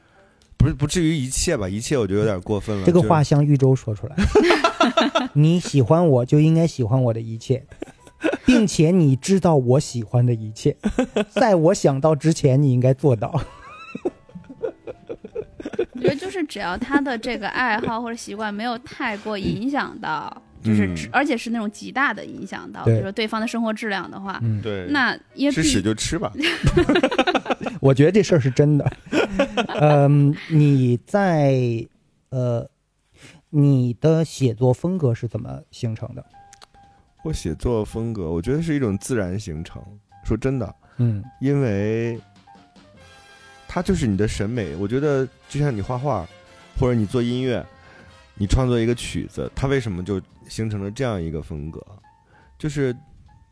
[0.61, 1.67] 不是不至于一切吧？
[1.67, 2.85] 一切我觉得有点过分了。
[2.85, 4.15] 这个话向玉州说出来，
[5.33, 7.65] 你喜欢我就应该喜欢我的一切，
[8.45, 10.77] 并且你知道我喜欢的一切，
[11.31, 13.41] 在我想到之前，你应该做到。
[15.93, 26.31] 我觉得就是只要他的这个爱好或者习惯没有太过影响到，就是嗯而且是那种极大的影响到，比如说对方的生活质量的话，嗯，对，那因为吃屎就吃吧。
[27.81, 28.91] 我觉得这事儿是真的。
[29.81, 31.85] 嗯，你在
[32.29, 32.69] 呃，
[33.49, 36.23] 你的写作风格是怎么形成的？
[37.23, 39.81] 我写作风格，我觉得是一种自然形成。
[40.23, 42.19] 说真的，嗯因为
[43.67, 44.75] 它就是你的审美。
[44.75, 46.27] 我觉得就像你画画，
[46.79, 47.65] 或者你做音乐，
[48.41, 50.19] 你创作一个曲子，它为什么就
[50.49, 51.79] 形成了这样一个风格？
[52.57, 52.91] 就是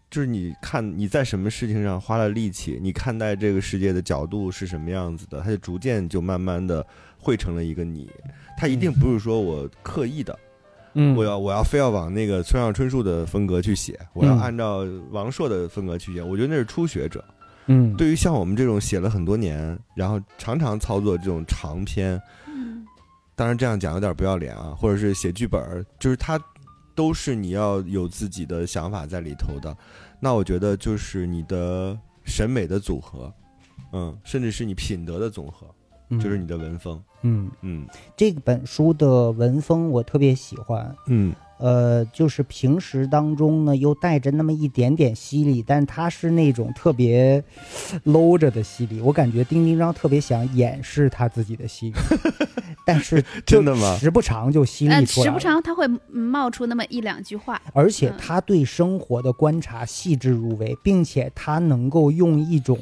[0.09, 6.83] 就是你看你在什么事情上花了力气，你看待这个世界的角度是什么样子的，它就逐渐就慢慢的
[7.19, 8.09] 汇成了一个你。
[8.57, 10.39] 它一定不是说我刻意的，
[10.95, 14.79] 嗯我要我要非要往那个村上春树的风格去写，我要嗯按照
[15.11, 17.23] 王朔的风格去写，我觉得那是初学者。
[17.67, 22.21] 嗯对于像我们这种写了很多年，然后常常操作这种长篇，嗯
[23.39, 26.37] 当然这样讲有点不要脸啊，或者是写剧本儿，就是它
[26.93, 29.73] 都是你要有自己的想法在里头的。
[30.19, 33.33] 那我觉得就是你的审美的组合，
[33.93, 35.65] 嗯，甚至是你品德的总和，
[36.19, 37.87] 就是你的文风，嗯，嗯
[38.17, 40.93] 这本书的文风我特别喜欢。
[41.07, 47.43] 嗯呃，就是平时当中呢，又带着那么一点点犀利，但它是那种特别
[48.05, 49.01] 搂着的犀利。
[49.01, 51.95] 我感觉丁丁章特别想掩饰他自己的犀利，
[52.85, 55.31] 但是 就真的吗时不常就犀呃，利出来了。
[55.31, 62.77] 时不常他会嗯冒出那么一两句话，而且嗯他对生活的观察细致入微，并且他能够用一种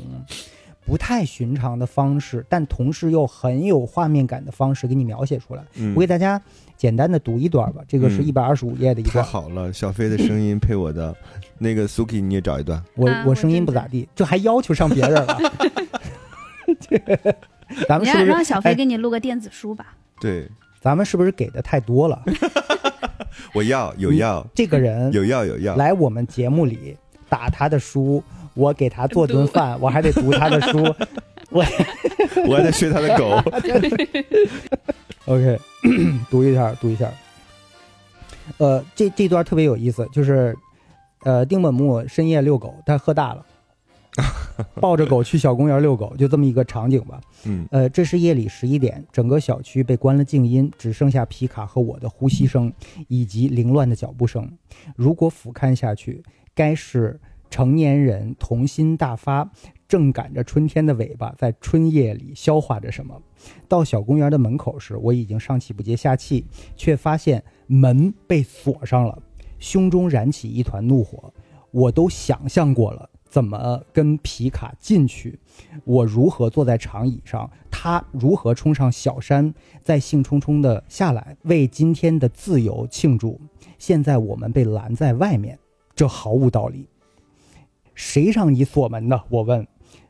[0.86, 5.64] 不太寻常的方式，但同时又很有画面感的方式给你描写出来。
[5.76, 6.42] 嗯我给大家
[6.78, 9.22] 简单的读一段吧，这个是嗯一百二十五页的一太。
[9.22, 11.14] 好了，小飞的声音配我的
[11.60, 12.82] 那个 Suki，你也找一段。
[12.96, 15.38] 我我声音不咋地，就还要求上别人了。
[17.70, 19.96] 这咱们是不是你让让小飞哎给你录个电子书吧。
[20.20, 20.50] 对，
[20.82, 22.22] 咱们是不是给的太多了？
[23.54, 26.98] 我要有要这个人有要有要，来我们节目里
[27.30, 28.24] 打他的书，
[28.54, 30.96] 我给他做顿饭，我还得读他的书。
[31.50, 31.62] 我
[32.56, 33.42] 还得睡他的狗。
[35.26, 35.60] OK，
[36.30, 37.10] 读一下，读一下。
[38.58, 40.56] 呃，这这段特别有意思，就是，
[41.24, 43.46] 呃，丁本木深夜遛狗，他喝大了，
[44.82, 47.22] 抱着狗去小公园遛狗，就这么一个场景吧。
[47.46, 52.74] 嗯呃，这是夜里十一点，整个小区被关了静音，只剩下皮卡和我的呼吸声，
[53.08, 54.52] 以及凌乱的脚步声。
[54.96, 56.24] 如果俯瞰下去，
[56.56, 57.20] 该是
[57.50, 59.50] 成年人童心大发，
[59.88, 63.22] 正赶着春天的尾巴，在春夜里消化着什么。
[63.68, 66.44] 到小公园的门口时，我已经上气不接下气，
[66.76, 69.22] 却发现门被锁上了，
[69.60, 71.32] 胸中燃起一团怒火。
[71.70, 75.40] 我都想象过了，怎么跟皮卡进去，
[75.84, 83.40] 我如何坐在长椅上，他如何冲上小山，再兴冲冲的下来，为今天的自由庆祝。
[83.78, 85.60] 现在我们被拦在外面，
[85.96, 86.88] 这毫无道理。
[87.94, 89.24] 谁让你锁门的？
[89.30, 89.68] 我问。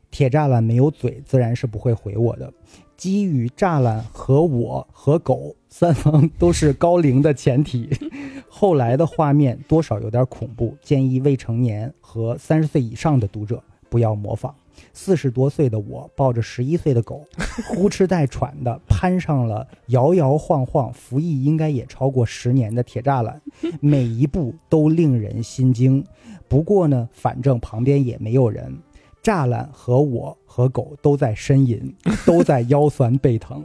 [0.10, 2.52] 铁栅栏没有嘴，自然是不会回我的。
[2.98, 7.88] 基于栅栏和我和狗三方都是高龄的前提，
[8.50, 14.54] 后来的画面多少有点恐怖，建议未成年和三十岁以上的读者不要模仿。
[14.94, 17.24] 四十多岁的我抱着十一岁的狗，
[17.70, 23.40] 呼哧带喘的攀上了摇摇晃晃、服役应该也超过十年的铁栅栏，
[23.80, 26.04] 每一步都令人心惊。
[26.48, 28.76] 不过呢，反正旁边也没有人。
[29.28, 31.94] 栅栏和我和狗都在呻吟，
[32.26, 33.62] 都在腰酸背疼。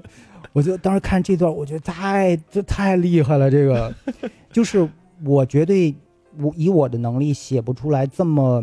[0.53, 3.49] 我就当时看这段，我觉得太这太厉害了。
[3.49, 3.95] 这个
[4.51, 4.89] 就是
[5.25, 5.95] 我绝对
[6.39, 8.61] 我以我的能力写不出来这么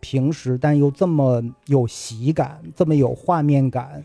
[0.00, 4.04] 平实，但又这么有喜感，这么有画面感。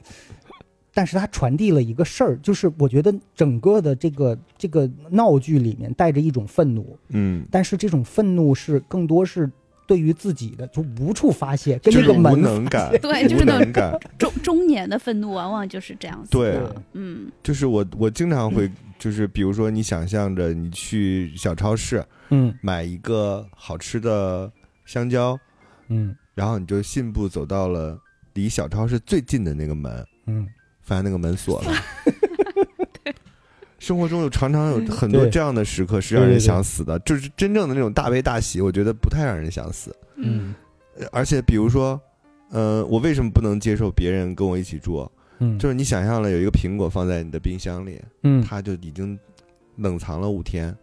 [0.93, 9.51] 但是它传递了一个事儿，就是我觉得整个的这个这个闹剧里面带着一种愤怒，嗯，但是这种愤怒是更多是
[9.87, 13.99] 对于自己的，就无处发泄，跟就是无那个门能感，对就是无那种能感。
[14.19, 16.29] 中中年的愤怒往往就是这样子。
[16.31, 16.59] 对，
[16.93, 18.69] 嗯就是我我经常会
[18.99, 24.51] 就是比如说你想象着你去小超市嗯买一个好吃的
[24.85, 25.39] 香蕉，
[25.87, 27.97] 嗯然后你就信步走到了
[28.33, 30.47] 离小超市最近的那个门，嗯，
[30.81, 31.71] 发现那个门锁了。
[33.79, 39.95] 生活中有常常有很多这样的时刻是让人想死的，就是真正的那种大悲大喜，我觉得不太让人想死。
[40.15, 40.55] 嗯
[40.99, 41.99] 呃而且比如说，
[42.49, 45.07] 呃，我为什么不能接受别人跟我一起住？
[45.39, 49.17] 嗯，就是你想象了有一个苹果放在你的冰箱里，嗯它就已经
[49.75, 50.75] 冷藏了五天，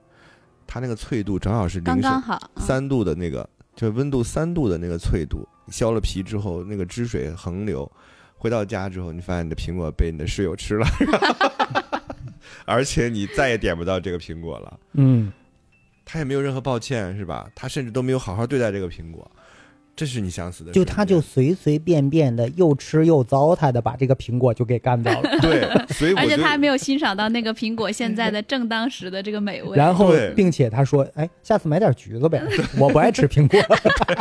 [0.69, 2.41] 它那个脆度正好是零下刚刚好。
[2.55, 7.91] 嗯三度的那个，就是温度三度的那个脆度，削了皮之后，那个汁水横流，
[8.37, 10.87] 回到家之后，你发现你的苹果被你的室友吃了，
[12.65, 15.33] 而且你再也点不到这个苹果了，嗯
[16.05, 17.49] 他也没有任何抱歉，是吧？
[17.55, 19.31] 他甚至都没有好好对待这个苹果，
[19.97, 20.71] 这是你想死的。
[20.71, 25.63] 就他就随随便便的又吃又糟蹋的把这个苹果就给干掉了， 对，
[25.95, 29.77] 所以而且他还没有欣赏到那个苹果现在的正当时的这个美味。
[29.77, 32.43] 然后并且他说，哎，下次买点橘子呗，
[32.79, 33.59] 我不爱吃苹果。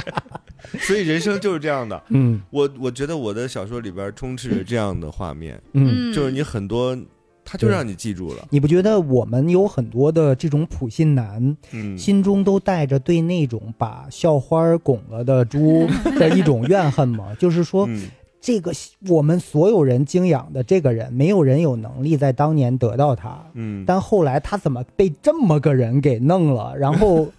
[0.79, 2.01] 所以人生就是这样的。
[2.09, 6.97] 嗯我我觉得我的小说里边充斥着这样的画面，嗯，嗯，就是你很多，
[7.45, 8.47] 他就让你记住了。
[8.49, 15.87] 你不觉得我们有很多的这种普信男，嗯，心中都带着对那种把校花拱了的猪
[16.19, 17.35] 的一种怨恨吗？
[17.39, 18.07] 就是说，嗯
[18.41, 18.73] 这个
[19.07, 26.77] 我们所有人敬仰的这个人，没有人有能力在当年得到他，嗯，但后来他怎么被这么个人给弄了？
[26.77, 27.31] 然后，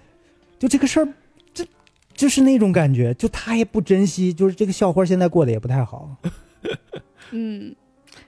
[0.58, 1.08] 就这个事儿，
[1.52, 1.62] 这
[2.14, 6.16] 就是那种感觉，就他也不珍惜，就是这个校花现在过得也不太好。
[7.32, 7.74] 嗯，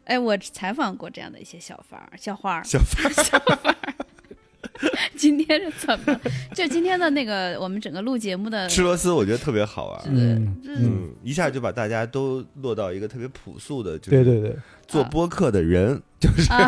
[0.09, 2.65] 哎，我采访过这样的一些小贩儿、小花儿。
[2.65, 3.77] 小贩
[5.17, 6.21] 今天是怎么？
[6.55, 10.01] 就今天的那个我们整个录节目的吃螺丝，我觉得特别好玩。
[10.07, 14.57] 嗯嗯嗯，一下就把大家都落到一个特别朴素的，就是对对对，
[14.87, 16.67] 做播客的人，就是啊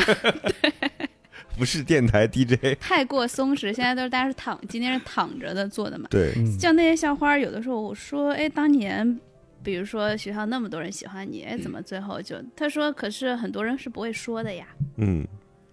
[1.57, 2.77] 不是电台 DJ。
[2.81, 6.07] 太过松弛，现在都是大家是躺，今天是躺着的做的嘛。
[6.11, 9.19] 对，嗯像那些校花，有的时候我说，哎，当年。
[9.63, 12.37] 比如说学校那么多人喜欢你，哎，怎么最后就？
[12.57, 14.67] 他说，可是很多人是不会说的呀。
[14.97, 15.27] 嗯，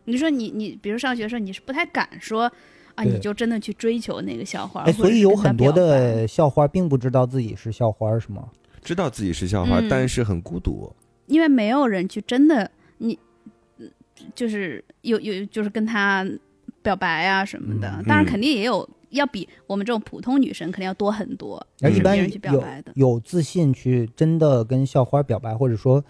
[0.06, 2.52] 你说你你，比如上学的时候，你是不太敢说
[2.96, 8.50] 啊，你就真的去追求那个校花，哎，所以有很多的校花并不知道自己是校花，是吗？
[8.84, 10.94] 知道自己是校花，嗯但是很孤独。
[11.28, 13.18] 因为没有人去真的你，
[13.78, 13.92] 嗯
[14.34, 16.26] 就是有有就是跟他
[16.82, 22.92] 表白啊什么的，嗯当然嗯肯定也有要比我们这种普通女生肯定要多很多，而一般人去表有白的。
[22.96, 26.04] 有自信去真的跟校花表白，或者说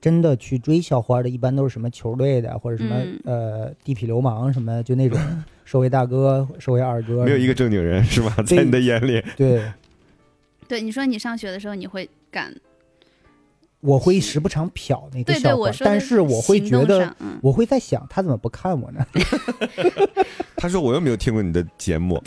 [0.00, 5.18] 真的去追校花的，一般都是什么球队的，或者什么、嗯呃地痞流氓什么，就那种
[5.64, 8.36] 社会大哥、社会二哥，没有一个正经人是吧？
[8.46, 9.62] 在你的眼里，对。
[10.66, 12.54] 对，你说你上学的时候你会敢？
[13.84, 19.04] 我会时不常瞟那个笑话，但是我会觉得，嗯，我会在想，他怎么不看我呢？
[20.56, 22.22] 他说我又没有听过你的节目，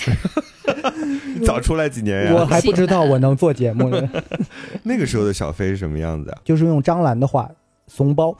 [1.44, 2.34] 早出来几年呀？
[2.36, 4.08] 我还不知道我能做节目呢，
[4.84, 6.38] 那个时候的小飞是什么样子啊？
[6.46, 7.50] 就是用张兰的话，
[7.88, 8.38] 怂包。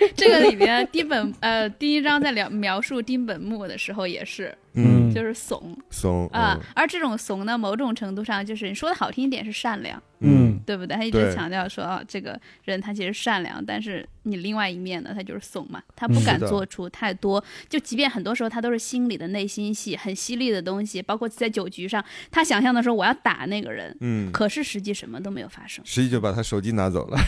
[0.16, 4.98] 这个里面丁本呃第一章在描描述丁本木的时候也是，嗯。
[5.14, 5.76] 就是怂。
[5.90, 10.60] 怂啊，而这种怂呢，某种程度上就是你说的好听一点是善良，嗯。
[10.66, 10.96] 对不对？
[10.96, 27.18] 他一直强调说啊，这个人他其实善良，但是你另外一面呢，他就是怂嘛，他不嗯敢做出太多，就即便很多时候他都是心里的内心戏，很犀利的东西，包括在酒局上，他想象的时候我要打那个人，嗯，可是实际什么都没有发生，实际就把他手机拿走了，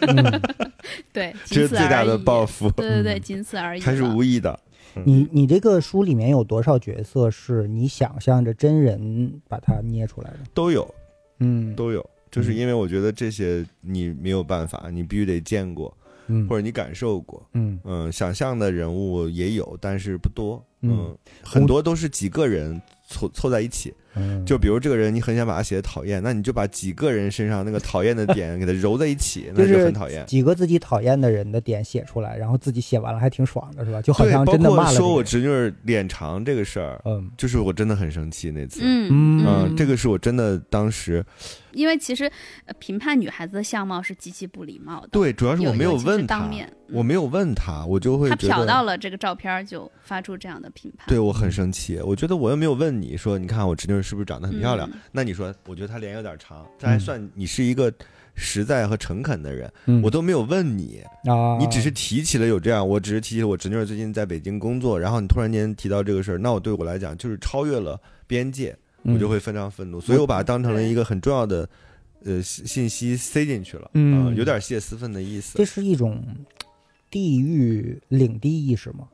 [0.00, 0.40] 嗯，
[1.12, 2.18] 对，这是最大的。
[2.18, 3.84] 报复，对对对，仅此而已了。
[3.86, 4.58] 他是无意的。
[5.04, 10.38] 你你这个书里面有多少角色是你想象着真人把它捏出来的？
[10.52, 10.92] 都有
[11.38, 15.96] 嗯，都有，就是因为我觉得这些你没有办法，你必须得见过，
[16.26, 17.46] 嗯或者你感受过。
[17.52, 20.62] 嗯嗯，想象的人物也有，但是不多。
[20.80, 23.94] 嗯嗯，很多都是几个人凑凑在一起。
[24.14, 30.26] 嗯，就比如这个人，你很想把他写的讨厌，那你就把几个人身上那个讨厌的点给他揉在一起， 那就很讨厌。
[30.26, 34.02] 几个自己讨厌的人的点写出来，然后自己写完了还挺爽的，是吧？
[34.02, 35.22] 就好对，像包括真的骂了说我。
[35.22, 38.80] 侄女儿脸长这个事儿，嗯就是我真的很生气那次。
[38.82, 41.22] 嗯嗯嗯，这个是我真的当时
[41.72, 42.24] 因为其实
[42.64, 45.08] 呃评判女孩子的相貌是极其不礼貌的。
[45.12, 51.06] 对，主要是我没有问他当面，嗯我没有问他，我就会他瞟到了这个照片就发出这样的评判。
[51.06, 52.00] 对我很生气。
[52.02, 54.88] 我觉得我又没有问你说，你看我侄女儿是不是长得很漂亮？
[54.92, 54.98] 嗯。
[55.12, 57.92] 那你说，我觉得她脸有点长，这还算你是一个
[58.34, 69.14] 实在和诚恳的人，嗯，我都没有问你，啊，你只是提起了有这样，我只是提起了我侄女儿最近在北京工作，然后你突然间提到这个事儿，那我对我来讲就是超越了边界，嗯。
[69.14, 71.68] 我就会非常愤怒，所以我把它当成了一个很重要的
[72.24, 74.26] 呃信信息塞进去了，嗯。
[74.26, 75.58] 啊有点泄私愤的意思。
[75.58, 75.64] 这。
[75.64, 76.22] 是一种
[77.10, 79.08] 地域领地意识吗？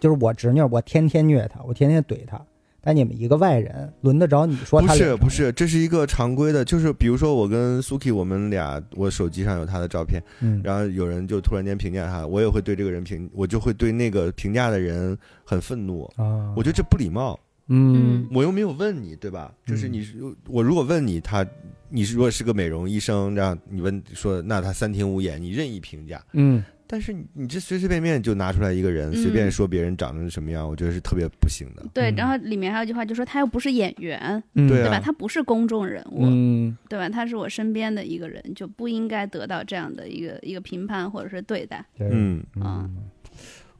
[0.00, 2.40] 就是我侄女儿，我天天虐她，我天天怼她，
[2.80, 10.60] 但你们一个外人，轮得着你说不她脸长是不是，这是一个常规的，就是比如说我跟 Suki 我们俩，我手机上有他的照片，嗯。
[10.64, 18.26] 然后有人就突然间评价他，我也会对这个人评，我就会对那个评价的人很愤怒，啊，我觉得这不礼貌，嗯。
[18.32, 19.52] 我又没有问你，对吧？
[19.66, 20.14] 就是嗯你是
[20.46, 21.46] 我如果问你他，
[21.90, 31.84] 你是如果是个美容医生，然后你问说那他三庭五眼，你任意评价，嗯但是你你这随随便便就拿出来一个人，嗯随便说别人长成什么样，我觉得是特别不行的。
[31.92, 34.98] 对，嗯然后里面还有一句话，就说他又不是演员，嗯对吧？
[34.98, 37.08] 他不是公众人物，嗯对吧？
[37.08, 42.96] 他是我身边的一个人，就不应该得到这样的一个一个评判或者是对待，对嗯，嗯，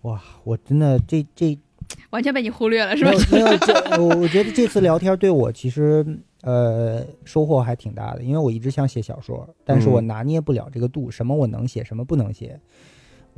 [0.03, 1.59] 哇，我真的这这
[2.11, 3.57] 完全被你忽略了，是吧没有？
[3.65, 3.73] 这，
[4.03, 6.05] 我我觉得这次聊天对我其实
[6.43, 12.61] 呃收获还挺大的，因为我一直想写小说，但是我嗯拿捏不了这个度，什么我能写，什么不能写。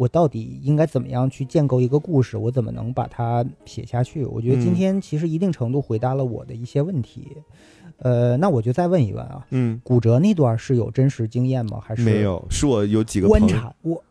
[0.00, 2.38] 我到底应该怎么样去建构一个故事？
[2.38, 4.24] 我怎么能把它写下去？
[4.24, 7.36] 我觉得今嗯天其实一定程度回答了我的一些问题。
[7.98, 11.78] 呃，那我就再问一问啊，嗯，骨折那段是有真实经验吗？
[11.84, 13.70] 还是没有，是我有几个观，察？
[13.82, 14.02] 我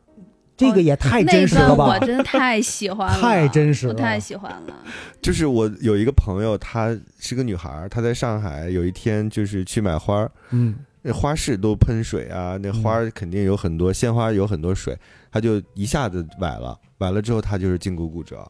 [0.56, 2.06] 这个也太真实了吧段我！
[2.06, 4.76] 真的太喜欢 了，太真实了我太喜欢了。
[5.24, 14.98] 就是我有一个朋友，她是个女孩儿，她在上海有一天就是去买花儿，嗯那花市都喷水啊，那花儿肯定有很多鲜花，有很多水，
[15.32, 18.46] 他就一下子崴了，崴了之后他就是胫骨骨折，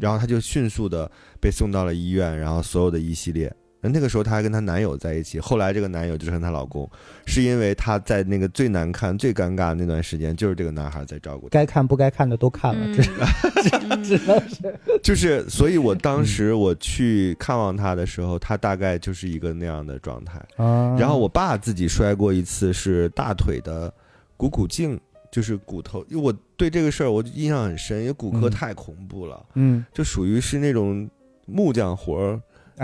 [0.00, 1.10] 然后他就迅速的
[1.40, 3.54] 被送到了医院，然后所有的一系列。
[3.92, 6.88] 那个时候她还跟她男友在一起，后来这个男友就成她老公，
[7.26, 11.52] 是因为她在那个最难看、最尴尬的那段时间，就是这个男孩在照顾她。
[11.52, 20.38] 该看不该看的都看了，嗯这嗯 只能是 就是， 所以我当时我去看望她的时候，她大概就是一个那样的状态。
[20.56, 20.96] 啊。
[20.98, 23.92] 然后我爸自己摔过一次，是大腿的
[24.36, 24.98] 股骨颈，
[25.30, 26.04] 就是骨头。
[26.08, 31.08] 因为我对这个事儿我印象很深，因为骨科嗯太恐怖了，嗯，就属于是那种
[31.46, 32.40] 木匠活儿、哎，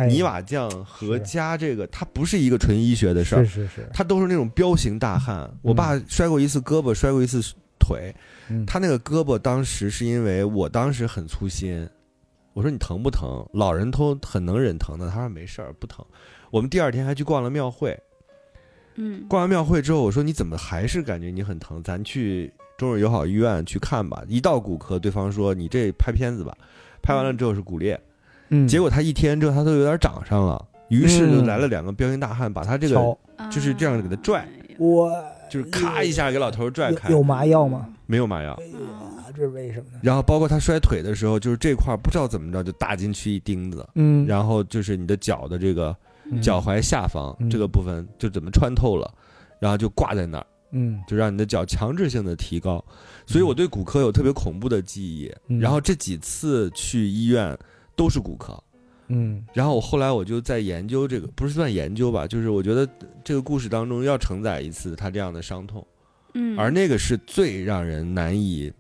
[0.09, 5.51] 泥瓦匠和是加这个，它不是一个纯医学的事儿是，是是，他都是那种彪形大汉。
[5.63, 7.41] 我爸摔过一次胳膊，摔过一次
[7.79, 8.15] 腿。
[8.49, 11.89] 嗯他那个胳膊当时是因为我当时很粗心，
[12.53, 13.45] 我说你疼不疼？
[13.53, 15.09] 老人都很能忍疼的。
[15.09, 16.05] 他说没事儿，不疼。
[16.51, 17.97] 我们第二天还去逛了庙会，
[18.97, 21.83] 嗯，逛完庙会之后，我说你怎么还是感觉你很疼？
[21.83, 24.25] 咱去中日友好医院去看吧。
[24.27, 26.57] 一到骨科，对方说你这拍片子吧，
[27.01, 27.95] 拍完了之后是骨裂。
[27.95, 28.10] 嗯，
[28.69, 33.19] 结果他一天之后他都有点长上了，于是就嗯来了两个彪形大汉，把他这个敲
[33.51, 37.89] 就是这样给他拽哎呦我就是咔一下给老头儿拽开有，麻药吗？
[38.07, 38.59] 没有麻药。
[39.33, 40.01] 这是为什么呢？
[40.03, 45.97] 然后包括他摔腿的时候，就是这块儿不知道怎么着就打进去一钉子，嗯，然后就是你的脚的这个
[46.31, 49.13] 嗯脚踝下方嗯这个部分就怎么穿透了，
[49.59, 52.85] 然后就挂在那儿，嗯就让你的脚强制性的提高。
[53.25, 55.33] 所以我对骨科有特别恐怖的记忆。
[55.47, 57.57] 嗯然后这几次去医院
[58.01, 58.59] 都是骨科。
[59.13, 62.89] 嗯然后我后来我就在研究这个，不是算研究吧，就是我觉得
[63.23, 65.87] 这个故事当中要承载一次他这样的伤痛，
[66.35, 68.73] 嗯，而那个是最让人难以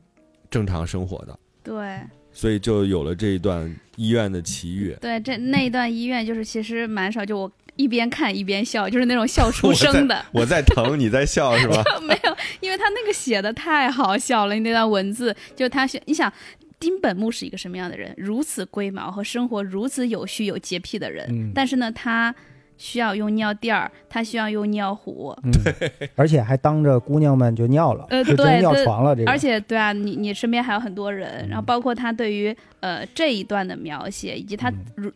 [0.49, 1.99] 正常生活的，对
[2.33, 4.97] 所以就有了这一段医院的奇遇。
[5.01, 10.25] 对，这那一段医院就是其实蛮少，就我一边看一边笑，就是那种笑出 我在声的。
[10.33, 11.83] 我在疼，你在笑是吧？
[12.07, 16.33] 没有，因为他那个写的太好笑了，那段文字就他写，你想。
[16.81, 18.13] 丁本木是一个什么样的人？
[18.17, 21.53] 如此龟毛和生活如此有序、有洁癖的人，嗯。
[21.55, 22.35] 但是呢，他
[22.79, 25.53] 需要用尿垫儿，他需要用尿壶，嗯，
[26.17, 29.15] 而且还当着姑娘们就尿了，呃对尿床了。
[29.15, 31.49] 这个，而且对啊，你你身边还有很多人，嗯。
[31.51, 34.85] 然后包括他对于呃这一段的描写，以及他嗯。
[34.97, 35.13] 如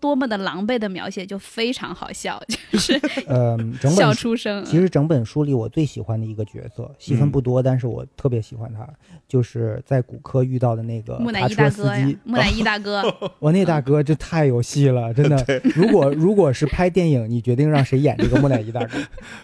[0.00, 2.40] 多么的狼狈的描写，就非常好笑，
[2.72, 4.64] 就是嗯，整笑本出声。
[4.64, 8.88] 其实整本书里我最喜欢的一个角色，戏份嗯不多，但是我特别喜欢他，
[9.26, 13.02] 就是在骨科遇到的那个木乃伊大哥呀，，木乃伊大哥，
[13.38, 15.44] 我那大哥这太有戏了， 真的。
[15.74, 18.98] 如果如果是拍电影，你决定让谁演这个木乃伊大哥？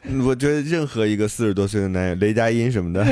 [0.04, 3.04] 嗯 我觉得任何一个四十多岁的男人，雷佳音什么的，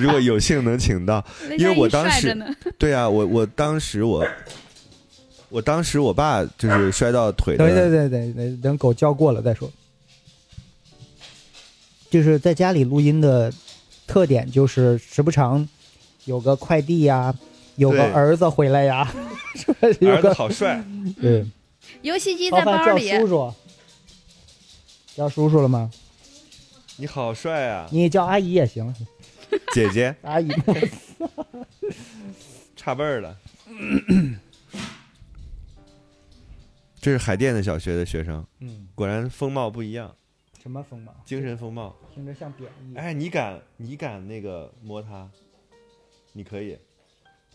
[0.00, 1.24] 如果有幸能请到，
[1.58, 2.36] 因为我当时
[2.78, 4.24] 对啊，我我当时我，
[5.50, 9.70] 我当时我爸就是摔到腿等的，等等等等狗叫过了再说。
[12.10, 13.52] 就是在家里录音的
[14.06, 15.66] 特点，就是时不常
[16.24, 17.34] 有个快递呀，
[17.76, 19.12] 有个儿子回来呀，
[19.80, 20.82] 儿子好帅，
[21.20, 21.46] 对，
[22.02, 23.54] 游戏机在包里，叔叔，
[25.14, 25.90] 叫叔叔了吗？
[26.96, 28.94] 你好帅啊，你叫阿姨也行，
[29.72, 30.14] 姐姐。
[30.22, 30.50] 阿姨。
[32.74, 33.36] 差辈儿了。
[37.00, 40.14] 这是海淀的小学的学生，嗯，果然风貌不一样，
[40.60, 41.14] 什么风貌？
[41.24, 41.94] 精神风貌。
[42.12, 42.94] 听着像贬义。
[42.96, 45.30] 哎，你敢你敢那个摸他？
[46.32, 46.78] 你可以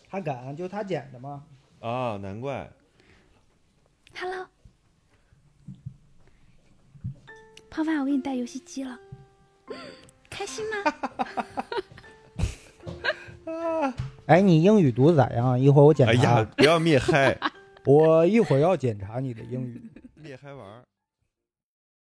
[0.08, 1.44] 他敢，就他捡的吗？
[1.80, 2.70] 啊，难怪。
[4.16, 4.46] Hello，
[7.68, 8.98] 泡饭，我给你带游戏机了，
[10.30, 10.76] 开心吗？
[14.26, 15.60] 哎，你英语读的咋样？
[15.60, 16.12] 一会儿我检查。
[16.12, 17.38] 哎呀，不要灭嗨，
[17.86, 19.80] 我一会儿要检查你的英语。
[20.16, 20.82] 裂开玩。